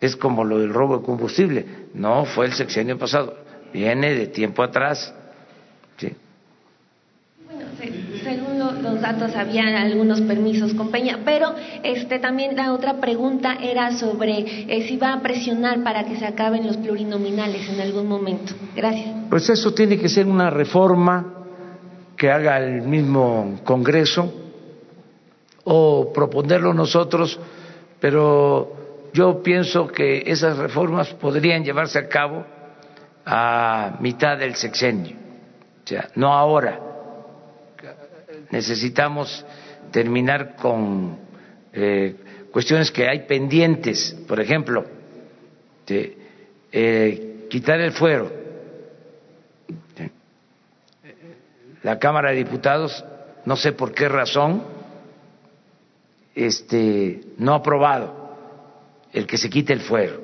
es 0.00 0.16
como 0.16 0.44
lo 0.44 0.58
del 0.58 0.72
robo 0.72 0.98
de 0.98 1.04
combustible, 1.04 1.66
no 1.94 2.24
fue 2.24 2.46
el 2.46 2.52
sexenio 2.52 2.98
pasado, 2.98 3.36
viene 3.72 4.14
de 4.14 4.26
tiempo 4.28 4.62
atrás. 4.62 5.12
¿sí? 5.96 6.14
según 8.22 8.58
los 8.58 8.93
datos 9.04 9.36
había 9.36 9.64
algunos 9.82 10.22
permisos 10.22 10.72
con 10.72 10.90
Peña, 10.90 11.18
pero 11.26 11.54
este 11.82 12.18
también 12.18 12.56
la 12.56 12.72
otra 12.72 13.00
pregunta 13.00 13.58
era 13.60 13.92
sobre 13.92 14.38
eh, 14.66 14.88
si 14.88 14.96
va 14.96 15.12
a 15.12 15.20
presionar 15.20 15.82
para 15.84 16.04
que 16.04 16.16
se 16.16 16.24
acaben 16.24 16.66
los 16.66 16.78
plurinominales 16.78 17.68
en 17.68 17.82
algún 17.82 18.08
momento. 18.08 18.54
Gracias. 18.74 19.10
Pues 19.28 19.50
eso 19.50 19.74
tiene 19.74 19.98
que 19.98 20.08
ser 20.08 20.26
una 20.26 20.48
reforma 20.48 21.34
que 22.16 22.30
haga 22.30 22.56
el 22.58 22.80
mismo 22.80 23.60
Congreso 23.64 24.32
o 25.64 26.10
proponerlo 26.10 26.72
nosotros, 26.72 27.38
pero 28.00 28.72
yo 29.12 29.42
pienso 29.42 29.86
que 29.86 30.22
esas 30.26 30.56
reformas 30.56 31.12
podrían 31.12 31.62
llevarse 31.62 31.98
a 31.98 32.08
cabo 32.08 32.42
a 33.26 33.98
mitad 34.00 34.38
del 34.38 34.54
sexenio, 34.54 35.14
o 35.84 35.86
sea, 35.86 36.08
no 36.14 36.32
ahora 36.32 36.93
necesitamos 38.50 39.44
terminar 39.90 40.56
con 40.56 41.18
eh, 41.72 42.14
cuestiones 42.50 42.90
que 42.90 43.08
hay 43.08 43.26
pendientes, 43.26 44.16
por 44.26 44.40
ejemplo, 44.40 44.84
eh, 45.86 47.46
quitar 47.50 47.80
el 47.80 47.92
fuero. 47.92 48.32
La 51.82 51.98
Cámara 51.98 52.30
de 52.30 52.36
Diputados, 52.36 53.04
no 53.44 53.56
sé 53.56 53.72
por 53.72 53.92
qué 53.92 54.08
razón, 54.08 54.62
este, 56.34 57.20
no 57.36 57.52
ha 57.52 57.56
aprobado 57.56 58.24
el 59.12 59.26
que 59.26 59.36
se 59.36 59.50
quite 59.50 59.72
el 59.72 59.80
fuero. 59.80 60.20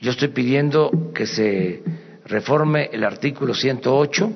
Yo 0.00 0.10
estoy 0.10 0.28
pidiendo 0.28 1.12
que 1.14 1.26
se 1.26 1.82
reforme 2.26 2.90
el 2.92 3.04
artículo 3.04 3.54
108 3.54 4.32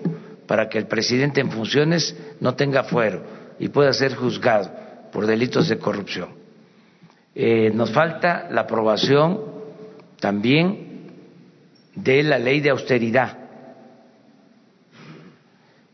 para 0.52 0.68
que 0.68 0.76
el 0.76 0.86
presidente 0.86 1.40
en 1.40 1.50
funciones 1.50 2.14
no 2.38 2.54
tenga 2.54 2.84
fuero 2.84 3.22
y 3.58 3.70
pueda 3.70 3.90
ser 3.94 4.14
juzgado 4.14 4.70
por 5.10 5.26
delitos 5.26 5.66
de 5.70 5.78
corrupción. 5.78 6.28
Eh, 7.34 7.70
nos 7.72 7.90
falta 7.90 8.48
la 8.50 8.60
aprobación 8.60 9.40
también 10.20 11.10
de 11.94 12.22
la 12.22 12.38
ley 12.38 12.60
de 12.60 12.68
austeridad. 12.68 13.38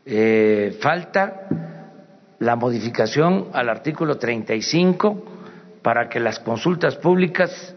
Eh, 0.05 0.77
falta 0.81 1.47
la 2.39 2.57
modificación 2.57 3.51
al 3.53 3.69
artículo 3.69 4.17
35 4.17 5.23
para 5.81 6.09
que 6.09 6.19
las 6.19 6.37
consultas 6.37 6.97
públicas 6.97 7.73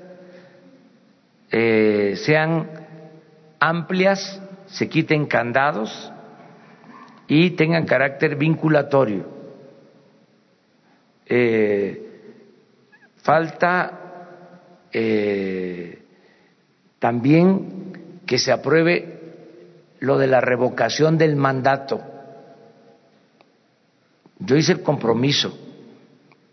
eh, 1.53 2.15
sean 2.17 2.69
amplias, 3.61 4.43
se 4.67 4.89
quiten 4.89 5.27
candados 5.27 6.13
y 7.29 7.51
tengan 7.51 7.87
carácter 7.87 8.37
vinculatorio. 8.37 9.25
Eh, 11.27 12.09
falta 13.23 14.01
eh, 14.93 16.03
también 16.99 18.21
que 18.27 18.39
se 18.39 18.53
apruebe 18.53 19.21
lo 20.01 20.19
de 20.19 20.27
la 20.27 20.41
revocación 20.41 21.17
del 21.17 21.37
mandato. 21.37 22.01
Yo 24.39 24.57
hice 24.57 24.73
el 24.73 24.83
compromiso 24.83 25.57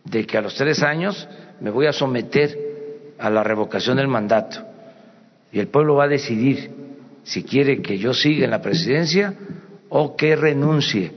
de 0.03 0.25
que 0.25 0.37
a 0.37 0.41
los 0.41 0.55
tres 0.55 0.83
años 0.83 1.27
me 1.59 1.71
voy 1.71 1.87
a 1.87 1.93
someter 1.93 3.13
a 3.17 3.29
la 3.29 3.43
revocación 3.43 3.97
del 3.97 4.07
mandato 4.07 4.63
y 5.51 5.59
el 5.59 5.67
pueblo 5.67 5.95
va 5.95 6.05
a 6.05 6.07
decidir 6.07 6.71
si 7.23 7.43
quiere 7.43 7.81
que 7.81 7.97
yo 7.97 8.13
siga 8.13 8.45
en 8.45 8.51
la 8.51 8.61
presidencia 8.61 9.33
o 9.89 10.15
que 10.15 10.35
renuncie. 10.35 11.11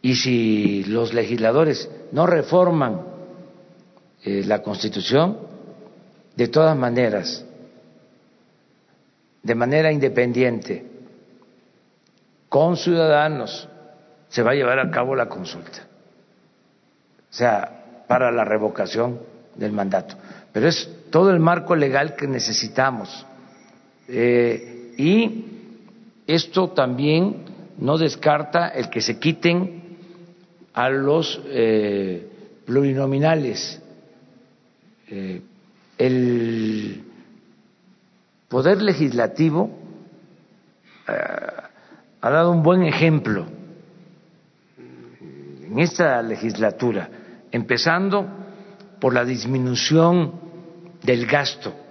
Y 0.00 0.16
si 0.16 0.84
los 0.84 1.12
legisladores 1.12 1.88
no 2.12 2.26
reforman 2.26 3.02
eh, 4.24 4.42
la 4.46 4.62
Constitución, 4.62 5.38
de 6.34 6.48
todas 6.48 6.76
maneras, 6.76 7.44
de 9.42 9.54
manera 9.54 9.92
independiente, 9.92 10.86
con 12.48 12.76
ciudadanos, 12.76 13.68
se 14.28 14.42
va 14.42 14.52
a 14.52 14.54
llevar 14.54 14.78
a 14.78 14.90
cabo 14.90 15.14
la 15.14 15.28
consulta. 15.28 15.86
O 17.30 17.34
sea, 17.34 18.04
para 18.06 18.30
la 18.30 18.44
revocación 18.44 19.20
del 19.54 19.72
mandato. 19.72 20.16
Pero 20.52 20.68
es 20.68 20.88
todo 21.10 21.30
el 21.30 21.40
marco 21.40 21.74
legal 21.74 22.14
que 22.14 22.26
necesitamos. 22.26 23.26
Eh, 24.08 24.94
y 24.98 25.61
esto 26.26 26.70
también 26.70 27.44
no 27.78 27.98
descarta 27.98 28.68
el 28.68 28.90
que 28.90 29.00
se 29.00 29.18
quiten 29.18 29.82
a 30.74 30.88
los 30.88 31.40
eh, 31.46 32.28
plurinominales. 32.64 33.80
Eh, 35.08 35.42
el 35.98 37.04
poder 38.48 38.82
legislativo 38.82 39.70
eh, 41.08 41.12
ha 42.20 42.30
dado 42.30 42.52
un 42.52 42.62
buen 42.62 42.84
ejemplo 42.84 43.46
en 44.78 45.78
esta 45.78 46.22
legislatura, 46.22 47.08
empezando 47.50 48.26
por 49.00 49.14
la 49.14 49.24
disminución 49.24 50.32
del 51.02 51.26
gasto. 51.26 51.81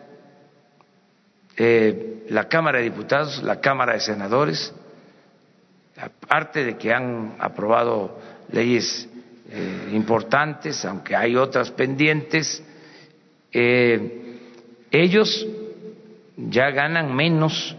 Eh, 1.63 2.23
la 2.29 2.47
Cámara 2.47 2.79
de 2.79 2.85
Diputados, 2.85 3.43
la 3.43 3.61
Cámara 3.61 3.93
de 3.93 3.99
Senadores, 3.99 4.73
aparte 5.95 6.65
de 6.65 6.75
que 6.75 6.91
han 6.91 7.35
aprobado 7.37 8.17
leyes 8.51 9.07
eh, 9.47 9.89
importantes, 9.93 10.83
aunque 10.85 11.15
hay 11.15 11.35
otras 11.35 11.69
pendientes, 11.69 12.63
eh, 13.51 14.39
ellos 14.89 15.45
ya 16.35 16.71
ganan 16.71 17.15
menos 17.15 17.75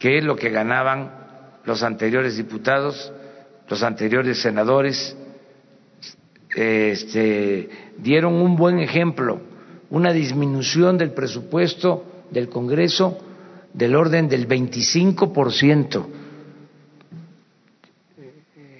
que 0.00 0.20
lo 0.20 0.34
que 0.34 0.50
ganaban 0.50 1.12
los 1.64 1.84
anteriores 1.84 2.36
diputados, 2.38 3.12
los 3.68 3.84
anteriores 3.84 4.42
senadores, 4.42 5.16
este, 6.56 7.68
dieron 7.98 8.34
un 8.34 8.56
buen 8.56 8.80
ejemplo, 8.80 9.42
una 9.90 10.12
disminución 10.12 10.98
del 10.98 11.12
presupuesto 11.12 12.16
del 12.30 12.48
Congreso 12.48 13.18
del 13.72 13.94
orden 13.94 14.28
del 14.28 14.48
25%. 14.48 16.06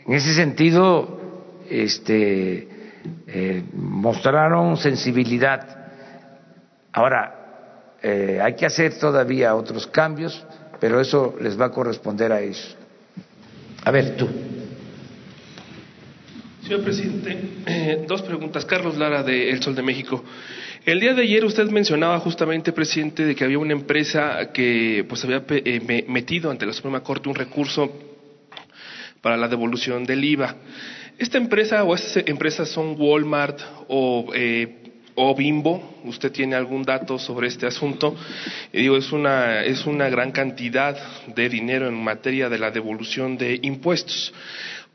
En 0.07 0.15
ese 0.15 0.35
sentido, 0.35 1.21
este, 1.69 2.69
eh, 3.27 3.63
mostraron 3.75 4.77
sensibilidad. 4.77 5.91
Ahora, 6.93 7.95
eh, 8.03 8.41
hay 8.43 8.55
que 8.55 8.67
hacer 8.67 8.99
todavía 8.99 9.55
otros 9.55 9.87
cambios, 9.87 10.45
pero 10.81 11.01
eso 11.01 11.37
les 11.41 11.61
va 11.61 11.67
a 11.67 11.71
corresponder 11.71 12.33
a 12.33 12.41
ellos. 12.41 12.77
A 13.85 13.91
ver, 13.91 14.17
tú. 14.17 14.27
Señor 16.63 16.83
presidente, 16.83 18.05
dos 18.09 18.23
preguntas. 18.23 18.65
Carlos 18.65 18.97
Lara 18.97 19.23
de 19.23 19.51
El 19.51 19.63
Sol 19.63 19.75
de 19.75 19.83
México. 19.83 20.25
El 20.85 21.01
día 21.01 21.13
de 21.13 21.23
ayer 21.23 21.45
usted 21.45 21.69
mencionaba 21.71 22.19
justamente, 22.21 22.73
presidente, 22.73 23.25
de 23.25 23.35
que 23.35 23.45
había 23.45 23.59
una 23.59 23.73
empresa 23.73 24.53
que 24.53 25.05
pues 25.09 25.25
había 25.25 25.45
eh, 25.49 26.05
metido 26.09 26.51
ante 26.51 26.67
la 26.67 26.73
Suprema 26.73 27.01
Corte 27.03 27.29
un 27.29 27.35
recurso 27.35 27.93
para 29.21 29.37
la 29.37 29.49
devolución 29.49 30.05
del 30.05 30.25
IVA. 30.25 30.57
Esta 31.19 31.37
empresa 31.37 31.83
o 31.83 31.95
estas 31.95 32.29
empresas 32.29 32.69
son 32.69 32.95
Walmart 32.97 33.61
o, 33.89 34.31
eh, 34.35 34.89
o 35.17 35.35
Bimbo. 35.35 35.99
¿Usted 36.05 36.31
tiene 36.31 36.55
algún 36.55 36.85
dato 36.85 37.19
sobre 37.19 37.49
este 37.49 37.67
asunto? 37.67 38.15
Y 38.73 38.83
digo, 38.83 38.97
es 38.97 39.11
una, 39.11 39.65
es 39.65 39.85
una 39.85 40.09
gran 40.09 40.31
cantidad 40.31 40.97
de 41.27 41.49
dinero 41.49 41.89
en 41.89 41.95
materia 41.95 42.49
de 42.49 42.59
la 42.59 42.71
devolución 42.71 43.37
de 43.37 43.59
impuestos. 43.63 44.33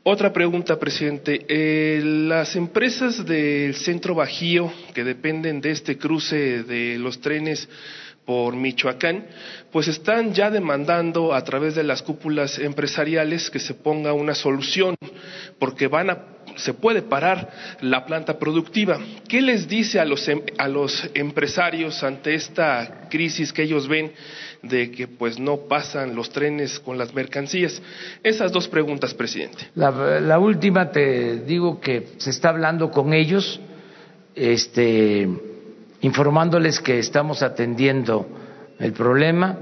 Otra 0.06 0.34
pregunta, 0.34 0.78
presidente. 0.78 1.46
Eh, 1.48 1.98
las 2.04 2.56
empresas 2.56 3.24
del 3.24 3.74
centro 3.74 4.14
Bajío, 4.14 4.70
que 4.92 5.02
dependen 5.02 5.62
de 5.62 5.70
este 5.70 5.96
cruce 5.96 6.62
de 6.62 6.98
los 6.98 7.22
trenes 7.22 7.66
por 8.26 8.54
Michoacán, 8.54 9.24
pues 9.72 9.88
están 9.88 10.34
ya 10.34 10.50
demandando 10.50 11.32
a 11.32 11.42
través 11.42 11.74
de 11.74 11.84
las 11.84 12.02
cúpulas 12.02 12.58
empresariales 12.58 13.48
que 13.48 13.58
se 13.58 13.72
ponga 13.72 14.12
una 14.12 14.34
solución, 14.34 14.94
porque 15.58 15.86
van 15.86 16.10
a, 16.10 16.18
se 16.56 16.74
puede 16.74 17.02
parar 17.02 17.50
la 17.80 18.04
planta 18.04 18.38
productiva. 18.38 18.98
¿Qué 19.28 19.40
les 19.40 19.68
dice 19.68 20.00
a 20.00 20.04
los, 20.04 20.26
em, 20.28 20.42
a 20.58 20.68
los 20.68 21.08
empresarios 21.14 22.02
ante 22.02 22.34
esta 22.34 23.08
crisis 23.10 23.52
que 23.52 23.62
ellos 23.62 23.88
ven 23.88 24.12
de 24.62 24.90
que 24.90 25.08
pues 25.08 25.38
no 25.38 25.68
pasan 25.68 26.14
los 26.14 26.30
trenes 26.30 26.78
con 26.80 26.98
las 26.98 27.14
mercancías? 27.14 27.80
Esas 28.22 28.52
dos 28.52 28.68
preguntas, 28.68 29.14
presidente. 29.14 29.68
La, 29.74 29.90
la 30.20 30.38
última 30.38 30.90
te 30.90 31.40
digo 31.40 31.80
que 31.80 32.08
se 32.18 32.30
está 32.30 32.50
hablando 32.50 32.90
con 32.90 33.12
ellos, 33.12 33.60
este 34.34 35.28
informándoles 36.00 36.80
que 36.80 36.98
estamos 36.98 37.42
atendiendo 37.42 38.26
el 38.78 38.92
problema, 38.92 39.58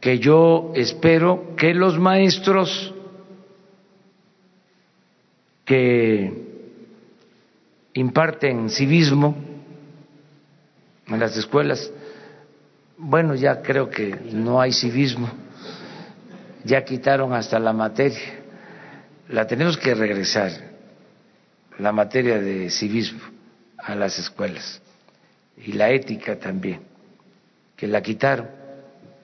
que 0.00 0.18
yo 0.18 0.72
espero 0.74 1.54
que 1.56 1.74
los 1.74 1.98
maestros 1.98 2.94
que 5.66 6.32
imparten 7.92 8.70
civismo 8.70 9.36
en 11.08 11.20
las 11.20 11.36
escuelas, 11.36 11.90
bueno, 12.96 13.34
ya 13.34 13.60
creo 13.60 13.90
que 13.90 14.16
no 14.32 14.60
hay 14.60 14.72
civismo, 14.72 15.28
ya 16.64 16.84
quitaron 16.84 17.34
hasta 17.34 17.58
la 17.58 17.74
materia, 17.74 18.40
la 19.28 19.46
tenemos 19.46 19.76
que 19.76 19.94
regresar, 19.94 20.52
la 21.78 21.92
materia 21.92 22.40
de 22.40 22.70
civismo 22.70 23.20
a 23.76 23.94
las 23.94 24.18
escuelas 24.18 24.80
y 25.58 25.72
la 25.72 25.90
ética 25.90 26.38
también, 26.38 26.80
que 27.76 27.86
la 27.86 28.00
quitaron 28.00 28.48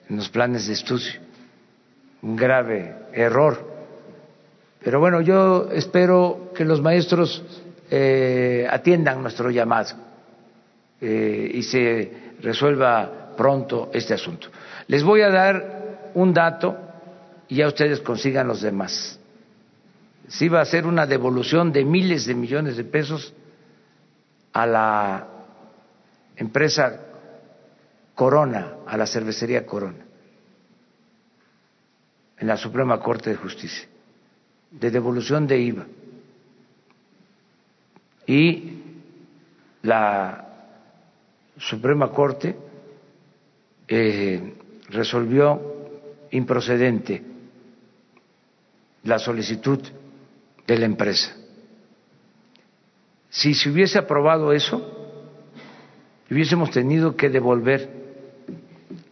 en 0.09 0.17
los 0.17 0.29
planes 0.29 0.67
de 0.67 0.75
estudio. 0.75 1.13
Un 2.21 2.37
grave 2.37 2.95
error. 3.13 3.72
Pero 4.85 4.99
bueno, 4.99 5.21
yo 5.21 5.69
espero 5.73 6.51
que 6.55 6.65
los 6.65 6.81
maestros 6.81 7.45
eh, 7.91 8.67
atiendan 8.69 9.23
nuestro 9.23 9.51
llamado 9.51 9.95
eh, 11.01 11.51
y 11.55 11.63
se 11.63 12.35
resuelva 12.41 13.35
pronto 13.37 13.91
este 13.93 14.15
asunto. 14.15 14.49
Les 14.89 15.03
voy 15.03 15.23
a 15.23 15.31
dar 15.31 16.11
un 16.15 16.35
dato 16.35 16.77
y 17.49 17.57
ya 17.57 17.69
ustedes 17.69 18.01
consigan 18.01 18.49
los 18.49 18.61
demás. 18.61 19.19
Si 20.29 20.49
va 20.49 20.61
a 20.61 20.65
ser 20.65 20.87
una 20.87 21.07
devolución 21.07 21.73
de 21.73 21.85
miles 21.85 22.27
de 22.27 22.35
millones 22.35 22.77
de 22.77 22.85
pesos 22.85 23.33
a 24.53 24.67
la 24.67 25.29
empresa 26.37 26.99
Corona, 28.15 28.77
a 28.87 28.97
la 28.97 29.07
cervecería 29.07 29.65
Corona, 29.65 30.05
en 32.39 32.49
la 32.49 32.57
Suprema 32.57 32.99
Corte 32.99 33.31
de 33.31 33.37
Justicia, 33.37 33.89
de 34.73 34.91
devolución 34.91 35.47
de 35.47 35.59
IVA. 35.59 35.87
Y 38.27 38.73
la 39.83 40.49
Suprema 41.59 42.11
Corte 42.11 42.57
eh, 43.89 44.55
resolvió 44.89 45.61
improcedente 46.31 47.23
la 49.05 49.19
solicitud 49.19 49.81
de 50.67 50.79
la 50.79 50.87
empresa. 50.87 51.37
Si 53.29 53.55
se 53.55 53.71
hubiese 53.71 53.99
aprobado 53.99 54.53
eso, 54.53 55.03
hubiésemos 56.31 56.71
tenido 56.71 57.17
que 57.17 57.29
devolver. 57.29 57.89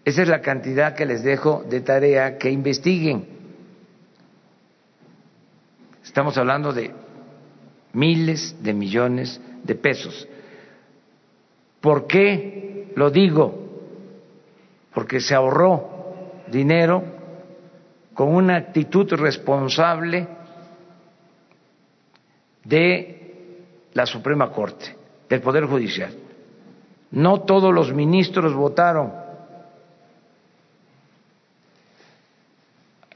Esa 0.05 0.23
es 0.23 0.29
la 0.29 0.41
cantidad 0.41 0.95
que 0.95 1.07
les 1.07 1.23
dejo 1.23 1.65
de 1.69 1.81
tarea 1.81 2.39
que 2.39 2.51
investiguen. 2.51 3.40
Estamos 6.11 6.37
hablando 6.39 6.73
de 6.73 6.91
miles 7.93 8.61
de 8.61 8.75
millones 8.75 9.41
de 9.63 9.77
pesos. 9.77 10.27
¿Por 11.81 12.09
qué 12.09 12.91
lo 12.97 13.13
digo? 13.13 13.55
Porque 14.93 15.21
se 15.21 15.37
ahorró 15.37 16.43
dinero 16.49 17.05
con 18.13 18.35
una 18.35 18.57
actitud 18.57 19.09
responsable 19.13 20.27
de 22.65 23.61
la 23.93 24.05
Suprema 24.05 24.51
Corte, 24.51 24.97
del 25.29 25.41
Poder 25.41 25.67
Judicial. 25.67 26.13
No 27.13 27.43
todos 27.43 27.73
los 27.73 27.95
ministros 27.95 28.53
votaron 28.53 29.13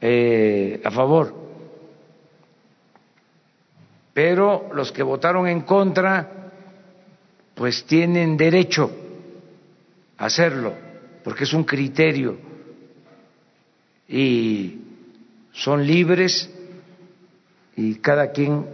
eh, 0.01 0.81
a 0.85 0.93
favor, 0.93 1.44
pero 4.15 4.71
los 4.73 4.93
que 4.93 5.03
votaron 5.03 5.49
en 5.49 5.63
contra, 5.63 6.53
pues 7.55 7.85
tienen 7.85 8.37
derecho 8.37 8.91
a 10.17 10.27
hacerlo, 10.27 10.73
porque 11.25 11.45
es 11.45 11.53
un 11.53 11.65
criterio 11.65 12.39
y 14.09 14.81
son 15.53 15.85
libres 15.85 16.49
y 17.77 17.97
cada 17.97 18.31
quien 18.31 18.67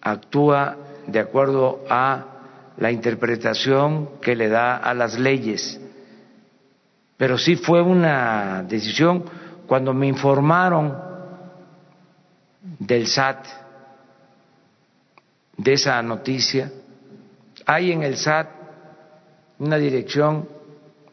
actúa 0.00 0.76
de 1.08 1.18
acuerdo 1.18 1.84
a 1.88 2.26
la 2.76 2.92
interpretación 2.92 4.20
que 4.20 4.36
le 4.36 4.48
da 4.48 4.76
a 4.76 4.94
las 4.94 5.18
leyes. 5.18 5.80
Pero 7.16 7.36
sí 7.36 7.56
fue 7.56 7.82
una 7.82 8.62
decisión 8.62 9.24
cuando 9.66 9.92
me 9.92 10.06
informaron 10.06 10.96
del 12.78 13.06
SAT 13.08 13.65
de 15.56 15.72
esa 15.72 16.02
noticia. 16.02 16.72
Hay 17.64 17.92
en 17.92 18.02
el 18.02 18.16
SAT 18.16 18.48
una 19.58 19.76
dirección 19.76 20.48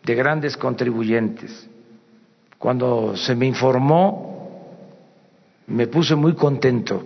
de 0.04 0.16
grandes 0.16 0.58
contribuyentes. 0.58 1.68
Cuando 2.58 3.16
se 3.16 3.36
me 3.36 3.46
informó, 3.46 4.34
me 5.68 5.88
puse 5.88 6.16
muy 6.16 6.36
contento, 6.36 7.06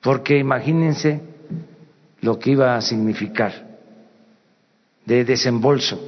porque 0.00 0.38
imagínense 0.38 1.20
lo 2.20 2.38
que 2.38 2.50
iba 2.50 2.76
a 2.76 2.80
significar 2.80 3.52
de 5.04 5.24
desembolso 5.24 6.00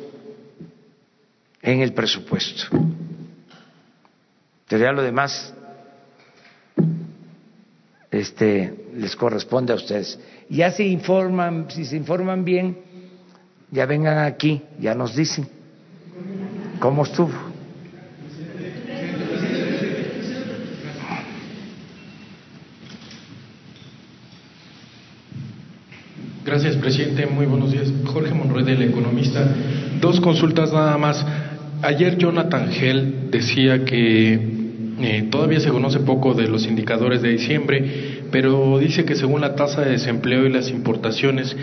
en 1.60 1.80
el 1.80 1.92
presupuesto. 1.92 2.64
Pero 4.68 4.84
ya 4.84 4.92
lo 4.92 5.02
demás 5.02 5.54
este, 8.10 8.81
les 8.94 9.16
corresponde 9.16 9.72
a 9.72 9.76
ustedes. 9.76 10.18
Ya 10.48 10.70
se 10.70 10.84
informan, 10.84 11.66
si 11.70 11.84
se 11.84 11.96
informan 11.96 12.44
bien, 12.44 12.78
ya 13.70 13.86
vengan 13.86 14.18
aquí, 14.18 14.62
ya 14.78 14.94
nos 14.94 15.16
dicen 15.16 15.46
cómo 16.78 17.04
estuvo. 17.04 17.52
Gracias, 26.44 26.76
presidente. 26.76 27.26
Muy 27.26 27.46
buenos 27.46 27.72
días. 27.72 27.90
Jorge 28.04 28.34
Monroy, 28.34 28.64
del 28.64 28.82
Economista. 28.82 29.42
Dos 30.00 30.20
consultas 30.20 30.72
nada 30.72 30.98
más. 30.98 31.24
Ayer 31.80 32.18
Jonathan 32.18 32.70
Gell 32.70 33.30
decía 33.30 33.84
que 33.84 34.34
eh, 35.00 35.28
todavía 35.30 35.60
se 35.60 35.70
conoce 35.70 36.00
poco 36.00 36.34
de 36.34 36.48
los 36.48 36.66
indicadores 36.66 37.22
de 37.22 37.30
diciembre, 37.30 38.21
pero 38.32 38.78
dice 38.78 39.04
que 39.04 39.14
según 39.14 39.42
la 39.42 39.54
tasa 39.54 39.82
de 39.82 39.92
desempleo 39.92 40.46
y 40.46 40.50
las 40.50 40.70
importaciones 40.70 41.54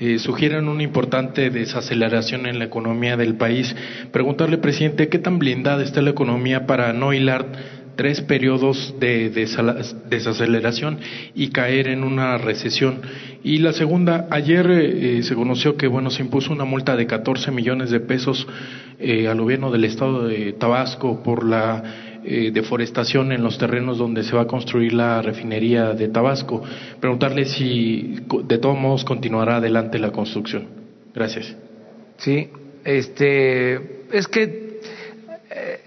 eh, 0.00 0.18
sugieren 0.18 0.68
una 0.68 0.82
importante 0.82 1.50
desaceleración 1.50 2.46
en 2.46 2.58
la 2.58 2.64
economía 2.64 3.16
del 3.16 3.36
país. 3.36 3.76
Preguntarle, 4.10 4.58
presidente, 4.58 5.08
¿qué 5.08 5.20
tan 5.20 5.38
blindada 5.38 5.84
está 5.84 6.02
la 6.02 6.10
economía 6.10 6.66
para 6.66 6.92
no 6.92 7.12
hilar 7.12 7.46
tres 7.94 8.20
periodos 8.22 8.96
de 8.98 9.30
desaceleración 10.10 10.98
y 11.32 11.50
caer 11.50 11.86
en 11.86 12.02
una 12.02 12.38
recesión? 12.38 13.02
Y 13.44 13.58
la 13.58 13.72
segunda, 13.72 14.26
ayer 14.30 14.68
eh, 14.68 15.22
se 15.22 15.36
conoció 15.36 15.76
que 15.76 15.86
bueno 15.86 16.10
se 16.10 16.22
impuso 16.22 16.52
una 16.52 16.64
multa 16.64 16.96
de 16.96 17.06
14 17.06 17.52
millones 17.52 17.90
de 17.90 18.00
pesos 18.00 18.48
eh, 18.98 19.28
al 19.28 19.40
gobierno 19.40 19.70
del 19.70 19.84
estado 19.84 20.26
de 20.26 20.54
Tabasco 20.54 21.22
por 21.22 21.44
la 21.44 22.03
eh, 22.24 22.50
deforestación 22.52 23.32
en 23.32 23.42
los 23.42 23.58
terrenos 23.58 23.98
donde 23.98 24.22
se 24.22 24.34
va 24.34 24.42
a 24.42 24.46
construir 24.46 24.92
la 24.94 25.20
refinería 25.20 25.92
de 25.92 26.08
Tabasco. 26.08 26.62
Preguntarle 26.98 27.44
si 27.44 28.16
de 28.44 28.58
todos 28.58 28.78
modos 28.78 29.04
continuará 29.04 29.56
adelante 29.56 29.98
la 29.98 30.10
construcción. 30.10 30.68
Gracias. 31.14 31.54
Sí, 32.16 32.48
este, 32.84 33.74
es 34.10 34.26
que 34.28 34.80
eh, 35.50 35.80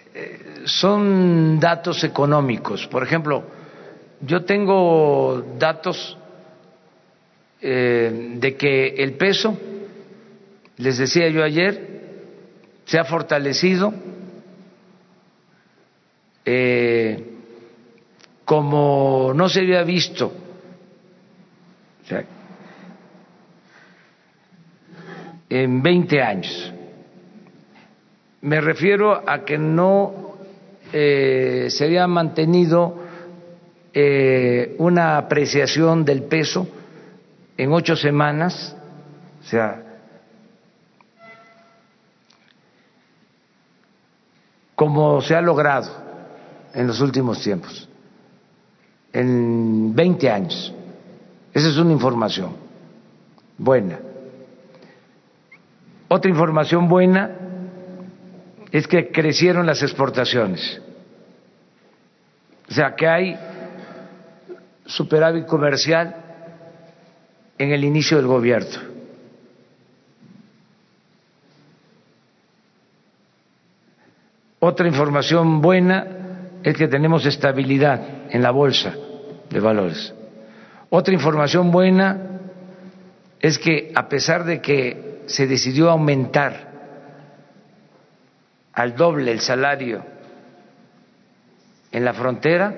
son 0.65 1.59
datos 1.59 2.03
económicos. 2.03 2.87
Por 2.87 3.03
ejemplo, 3.03 3.43
yo 4.21 4.43
tengo 4.43 5.43
datos 5.57 6.17
eh, 7.61 8.35
de 8.35 8.55
que 8.55 8.89
el 8.89 9.13
peso, 9.13 9.57
les 10.77 10.97
decía 10.97 11.29
yo 11.29 11.43
ayer, 11.43 11.97
se 12.85 12.99
ha 12.99 13.05
fortalecido 13.05 13.93
eh, 16.49 17.23
como 18.45 19.33
no 19.35 19.49
se 19.49 19.59
había 19.59 19.83
visto. 19.83 20.31
en 25.49 25.81
20 25.81 26.21
años. 26.21 26.73
Me 28.41 28.59
refiero 28.59 29.23
a 29.25 29.45
que 29.45 29.57
no 29.57 30.35
eh, 30.91 31.67
se 31.69 31.85
había 31.85 32.05
mantenido 32.05 32.97
eh, 33.93 34.75
una 34.77 35.17
apreciación 35.17 36.03
del 36.03 36.23
peso 36.23 36.67
en 37.57 37.71
ocho 37.71 37.95
semanas, 37.95 38.75
o 39.39 39.43
sea, 39.43 39.83
como 44.75 45.21
se 45.21 45.33
ha 45.33 45.41
logrado 45.41 46.06
en 46.77 46.85
los 46.85 47.01
últimos 47.01 47.41
tiempos, 47.41 47.89
en 49.11 49.95
20 49.95 50.29
años. 50.29 50.71
Esa 51.51 51.69
es 51.69 51.77
una 51.77 51.91
información 51.91 52.55
buena. 53.57 53.97
Otra 56.07 56.29
información 56.29 56.87
buena 56.87 57.31
es 58.71 58.87
que 58.87 59.11
crecieron 59.11 59.65
las 59.65 59.81
exportaciones. 59.81 60.79
O 62.69 62.73
sea, 62.73 62.95
que 62.95 63.07
hay 63.07 63.39
superávit 64.85 65.47
comercial 65.47 66.15
en 67.57 67.71
el 67.71 67.83
inicio 67.83 68.17
del 68.17 68.27
gobierno. 68.27 68.97
Otra 74.59 74.87
información 74.87 75.59
buena 75.59 76.16
es 76.69 76.75
que 76.75 76.89
tenemos 76.89 77.25
estabilidad 77.25 78.29
en 78.29 78.41
la 78.41 78.51
bolsa 78.51 78.93
de 79.49 79.59
valores. 79.61 80.13
Otra 80.89 81.13
información 81.13 81.71
buena 81.71 82.41
es 83.39 83.57
que 83.57 83.93
a 83.95 84.09
pesar 84.09 84.43
de 84.43 84.59
que 84.59 85.21
se 85.27 85.47
decidió 85.47 85.89
aumentar 85.89 86.67
al 88.73 88.97
doble 88.97 89.31
el 89.31 89.39
salario 89.39 90.03
en 91.89 92.03
la 92.03 92.13
frontera, 92.13 92.75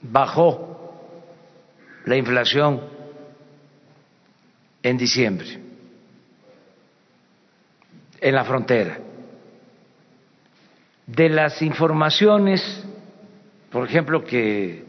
bajó 0.00 1.04
la 2.06 2.16
inflación 2.16 2.80
en 4.82 4.96
diciembre 4.96 5.60
en 8.22 8.34
la 8.34 8.44
frontera 8.44 9.00
de 11.08 11.30
las 11.30 11.62
informaciones, 11.62 12.84
por 13.70 13.88
ejemplo, 13.88 14.24
que 14.24 14.84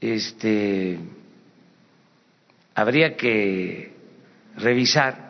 este, 0.00 0.98
habría 2.74 3.16
que 3.16 3.92
revisar. 4.58 5.24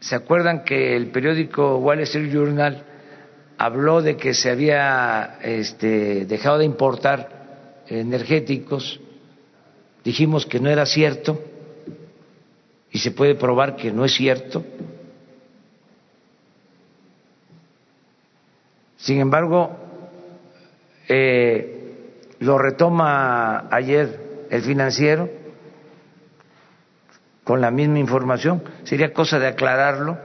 ¿Se 0.00 0.16
acuerdan 0.16 0.64
que 0.64 0.96
el 0.96 1.08
periódico 1.08 1.76
Wall 1.76 2.00
Street 2.00 2.32
Journal 2.32 2.84
habló 3.58 4.00
de 4.00 4.16
que 4.16 4.32
se 4.32 4.50
había 4.50 5.38
este, 5.42 6.24
dejado 6.24 6.58
de 6.58 6.64
importar 6.64 7.82
energéticos? 7.86 8.98
Dijimos 10.02 10.46
que 10.46 10.58
no 10.58 10.70
era 10.70 10.86
cierto 10.86 11.38
y 12.90 12.98
se 12.98 13.10
puede 13.10 13.34
probar 13.34 13.76
que 13.76 13.92
no 13.92 14.06
es 14.06 14.14
cierto. 14.14 14.64
Sin 19.02 19.18
embargo, 19.18 19.76
eh, 21.08 22.28
lo 22.38 22.56
retoma 22.56 23.66
ayer 23.68 24.46
el 24.48 24.62
financiero 24.62 25.28
con 27.42 27.60
la 27.60 27.72
misma 27.72 27.98
información. 27.98 28.62
Sería 28.84 29.12
cosa 29.12 29.40
de 29.40 29.48
aclararlo. 29.48 30.18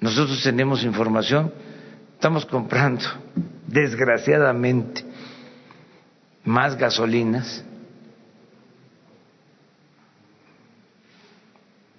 Nosotros 0.00 0.42
tenemos 0.42 0.84
información, 0.84 1.52
estamos 2.14 2.46
comprando, 2.46 3.04
desgraciadamente, 3.66 5.04
más 6.44 6.78
gasolinas. 6.78 7.62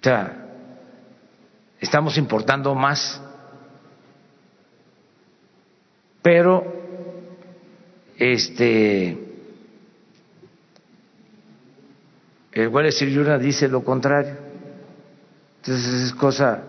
O 0.00 0.02
sea, 0.02 0.44
estamos 1.80 2.18
importando 2.18 2.74
más 2.74 3.22
pero 6.28 6.62
este 8.18 9.16
el 12.52 12.68
Wall 12.68 12.84
Street 12.88 13.14
Journal 13.14 13.40
dice 13.40 13.66
lo 13.66 13.82
contrario. 13.82 14.34
Entonces 15.62 16.02
es 16.02 16.12
cosa 16.12 16.64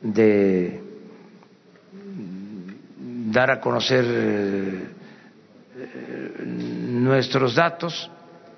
de 0.00 0.80
dar 3.30 3.50
a 3.50 3.60
conocer 3.60 4.06
nuestros 6.46 7.56
datos 7.56 8.10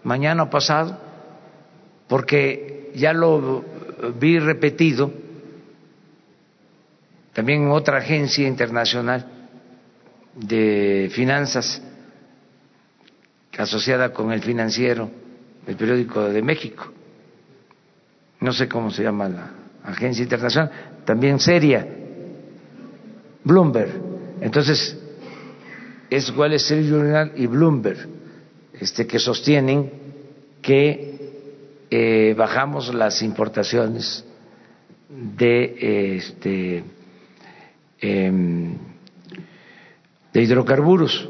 mañana 0.04 0.44
o 0.44 0.48
pasado, 0.48 0.96
porque 2.06 2.92
ya 2.94 3.12
lo 3.12 3.64
vi 4.20 4.38
repetido 4.38 5.12
también 7.32 7.62
en 7.64 7.72
otra 7.72 7.98
agencia 7.98 8.46
internacional 8.46 9.39
de 10.34 11.10
finanzas 11.12 11.82
asociada 13.60 14.12
con 14.12 14.32
el 14.32 14.42
financiero, 14.42 15.10
el 15.66 15.76
periódico 15.76 16.28
de 16.28 16.42
México. 16.42 16.90
No 18.40 18.52
sé 18.52 18.68
cómo 18.68 18.90
se 18.90 19.02
llama 19.02 19.28
la 19.28 19.50
agencia 19.84 20.22
internacional, 20.22 20.70
también 21.04 21.38
seria, 21.38 21.86
Bloomberg. 23.44 23.90
Entonces, 24.40 24.96
es 26.08 26.30
Wall 26.30 26.54
Street 26.54 26.88
Journal 26.88 27.32
y 27.36 27.46
Bloomberg 27.46 28.08
este, 28.80 29.06
que 29.06 29.18
sostienen 29.18 29.90
que 30.62 31.18
eh, 31.90 32.34
bajamos 32.36 32.94
las 32.94 33.22
importaciones 33.22 34.24
de 35.08 36.16
este, 36.16 36.84
em, 38.00 38.89
de 40.32 40.42
hidrocarburos, 40.42 41.28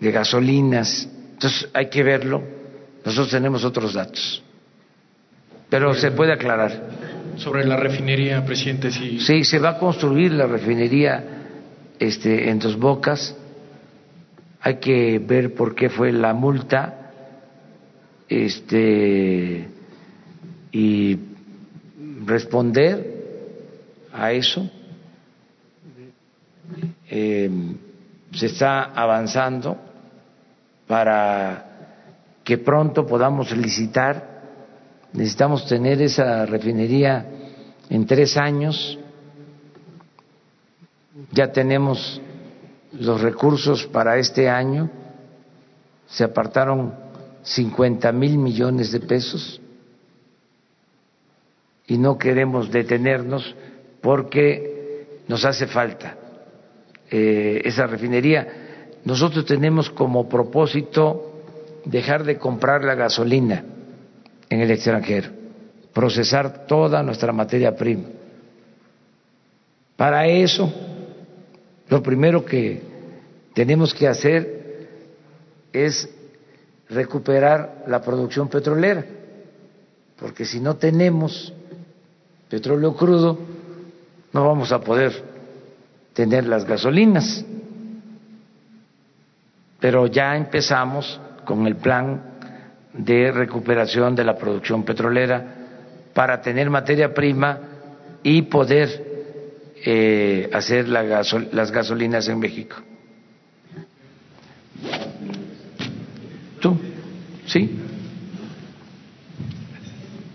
de 0.00 0.10
gasolinas. 0.10 1.08
Entonces 1.32 1.68
hay 1.72 1.88
que 1.88 2.02
verlo. 2.02 2.42
Nosotros 3.04 3.30
tenemos 3.30 3.64
otros 3.64 3.94
datos. 3.94 4.42
Pero 5.68 5.94
se 5.94 6.10
puede 6.10 6.32
aclarar. 6.32 7.14
Sobre 7.36 7.64
la 7.66 7.76
refinería, 7.76 8.44
presidente, 8.44 8.90
sí. 8.92 9.18
Sí, 9.18 9.44
se 9.44 9.58
va 9.58 9.70
a 9.70 9.78
construir 9.78 10.32
la 10.32 10.46
refinería 10.46 11.24
este, 11.98 12.48
en 12.48 12.58
Dos 12.60 12.78
Bocas. 12.78 13.36
Hay 14.60 14.76
que 14.76 15.18
ver 15.18 15.54
por 15.54 15.74
qué 15.74 15.90
fue 15.90 16.12
la 16.12 16.32
multa 16.32 17.10
este, 18.28 19.68
y 20.72 21.18
responder 22.24 23.14
a 24.12 24.32
eso. 24.32 24.70
Eh, 27.10 27.50
se 28.34 28.46
está 28.46 28.84
avanzando 28.84 29.76
para 30.86 31.66
que 32.42 32.58
pronto 32.58 33.06
podamos 33.06 33.56
licitar. 33.56 34.34
Necesitamos 35.12 35.66
tener 35.66 36.02
esa 36.02 36.44
refinería 36.46 37.26
en 37.88 38.06
tres 38.06 38.36
años. 38.36 38.98
Ya 41.30 41.52
tenemos 41.52 42.20
los 42.92 43.20
recursos 43.20 43.86
para 43.86 44.18
este 44.18 44.48
año. 44.48 44.90
Se 46.06 46.24
apartaron 46.24 46.94
50 47.42 48.10
mil 48.12 48.38
millones 48.38 48.90
de 48.90 49.00
pesos 49.00 49.60
y 51.86 51.98
no 51.98 52.18
queremos 52.18 52.70
detenernos 52.70 53.54
porque 54.00 55.22
nos 55.28 55.44
hace 55.44 55.66
falta 55.66 56.16
eh, 57.16 57.62
esa 57.64 57.86
refinería. 57.86 58.98
Nosotros 59.04 59.46
tenemos 59.46 59.88
como 59.88 60.28
propósito 60.28 61.44
dejar 61.84 62.24
de 62.24 62.38
comprar 62.38 62.82
la 62.82 62.96
gasolina 62.96 63.64
en 64.50 64.60
el 64.60 64.68
extranjero, 64.72 65.30
procesar 65.92 66.66
toda 66.66 67.04
nuestra 67.04 67.32
materia 67.32 67.76
prima. 67.76 68.08
Para 69.94 70.26
eso, 70.26 70.72
lo 71.88 72.02
primero 72.02 72.44
que 72.44 72.82
tenemos 73.54 73.94
que 73.94 74.08
hacer 74.08 74.88
es 75.72 76.10
recuperar 76.88 77.84
la 77.86 78.02
producción 78.02 78.48
petrolera, 78.48 79.06
porque 80.18 80.44
si 80.44 80.58
no 80.58 80.78
tenemos 80.78 81.52
petróleo 82.48 82.96
crudo, 82.96 83.38
no 84.32 84.48
vamos 84.48 84.72
a 84.72 84.80
poder 84.80 85.33
tener 86.14 86.46
las 86.46 86.64
gasolinas. 86.64 87.44
Pero 89.80 90.06
ya 90.06 90.36
empezamos 90.36 91.20
con 91.44 91.66
el 91.66 91.76
plan 91.76 92.22
de 92.94 93.30
recuperación 93.32 94.14
de 94.14 94.24
la 94.24 94.36
producción 94.38 94.84
petrolera 94.84 95.54
para 96.14 96.40
tener 96.40 96.70
materia 96.70 97.12
prima 97.12 97.58
y 98.22 98.42
poder 98.42 99.74
eh, 99.84 100.48
hacer 100.52 100.88
la 100.88 101.02
las 101.52 101.70
gasolinas 101.70 102.28
en 102.28 102.38
México. 102.38 102.76
¿Tú? 106.60 106.78
¿Sí? 107.46 107.84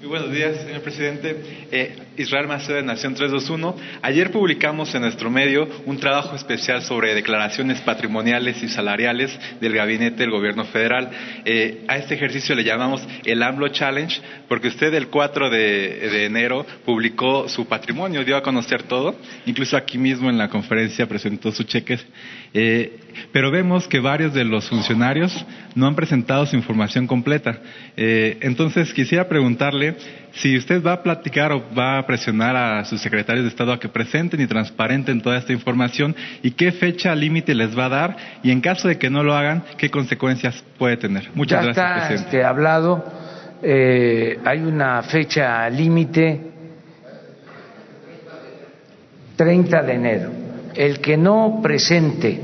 buenos 0.10 0.32
días, 0.32 0.62
señor 0.62 0.82
presidente. 0.82 1.40
Eh, 1.72 1.96
Israel 2.20 2.48
Maceo 2.48 2.76
de 2.76 2.84
Nación 2.84 3.16
321. 3.16 3.76
Ayer 4.02 4.30
publicamos 4.30 4.94
en 4.94 5.04
nuestro 5.04 5.32
medio 5.32 5.70
un 5.86 5.98
trabajo 5.98 6.36
especial 6.36 6.82
sobre 6.82 7.16
declaraciones 7.16 7.80
patrimoniales 7.80 8.62
y 8.62 8.68
salariales 8.68 9.40
del 9.62 9.74
gabinete 9.74 10.18
del 10.18 10.32
gobierno 10.32 10.66
federal. 10.66 11.10
Eh, 11.46 11.86
a 11.88 11.96
este 11.96 12.16
ejercicio 12.16 12.56
le 12.56 12.66
llamamos 12.66 13.02
el 13.24 13.42
AMLO 13.42 13.70
Challenge 13.70 14.22
porque 14.50 14.68
usted 14.68 14.94
el 14.96 15.08
4 15.08 15.50
de, 15.50 16.26
enero 16.26 16.66
publicó 16.84 17.48
su 17.48 17.66
patrimonio, 17.68 18.26
dio 18.26 18.36
a 18.36 18.44
conocer 18.44 18.84
todo. 18.84 19.16
Incluso 19.46 19.78
aquí 19.78 19.98
mismo 19.98 20.30
en 20.30 20.38
la 20.38 20.50
conferencia 20.50 21.08
presentó 21.08 21.54
su 21.54 21.64
cheque. 21.64 22.00
Eh, 22.54 23.00
pero 23.32 23.50
vemos 23.50 23.88
que 23.88 24.00
varios 24.00 24.34
de 24.34 24.44
los 24.44 24.68
funcionarios 24.68 25.46
no 25.76 25.88
han 25.88 25.96
presentado 25.96 26.46
su 26.46 26.58
información 26.58 27.08
completa. 27.08 27.62
Eh, 27.96 28.38
entonces 28.42 28.94
quisiera 28.94 29.30
preguntarle 29.30 29.96
si 30.34 30.58
usted 30.58 30.84
va 30.84 30.94
a 30.94 31.04
platicar 31.04 31.52
o 31.52 31.64
va 31.76 32.00
a 32.00 32.06
presionar 32.10 32.56
a 32.56 32.84
sus 32.86 33.00
secretarios 33.00 33.46
de 33.46 33.50
Estado 33.50 33.72
a 33.72 33.80
que 33.80 33.88
presenten 33.88 34.42
y 34.42 34.48
transparenten 34.48 35.22
toda 35.22 35.38
esta 35.38 35.54
información 35.54 36.16
y 36.42 36.50
qué 36.50 36.72
fecha 36.72 37.14
límite 37.14 37.54
les 37.54 37.78
va 37.78 37.86
a 37.86 37.90
dar 37.90 38.18
y 38.42 38.50
en 38.50 38.62
caso 38.62 38.88
de 38.88 38.98
que 38.98 39.12
no 39.12 39.22
lo 39.22 39.36
hagan, 39.36 39.64
qué 39.78 39.92
consecuencias 39.92 40.64
puede 40.80 40.98
tener. 40.98 41.30
Muchas 41.36 41.60
ya 41.60 41.66
gracias, 41.66 41.86
está, 41.86 42.08
presidente. 42.08 42.26
Este, 42.26 42.44
hablado, 42.44 43.06
eh, 43.62 44.40
hay 44.44 44.58
una 44.58 45.04
fecha 45.04 45.70
límite 45.70 46.42
30 49.36 49.84
de 49.84 49.94
enero. 49.94 50.32
El 50.74 51.02
que 51.02 51.16
no 51.16 51.60
presente 51.62 52.42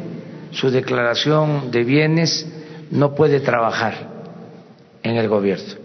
su 0.51 0.69
declaración 0.69 1.71
de 1.71 1.83
bienes 1.83 2.47
no 2.91 3.15
puede 3.15 3.39
trabajar 3.39 3.95
en 5.01 5.15
el 5.15 5.27
gobierno. 5.27 5.84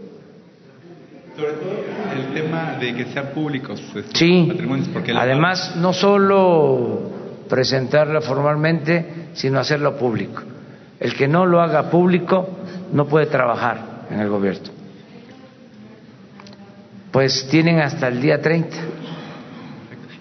Sobre 1.40 1.52
todo 1.54 1.72
el 2.16 2.34
tema 2.34 2.76
de 2.78 2.94
que 2.94 3.06
sean 3.06 3.28
públicos 3.28 3.80
estos 3.80 4.18
sí, 4.18 4.44
patrimonios. 4.46 4.88
Porque 4.88 5.12
además 5.12 5.74
no 5.76 5.94
solo 5.94 7.10
presentarla 7.48 8.20
formalmente, 8.20 9.28
sino 9.32 9.58
hacerlo 9.58 9.96
público. 9.96 10.42
El 10.98 11.14
que 11.14 11.26
no 11.26 11.46
lo 11.46 11.62
haga 11.62 11.88
público 11.88 12.58
no 12.92 13.06
puede 13.06 13.26
trabajar 13.26 14.06
en 14.10 14.20
el 14.20 14.28
gobierno. 14.28 14.68
Pues 17.10 17.48
tienen 17.50 17.80
hasta 17.80 18.08
el 18.08 18.20
día 18.20 18.40
30 18.42 18.76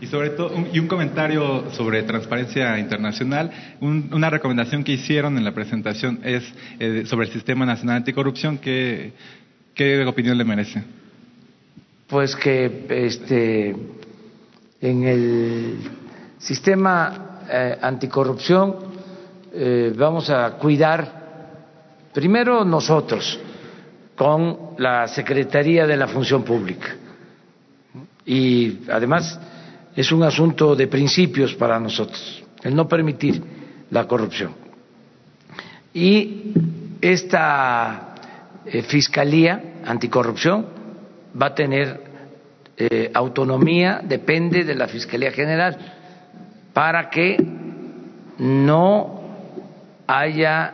y 0.01 0.07
sobre 0.07 0.29
todo, 0.29 0.53
y 0.71 0.79
un 0.79 0.87
comentario 0.87 1.69
sobre 1.71 2.03
transparencia 2.03 2.79
internacional, 2.79 3.51
una 3.81 4.29
recomendación 4.29 4.85
que 4.85 4.93
hicieron 4.93 5.37
en 5.37 5.43
la 5.43 5.53
presentación 5.53 6.21
es 6.23 6.49
eh, 6.79 7.03
sobre 7.05 7.27
el 7.27 7.33
Sistema 7.33 7.65
Nacional 7.65 7.97
Anticorrupción. 7.97 8.59
¿Qué, 8.59 9.11
¿Qué 9.73 10.05
opinión 10.05 10.37
le 10.37 10.45
merece? 10.45 10.81
Pues 12.09 12.35
que 12.35 12.87
este, 12.89 13.69
en 14.81 15.03
el 15.03 15.77
sistema 16.39 17.41
eh, 17.47 17.77
anticorrupción 17.79 18.75
eh, 19.53 19.93
vamos 19.95 20.27
a 20.31 20.53
cuidar 20.53 22.07
primero 22.11 22.65
nosotros 22.65 23.39
con 24.15 24.71
la 24.79 25.07
Secretaría 25.07 25.85
de 25.85 25.97
la 25.97 26.07
Función 26.07 26.43
Pública 26.43 26.95
y 28.25 28.79
además 28.91 29.39
es 29.95 30.11
un 30.11 30.23
asunto 30.23 30.75
de 30.75 30.87
principios 30.87 31.53
para 31.53 31.79
nosotros, 31.79 32.43
el 32.63 32.75
no 32.75 32.87
permitir 32.87 33.39
la 33.91 34.07
corrupción. 34.07 34.55
Y 35.93 36.53
esta 37.01 38.15
eh, 38.65 38.81
Fiscalía 38.81 39.75
Anticorrupción 39.85 40.78
va 41.41 41.47
a 41.47 41.55
tener 41.55 42.01
eh, 42.77 43.11
autonomía, 43.13 44.01
depende 44.03 44.63
de 44.63 44.75
la 44.75 44.87
Fiscalía 44.87 45.31
General, 45.31 45.77
para 46.73 47.09
que 47.09 47.37
no 48.37 49.21
haya 50.07 50.73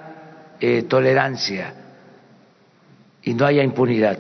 eh, 0.60 0.84
tolerancia 0.84 1.74
y 3.24 3.34
no 3.34 3.46
haya 3.46 3.64
impunidad. 3.64 4.18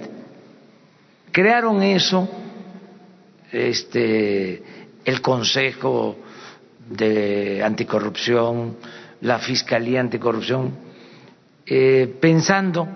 Crearon 1.31 1.83
eso 1.83 2.27
este, 3.51 4.63
el 5.05 5.21
Consejo 5.21 6.17
de 6.89 7.63
anticorrupción, 7.63 8.77
la 9.21 9.39
Fiscalía 9.39 10.01
Anticorrupción, 10.01 10.73
eh, 11.65 12.15
pensando 12.19 12.87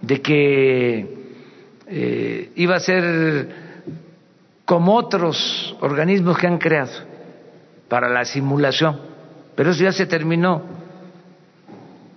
de 0.00 0.22
que 0.22 1.17
eh, 1.88 2.52
iba 2.56 2.76
a 2.76 2.80
ser 2.80 3.48
como 4.64 4.94
otros 4.94 5.76
organismos 5.80 6.36
que 6.36 6.46
han 6.46 6.58
creado 6.58 6.92
para 7.88 8.08
la 8.08 8.24
simulación, 8.24 9.00
pero 9.54 9.70
eso 9.70 9.82
ya 9.82 9.92
se 9.92 10.06
terminó. 10.06 10.62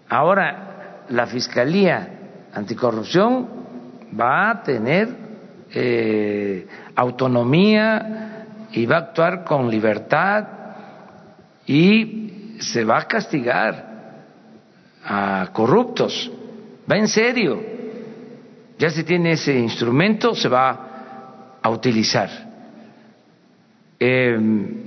Ahora 0.09 1.05
la 1.09 1.25
Fiscalía 1.27 2.09
Anticorrupción 2.53 3.47
va 4.19 4.49
a 4.49 4.63
tener 4.63 5.07
eh, 5.73 6.67
autonomía 6.95 8.45
y 8.73 8.85
va 8.85 8.97
a 8.97 8.99
actuar 8.99 9.43
con 9.45 9.69
libertad 9.69 10.47
y 11.65 12.57
se 12.59 12.83
va 12.83 12.99
a 12.99 13.07
castigar 13.07 13.91
a 15.05 15.49
corruptos. 15.53 16.29
Va 16.91 16.97
en 16.97 17.07
serio. 17.07 17.70
Ya 18.81 18.89
se 18.89 19.03
tiene 19.03 19.33
ese 19.33 19.53
instrumento, 19.53 20.33
se 20.33 20.49
va 20.49 21.59
a 21.61 21.69
utilizar. 21.69 22.31
Eh, 23.99 24.35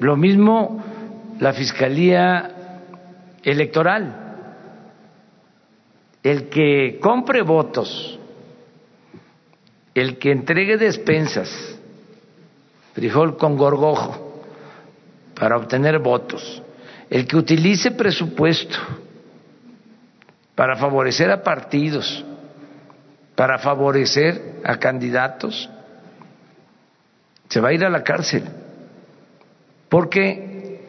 lo 0.01 0.17
mismo 0.17 0.83
la 1.39 1.53
Fiscalía 1.53 2.51
Electoral. 3.41 4.23
El 6.25 6.49
que 6.49 6.99
compre 7.01 7.43
votos, 7.43 8.19
el 9.95 10.19
que 10.19 10.33
entregue 10.33 10.77
despensas, 10.77 11.79
frijol 12.95 13.37
con 13.37 13.57
gorgojo, 13.57 14.43
para 15.39 15.57
obtener 15.57 16.01
votos, 16.01 16.61
el 17.09 17.29
que 17.29 17.37
utilice 17.37 17.93
presupuesto 17.93 18.77
para 20.57 20.75
favorecer 20.75 21.31
a 21.31 21.45
partidos, 21.45 22.25
para 23.35 23.59
favorecer 23.59 24.61
a 24.65 24.77
candidatos, 24.77 25.69
se 27.49 27.61
va 27.61 27.69
a 27.69 27.73
ir 27.73 27.85
a 27.85 27.91
la 27.91 28.03
cárcel, 28.03 28.45
porque 29.89 30.81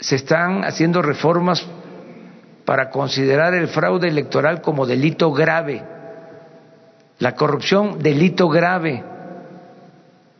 se 0.00 0.16
están 0.16 0.64
haciendo 0.64 1.02
reformas 1.02 1.66
para 2.64 2.90
considerar 2.90 3.54
el 3.54 3.68
fraude 3.68 4.08
electoral 4.08 4.60
como 4.62 4.86
delito 4.86 5.32
grave, 5.32 5.82
la 7.18 7.34
corrupción 7.34 7.98
delito 7.98 8.48
grave, 8.48 9.04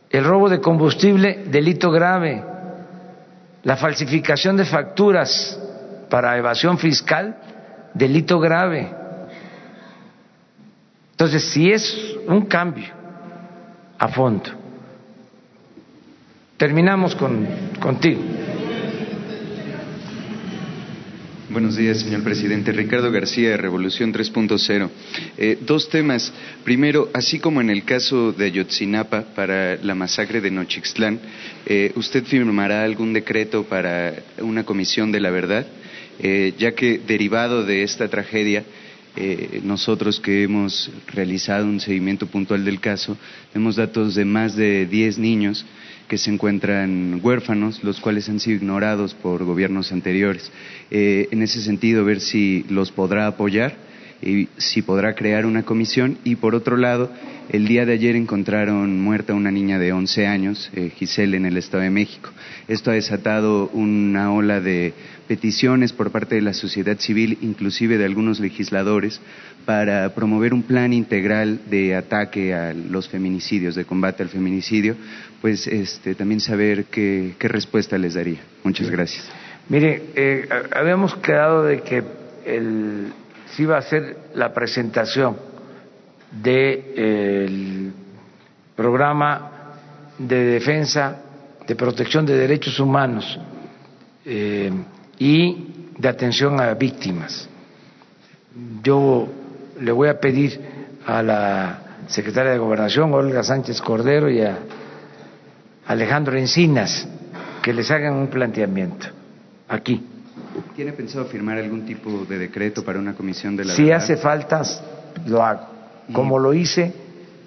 el 0.09 0.23
robo 0.23 0.49
de 0.49 0.61
combustible 0.61 1.45
delito 1.47 1.91
grave, 1.91 2.43
la 3.63 3.77
falsificación 3.77 4.57
de 4.57 4.65
facturas 4.65 5.59
para 6.09 6.37
evasión 6.37 6.77
fiscal 6.77 7.35
delito 7.93 8.39
grave. 8.39 9.04
Entonces, 11.15 11.45
si 11.45 11.71
es 11.71 12.17
un 12.27 12.41
cambio 12.45 12.87
a 13.97 14.09
fondo, 14.09 14.49
terminamos 16.57 17.15
con, 17.15 17.47
contigo. 17.79 18.19
Buenos 21.49 21.77
días, 21.77 22.01
señor 22.01 22.21
presidente. 22.21 22.73
Ricardo 22.73 23.13
García, 23.13 23.51
de 23.51 23.55
Revolución 23.55 24.13
3.0. 24.13 24.89
Eh, 25.37 25.57
dos 25.61 25.87
temas. 25.87 26.33
Primero, 26.65 27.09
así 27.13 27.39
como 27.39 27.61
en 27.61 27.69
el 27.69 27.85
caso 27.85 28.33
de 28.33 28.47
Ayotzinapa 28.47 29.21
para 29.35 29.77
la 29.77 29.95
masacre 29.95 30.41
de 30.41 30.51
Nochixtlán, 30.51 31.21
eh, 31.65 31.93
¿usted 31.95 32.25
firmará 32.25 32.83
algún 32.83 33.13
decreto 33.13 33.63
para 33.63 34.15
una 34.39 34.65
comisión 34.65 35.13
de 35.13 35.21
la 35.21 35.29
verdad? 35.29 35.65
Eh, 36.19 36.53
ya 36.57 36.73
que 36.73 36.97
derivado 36.97 37.63
de 37.63 37.83
esta 37.83 38.09
tragedia, 38.09 38.65
eh, 39.15 39.61
nosotros 39.63 40.19
que 40.19 40.43
hemos 40.43 40.91
realizado 41.07 41.65
un 41.65 41.79
seguimiento 41.79 42.27
puntual 42.27 42.65
del 42.65 42.79
caso, 42.79 43.17
tenemos 43.53 43.77
datos 43.77 44.15
de 44.15 44.25
más 44.25 44.55
de 44.55 44.85
10 44.85 45.19
niños 45.19 45.65
que 46.07 46.17
se 46.17 46.31
encuentran 46.31 47.19
huérfanos, 47.23 47.83
los 47.83 47.99
cuales 47.99 48.27
han 48.29 48.39
sido 48.39 48.57
ignorados 48.57 49.13
por 49.13 49.43
gobiernos 49.43 49.91
anteriores. 49.91 50.51
Eh, 50.91 51.29
en 51.31 51.41
ese 51.41 51.61
sentido, 51.61 52.03
ver 52.03 52.19
si 52.19 52.65
los 52.69 52.91
podrá 52.91 53.27
apoyar 53.27 53.75
y 54.21 54.49
si 54.57 54.81
podrá 54.81 55.15
crear 55.15 55.45
una 55.45 55.63
comisión. 55.63 56.17
Y 56.23 56.35
por 56.35 56.53
otro 56.53 56.77
lado, 56.77 57.11
el 57.49 57.67
día 57.67 57.85
de 57.85 57.93
ayer 57.93 58.15
encontraron 58.15 58.99
muerta 58.99 59.33
una 59.33 59.51
niña 59.51 59.79
de 59.79 59.93
11 59.93 60.27
años, 60.27 60.71
Giselle, 60.97 61.37
en 61.37 61.45
el 61.45 61.57
Estado 61.57 61.83
de 61.83 61.89
México. 61.89 62.31
Esto 62.67 62.91
ha 62.91 62.95
desatado 62.95 63.69
una 63.69 64.33
ola 64.33 64.61
de 64.61 64.93
peticiones 65.27 65.93
por 65.93 66.11
parte 66.11 66.35
de 66.35 66.41
la 66.41 66.53
sociedad 66.53 66.97
civil, 66.97 67.37
inclusive 67.41 67.97
de 67.97 68.05
algunos 68.05 68.39
legisladores, 68.39 69.19
para 69.65 70.13
promover 70.13 70.53
un 70.53 70.63
plan 70.63 70.93
integral 70.93 71.61
de 71.69 71.95
ataque 71.95 72.53
a 72.53 72.73
los 72.73 73.09
feminicidios, 73.09 73.75
de 73.75 73.85
combate 73.85 74.23
al 74.23 74.29
feminicidio, 74.29 74.95
pues 75.41 75.67
este, 75.67 76.15
también 76.15 76.39
saber 76.39 76.85
qué, 76.85 77.35
respuesta 77.39 77.97
les 77.97 78.13
daría. 78.13 78.39
Muchas 78.63 78.89
gracias. 78.89 79.27
Mire, 79.69 80.03
eh, 80.15 80.47
habíamos 80.71 81.15
quedado 81.15 81.63
de 81.63 81.81
que 81.81 82.03
el, 82.45 83.11
se 83.55 83.63
iba 83.63 83.75
a 83.75 83.79
hacer 83.79 84.17
la 84.35 84.53
presentación 84.53 85.37
del 86.31 87.93
programa 88.75 89.51
de 90.17 90.43
defensa, 90.45 91.21
de 91.65 91.75
protección 91.75 92.25
de 92.25 92.37
derechos 92.37 92.79
humanos. 92.79 93.39
Eh, 94.25 94.71
y 95.19 95.91
de 95.97 96.07
atención 96.07 96.59
a 96.59 96.73
víctimas. 96.73 97.47
Yo 98.83 99.27
le 99.79 99.91
voy 99.91 100.09
a 100.09 100.19
pedir 100.19 100.59
a 101.05 101.21
la 101.21 101.79
secretaria 102.07 102.51
de 102.51 102.57
Gobernación, 102.57 103.13
Olga 103.13 103.43
Sánchez 103.43 103.81
Cordero, 103.81 104.29
y 104.29 104.41
a 104.41 104.57
Alejandro 105.87 106.37
Encinas 106.37 107.07
que 107.61 107.73
les 107.73 107.89
hagan 107.91 108.13
un 108.13 108.27
planteamiento 108.27 109.07
aquí. 109.67 110.03
¿Tiene 110.75 110.93
pensado 110.93 111.25
firmar 111.25 111.57
algún 111.57 111.85
tipo 111.85 112.25
de 112.25 112.37
decreto 112.37 112.83
para 112.83 112.99
una 112.99 113.13
comisión 113.13 113.55
de 113.55 113.65
la 113.65 113.73
Si 113.73 113.91
hace 113.91 114.17
falta, 114.17 114.61
lo 115.25 115.43
hago, 115.43 115.67
como 116.13 116.39
lo 116.39 116.53
hice 116.53 116.93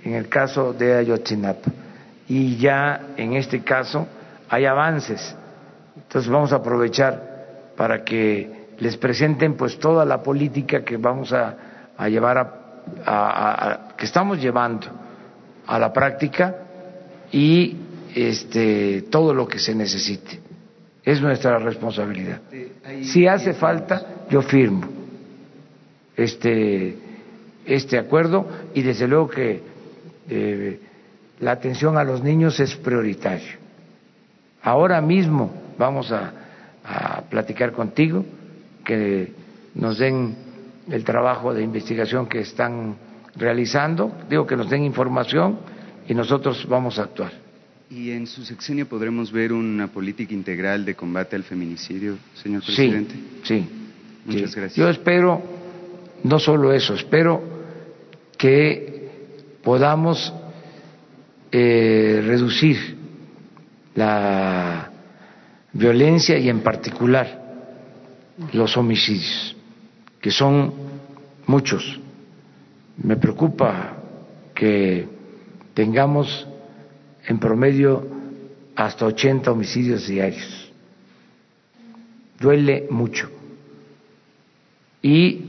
en 0.04 0.14
el 0.14 0.28
caso 0.28 0.72
de 0.72 0.94
Ayotzinapa. 0.94 1.70
Y 2.28 2.56
ya 2.56 3.12
en 3.16 3.34
este 3.34 3.60
caso 3.60 4.06
hay 4.48 4.64
avances. 4.66 5.34
Entonces 5.96 6.30
vamos 6.30 6.52
a 6.52 6.56
aprovechar 6.56 7.27
para 7.78 8.02
que 8.02 8.74
les 8.80 8.96
presenten 8.96 9.55
pues 9.55 9.78
toda 9.78 10.05
la 10.05 10.20
política 10.20 10.84
que 10.84 10.96
vamos 10.96 11.32
a, 11.32 11.56
llevar 12.09 12.38
a, 13.06 13.94
que 13.96 14.05
estamos 14.05 14.42
llevando 14.42 14.88
a 15.64 15.78
la 15.78 15.92
práctica 15.92 16.56
y 17.30 17.76
este 18.16 19.02
todo 19.02 19.32
lo 19.32 19.46
que 19.46 19.60
se 19.60 19.76
necesite. 19.76 20.40
Es 21.05 21.22
nuestra 21.22 21.59
responsabilidad. 21.59 22.40
Si 23.02 23.28
hace 23.28 23.55
falta 23.55 24.26
yo 24.28 24.42
firmo 24.42 24.88
este 26.16 26.96
este 27.64 27.96
acuerdo 27.96 28.44
y 28.74 28.82
desde 28.82 29.06
luego 29.06 29.28
que 29.28 29.62
eh, 30.28 30.80
la 31.38 31.52
atención 31.52 31.96
a 31.96 32.02
los 32.02 32.24
niños 32.24 32.59
es 32.59 32.74
prioritario. 32.74 33.56
Ahora 34.62 35.00
mismo 35.00 35.52
vamos 35.78 36.10
a 36.10 36.47
a 36.89 37.23
platicar 37.28 37.73
contigo, 37.73 38.24
que 38.85 39.32
nos 39.74 39.98
den 39.98 40.35
el 40.90 41.05
trabajo 41.05 41.52
de 41.52 41.62
investigación 41.62 42.27
que 42.27 42.40
están 42.40 42.97
realizando, 43.36 44.10
digo 44.28 44.47
que 44.47 44.56
nos 44.56 44.70
den 44.70 44.85
información 44.85 45.59
y 46.09 46.15
nosotros 46.15 46.66
vamos 46.66 46.98
a 46.98 47.02
actuar. 47.02 47.32
¿Y 47.90 48.10
en 48.10 48.27
su 48.27 48.44
sexenio 48.44 48.86
podremos 48.86 49.31
ver 49.31 49.52
una 49.52 49.89
política 49.89 50.35
integral 50.35 50.85
de 50.85 50.94
combate 50.94 51.36
al 51.36 51.44
feminicidio, 51.44 52.16
señor 52.35 52.62
presidente? 52.62 53.15
Sí, 53.43 53.60
sí. 53.60 53.69
Muchas 54.24 54.55
gracias. 54.55 54.77
Yo 54.77 54.89
espero, 54.89 55.43
no 56.24 56.39
solo 56.39 56.73
eso, 56.73 56.94
espero 56.94 57.43
que 58.36 59.10
podamos 59.62 60.32
eh, 61.51 62.23
reducir 62.27 62.97
la 63.94 64.90
violencia 65.72 66.38
y 66.38 66.48
en 66.48 66.60
particular 66.60 67.46
los 68.52 68.76
homicidios, 68.76 69.56
que 70.20 70.30
son 70.30 70.72
muchos. 71.46 72.00
Me 73.02 73.16
preocupa 73.16 73.96
que 74.54 75.08
tengamos 75.74 76.46
en 77.26 77.38
promedio 77.38 78.06
hasta 78.74 79.06
80 79.06 79.50
homicidios 79.50 80.06
diarios. 80.06 80.72
Duele 82.40 82.86
mucho. 82.90 83.30
Y 85.02 85.44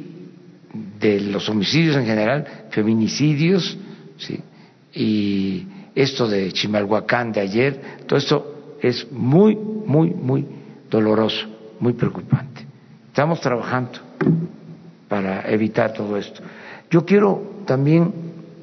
de 1.00 1.20
los 1.22 1.50
homicidios 1.50 1.96
en 1.96 2.06
general, 2.06 2.68
feminicidios, 2.72 3.78
¿sí? 4.18 4.40
y 4.94 5.66
esto 5.96 6.28
de 6.28 6.52
Chimalhuacán 6.52 7.32
de 7.32 7.42
ayer, 7.42 7.82
todo 8.06 8.20
esto 8.20 8.59
es 8.82 9.12
muy, 9.12 9.56
muy, 9.56 10.12
muy 10.12 10.46
doloroso, 10.90 11.48
muy 11.80 11.94
preocupante. 11.94 12.66
Estamos 13.08 13.42
trabajando 13.42 14.00
para 15.08 15.50
evitar 15.50 15.94
todo 15.94 16.18
esto. 16.18 16.42
Yo 16.90 17.06
quiero 17.06 17.64
también 17.66 18.14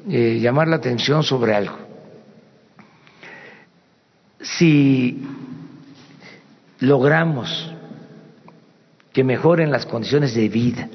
eh, 0.09 0.39
llamar 0.39 0.67
la 0.67 0.77
atención 0.77 1.23
sobre 1.23 1.53
algo. 1.53 1.77
Si 4.41 5.21
logramos 6.79 7.71
que 9.11 9.23
mejoren 9.23 9.71
las 9.71 9.85
condiciones 9.85 10.33
de 10.35 10.47
vida 10.49 10.89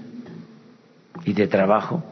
y 1.25 1.33
de 1.33 1.47
trabajo, 1.49 2.03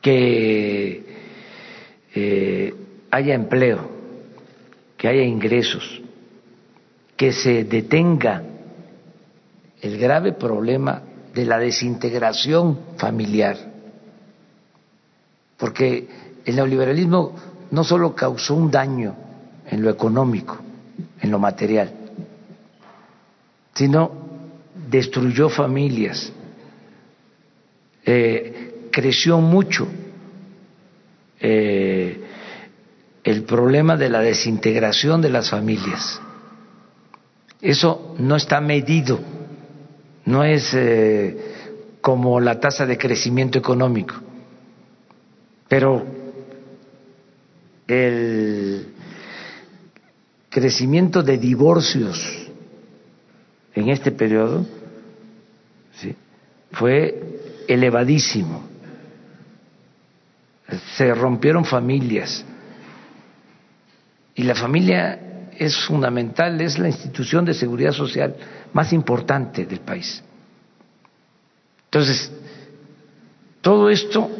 que 0.00 1.04
eh, 2.14 2.74
haya 3.10 3.34
empleo, 3.34 3.97
que 4.98 5.06
haya 5.08 5.22
ingresos, 5.22 6.02
que 7.16 7.32
se 7.32 7.64
detenga 7.64 8.42
el 9.80 9.96
grave 9.96 10.32
problema 10.32 11.02
de 11.32 11.44
la 11.44 11.58
desintegración 11.58 12.80
familiar, 12.96 13.56
porque 15.56 16.08
el 16.44 16.56
neoliberalismo 16.56 17.32
no 17.70 17.84
solo 17.84 18.14
causó 18.14 18.54
un 18.56 18.70
daño 18.72 19.14
en 19.66 19.82
lo 19.82 19.90
económico, 19.90 20.58
en 21.20 21.30
lo 21.30 21.38
material, 21.38 21.92
sino 23.74 24.10
destruyó 24.90 25.48
familias, 25.48 26.32
eh, 28.04 28.88
creció 28.90 29.38
mucho 29.38 29.86
eh, 31.38 32.27
el 33.28 33.44
problema 33.44 33.96
de 33.96 34.08
la 34.08 34.20
desintegración 34.20 35.20
de 35.20 35.30
las 35.30 35.50
familias. 35.50 36.20
Eso 37.60 38.14
no 38.18 38.36
está 38.36 38.60
medido, 38.60 39.20
no 40.24 40.44
es 40.44 40.72
eh, 40.74 41.96
como 42.00 42.40
la 42.40 42.60
tasa 42.60 42.86
de 42.86 42.96
crecimiento 42.96 43.58
económico, 43.58 44.14
pero 45.68 46.06
el 47.86 48.94
crecimiento 50.48 51.22
de 51.22 51.38
divorcios 51.38 52.48
en 53.74 53.88
este 53.88 54.12
periodo 54.12 54.64
fue 56.72 57.64
elevadísimo. 57.66 58.62
Se 60.96 61.14
rompieron 61.14 61.64
familias. 61.64 62.44
Y 64.38 64.44
la 64.44 64.54
familia 64.54 65.50
es 65.58 65.76
fundamental, 65.84 66.60
es 66.60 66.78
la 66.78 66.86
institución 66.86 67.44
de 67.44 67.54
seguridad 67.54 67.90
social 67.90 68.36
más 68.72 68.92
importante 68.92 69.66
del 69.66 69.80
país. 69.80 70.22
Entonces, 71.86 72.30
todo 73.60 73.90
esto 73.90 74.30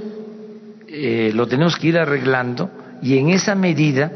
eh, 0.86 1.32
lo 1.34 1.48
tenemos 1.48 1.74
que 1.74 1.88
ir 1.88 1.98
arreglando 1.98 2.70
y 3.02 3.18
en 3.18 3.30
esa 3.30 3.56
medida 3.56 4.12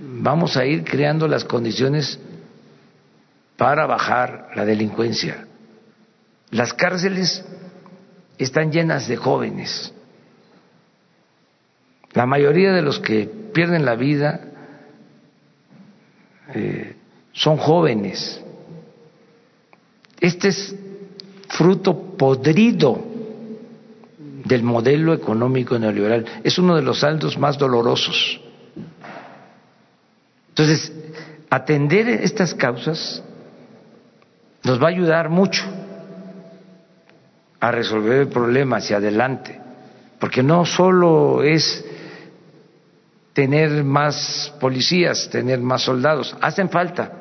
vamos 0.00 0.56
a 0.56 0.64
ir 0.64 0.84
creando 0.84 1.26
las 1.26 1.44
condiciones 1.44 2.20
para 3.56 3.86
bajar 3.86 4.50
la 4.54 4.64
delincuencia. 4.64 5.48
Las 6.52 6.72
cárceles 6.72 7.44
están 8.38 8.70
llenas 8.70 9.08
de 9.08 9.16
jóvenes. 9.16 9.92
La 12.12 12.26
mayoría 12.26 12.72
de 12.72 12.82
los 12.82 13.00
que 13.00 13.28
pierden 13.52 13.84
la 13.84 13.96
vida 13.96 14.52
eh, 16.52 16.96
son 17.32 17.56
jóvenes. 17.56 18.40
Este 20.20 20.48
es 20.48 20.74
fruto 21.48 22.16
podrido 22.16 23.02
del 24.44 24.62
modelo 24.62 25.14
económico 25.14 25.78
neoliberal. 25.78 26.24
Es 26.42 26.58
uno 26.58 26.76
de 26.76 26.82
los 26.82 27.00
saldos 27.00 27.38
más 27.38 27.58
dolorosos. 27.58 28.40
Entonces, 30.50 30.92
atender 31.50 32.08
estas 32.08 32.54
causas 32.54 33.22
nos 34.62 34.80
va 34.80 34.86
a 34.86 34.90
ayudar 34.90 35.28
mucho 35.28 35.64
a 37.60 37.70
resolver 37.70 38.20
el 38.20 38.28
problema 38.28 38.76
hacia 38.76 38.98
adelante, 38.98 39.60
porque 40.18 40.42
no 40.42 40.64
solo 40.64 41.42
es 41.42 41.84
tener 43.34 43.84
más 43.84 44.54
policías, 44.60 45.28
tener 45.28 45.60
más 45.60 45.82
soldados, 45.82 46.34
hacen 46.40 46.70
falta, 46.70 47.12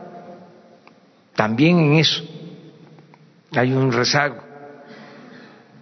también 1.36 1.80
en 1.80 1.94
eso 1.96 2.24
hay 3.56 3.74
un 3.74 3.92
rezago, 3.92 4.38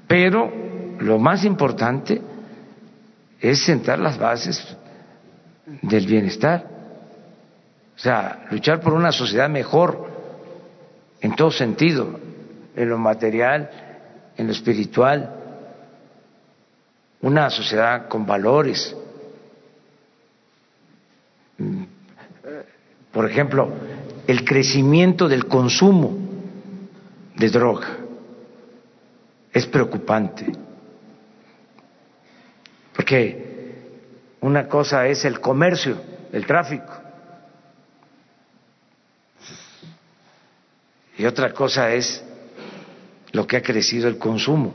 pero 0.07 0.51
lo 0.99 1.19
más 1.19 1.45
importante 1.45 2.21
es 3.39 3.63
sentar 3.63 3.99
las 3.99 4.17
bases 4.17 4.75
del 5.81 6.07
bienestar, 6.07 6.65
o 7.95 7.99
sea, 7.99 8.47
luchar 8.49 8.79
por 8.79 8.93
una 8.93 9.11
sociedad 9.11 9.49
mejor 9.49 10.09
en 11.19 11.35
todo 11.35 11.51
sentido, 11.51 12.19
en 12.75 12.89
lo 12.89 12.97
material, 12.97 13.69
en 14.37 14.47
lo 14.47 14.53
espiritual, 14.53 15.35
una 17.21 17.49
sociedad 17.49 18.07
con 18.07 18.25
valores. 18.25 18.95
Por 23.11 23.29
ejemplo, 23.29 23.69
el 24.27 24.45
crecimiento 24.45 25.27
del 25.27 25.45
consumo 25.45 26.17
de 27.35 27.49
droga 27.49 27.97
es 29.51 29.65
preocupante, 29.65 30.51
porque 32.95 33.51
una 34.39 34.67
cosa 34.67 35.07
es 35.07 35.25
el 35.25 35.41
comercio, 35.41 35.97
el 36.31 36.45
tráfico, 36.45 36.93
y 41.17 41.25
otra 41.25 41.53
cosa 41.53 41.93
es 41.93 42.23
lo 43.31 43.45
que 43.45 43.57
ha 43.57 43.61
crecido 43.61 44.07
el 44.07 44.17
consumo. 44.17 44.73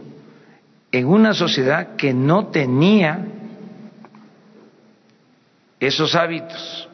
En 0.93 1.07
una 1.07 1.35
sociedad 1.35 1.97
que 1.97 2.13
no 2.15 2.49
tenía 2.49 3.27
esos 5.81 6.15
hábitos, 6.15 6.86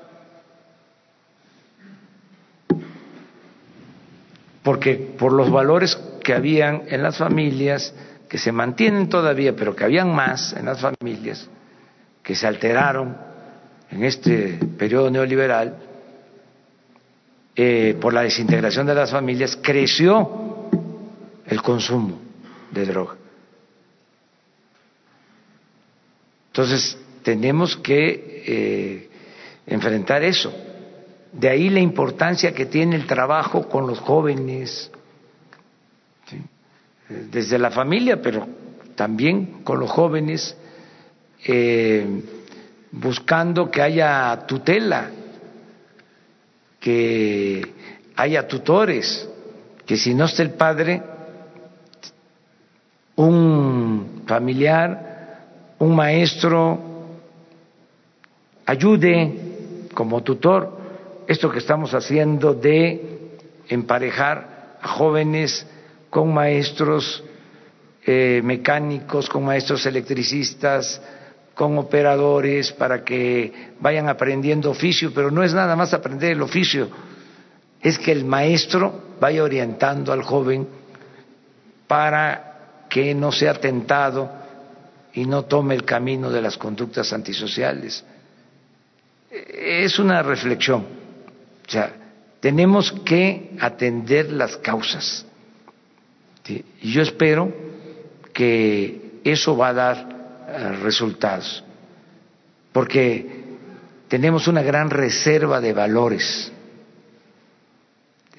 porque 4.62 4.94
por 5.18 5.32
los 5.32 5.50
valores 5.50 5.96
que 6.22 6.34
habían 6.34 6.82
en 6.88 7.02
las 7.02 7.18
familias, 7.18 7.94
que 8.28 8.38
se 8.38 8.52
mantienen 8.52 9.08
todavía, 9.08 9.54
pero 9.54 9.74
que 9.74 9.84
habían 9.84 10.14
más 10.14 10.52
en 10.52 10.66
las 10.66 10.80
familias, 10.80 11.48
que 12.22 12.34
se 12.34 12.46
alteraron 12.46 13.16
en 13.90 14.04
este 14.04 14.58
periodo 14.78 15.10
neoliberal, 15.10 15.76
eh, 17.54 17.96
por 18.00 18.14
la 18.14 18.22
desintegración 18.22 18.86
de 18.86 18.94
las 18.94 19.10
familias, 19.10 19.58
creció 19.60 20.70
el 21.46 21.60
consumo 21.60 22.18
de 22.70 22.86
droga. 22.86 23.16
Entonces, 26.48 26.96
tenemos 27.22 27.76
que 27.76 28.42
eh, 28.46 29.10
enfrentar 29.66 30.22
eso. 30.22 30.54
De 31.32 31.48
ahí 31.48 31.70
la 31.70 31.80
importancia 31.80 32.52
que 32.52 32.66
tiene 32.66 32.96
el 32.96 33.06
trabajo 33.06 33.68
con 33.68 33.86
los 33.86 33.98
jóvenes, 33.98 34.90
desde 37.08 37.58
la 37.58 37.70
familia, 37.70 38.20
pero 38.20 38.46
también 38.94 39.62
con 39.64 39.80
los 39.80 39.90
jóvenes, 39.90 40.56
eh, 41.44 42.06
buscando 42.92 43.70
que 43.70 43.82
haya 43.82 44.44
tutela 44.46 45.10
que 46.82 47.62
haya 48.16 48.48
tutores, 48.48 49.28
que 49.86 49.96
si 49.96 50.12
no 50.12 50.24
está 50.24 50.42
el 50.42 50.50
padre, 50.50 51.00
un 53.14 54.24
familiar, 54.26 55.44
un 55.78 55.94
maestro, 55.94 56.80
ayude 58.66 59.88
como 59.94 60.22
tutor 60.24 60.81
esto 61.26 61.50
que 61.50 61.58
estamos 61.58 61.94
haciendo 61.94 62.54
de 62.54 63.38
emparejar 63.68 64.76
a 64.80 64.88
jóvenes 64.88 65.66
con 66.10 66.32
maestros 66.32 67.22
eh, 68.04 68.40
mecánicos, 68.44 69.28
con 69.28 69.44
maestros 69.44 69.86
electricistas, 69.86 71.00
con 71.54 71.78
operadores 71.78 72.72
para 72.72 73.04
que 73.04 73.72
vayan 73.80 74.08
aprendiendo 74.08 74.70
oficio, 74.70 75.12
pero 75.14 75.30
no 75.30 75.42
es 75.42 75.54
nada 75.54 75.76
más 75.76 75.94
aprender 75.94 76.32
el 76.32 76.42
oficio, 76.42 76.88
es 77.80 77.98
que 77.98 78.12
el 78.12 78.24
maestro 78.24 79.14
vaya 79.20 79.42
orientando 79.42 80.12
al 80.12 80.22
joven 80.22 80.66
para 81.86 82.86
que 82.88 83.14
no 83.14 83.32
sea 83.32 83.54
tentado 83.54 84.30
y 85.14 85.24
no 85.26 85.44
tome 85.44 85.74
el 85.74 85.84
camino 85.84 86.30
de 86.30 86.42
las 86.42 86.56
conductas 86.56 87.12
antisociales. 87.12 88.04
Es 89.30 89.98
una 89.98 90.22
reflexión. 90.22 91.01
O 91.66 91.70
sea, 91.70 91.92
tenemos 92.40 92.92
que 93.04 93.56
atender 93.60 94.32
las 94.32 94.56
causas. 94.56 95.24
Y 96.46 96.90
yo 96.90 97.02
espero 97.02 97.52
que 98.32 99.20
eso 99.24 99.56
va 99.56 99.68
a 99.68 99.72
dar 99.72 100.44
eh, 100.48 100.72
resultados, 100.82 101.62
porque 102.72 103.42
tenemos 104.08 104.48
una 104.48 104.62
gran 104.62 104.90
reserva 104.90 105.60
de 105.60 105.72
valores 105.72 106.50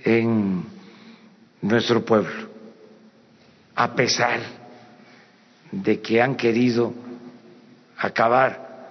en 0.04 0.66
nuestro 1.62 2.04
pueblo, 2.04 2.50
a 3.76 3.96
pesar 3.96 4.42
de 5.72 6.02
que 6.02 6.22
han 6.22 6.36
querido 6.36 6.94
acabar 7.98 8.90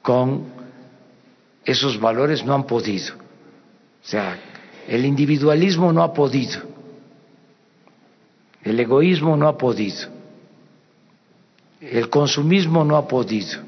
con 0.00 0.46
esos 1.64 2.00
valores, 2.00 2.44
no 2.44 2.54
han 2.54 2.64
podido. 2.64 3.25
O 4.06 4.08
sea, 4.08 4.38
el 4.86 5.04
individualismo 5.04 5.92
no 5.92 6.00
ha 6.00 6.12
podido, 6.12 6.60
el 8.62 8.78
egoísmo 8.78 9.36
no 9.36 9.48
ha 9.48 9.58
podido, 9.58 10.08
el 11.80 12.08
consumismo 12.08 12.84
no 12.84 12.96
ha 12.96 13.08
podido, 13.08 13.62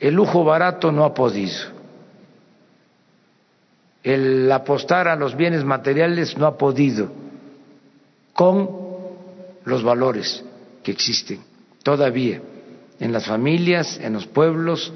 el 0.00 0.14
lujo 0.14 0.42
barato 0.42 0.90
no 0.90 1.04
ha 1.04 1.14
podido. 1.14 1.80
El 4.02 4.50
apostar 4.50 5.06
a 5.06 5.14
los 5.14 5.36
bienes 5.36 5.64
materiales 5.64 6.36
no 6.36 6.46
ha 6.46 6.58
podido 6.58 7.12
con 8.32 8.68
los 9.64 9.84
valores 9.84 10.44
que 10.82 10.90
existen 10.90 11.38
todavía 11.84 12.42
en 12.98 13.12
las 13.12 13.26
familias, 13.26 14.00
en 14.02 14.14
los 14.14 14.26
pueblos, 14.26 14.92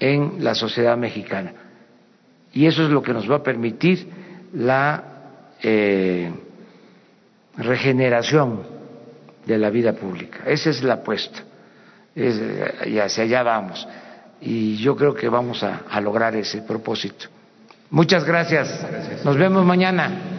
en 0.00 0.42
la 0.42 0.56
sociedad 0.56 0.96
mexicana. 0.96 1.65
Y 2.56 2.66
eso 2.66 2.84
es 2.84 2.88
lo 2.88 3.02
que 3.02 3.12
nos 3.12 3.30
va 3.30 3.36
a 3.36 3.42
permitir 3.42 4.08
la 4.54 5.04
eh, 5.62 6.32
regeneración 7.58 8.62
de 9.44 9.58
la 9.58 9.68
vida 9.68 9.92
pública. 9.92 10.38
Esa 10.46 10.70
es 10.70 10.82
la 10.82 10.94
apuesta. 10.94 11.40
y 12.14 12.98
hacia 12.98 13.24
allá 13.24 13.42
vamos. 13.42 13.86
Y 14.40 14.76
yo 14.76 14.96
creo 14.96 15.14
que 15.14 15.28
vamos 15.28 15.62
a 15.62 16.00
lograr 16.00 16.34
ese 16.34 16.62
propósito. 16.62 17.26
Muchas 17.90 18.24
gracias. 18.24 18.86
Nos 19.22 19.36
vemos 19.36 19.62
mañana. 19.62 20.35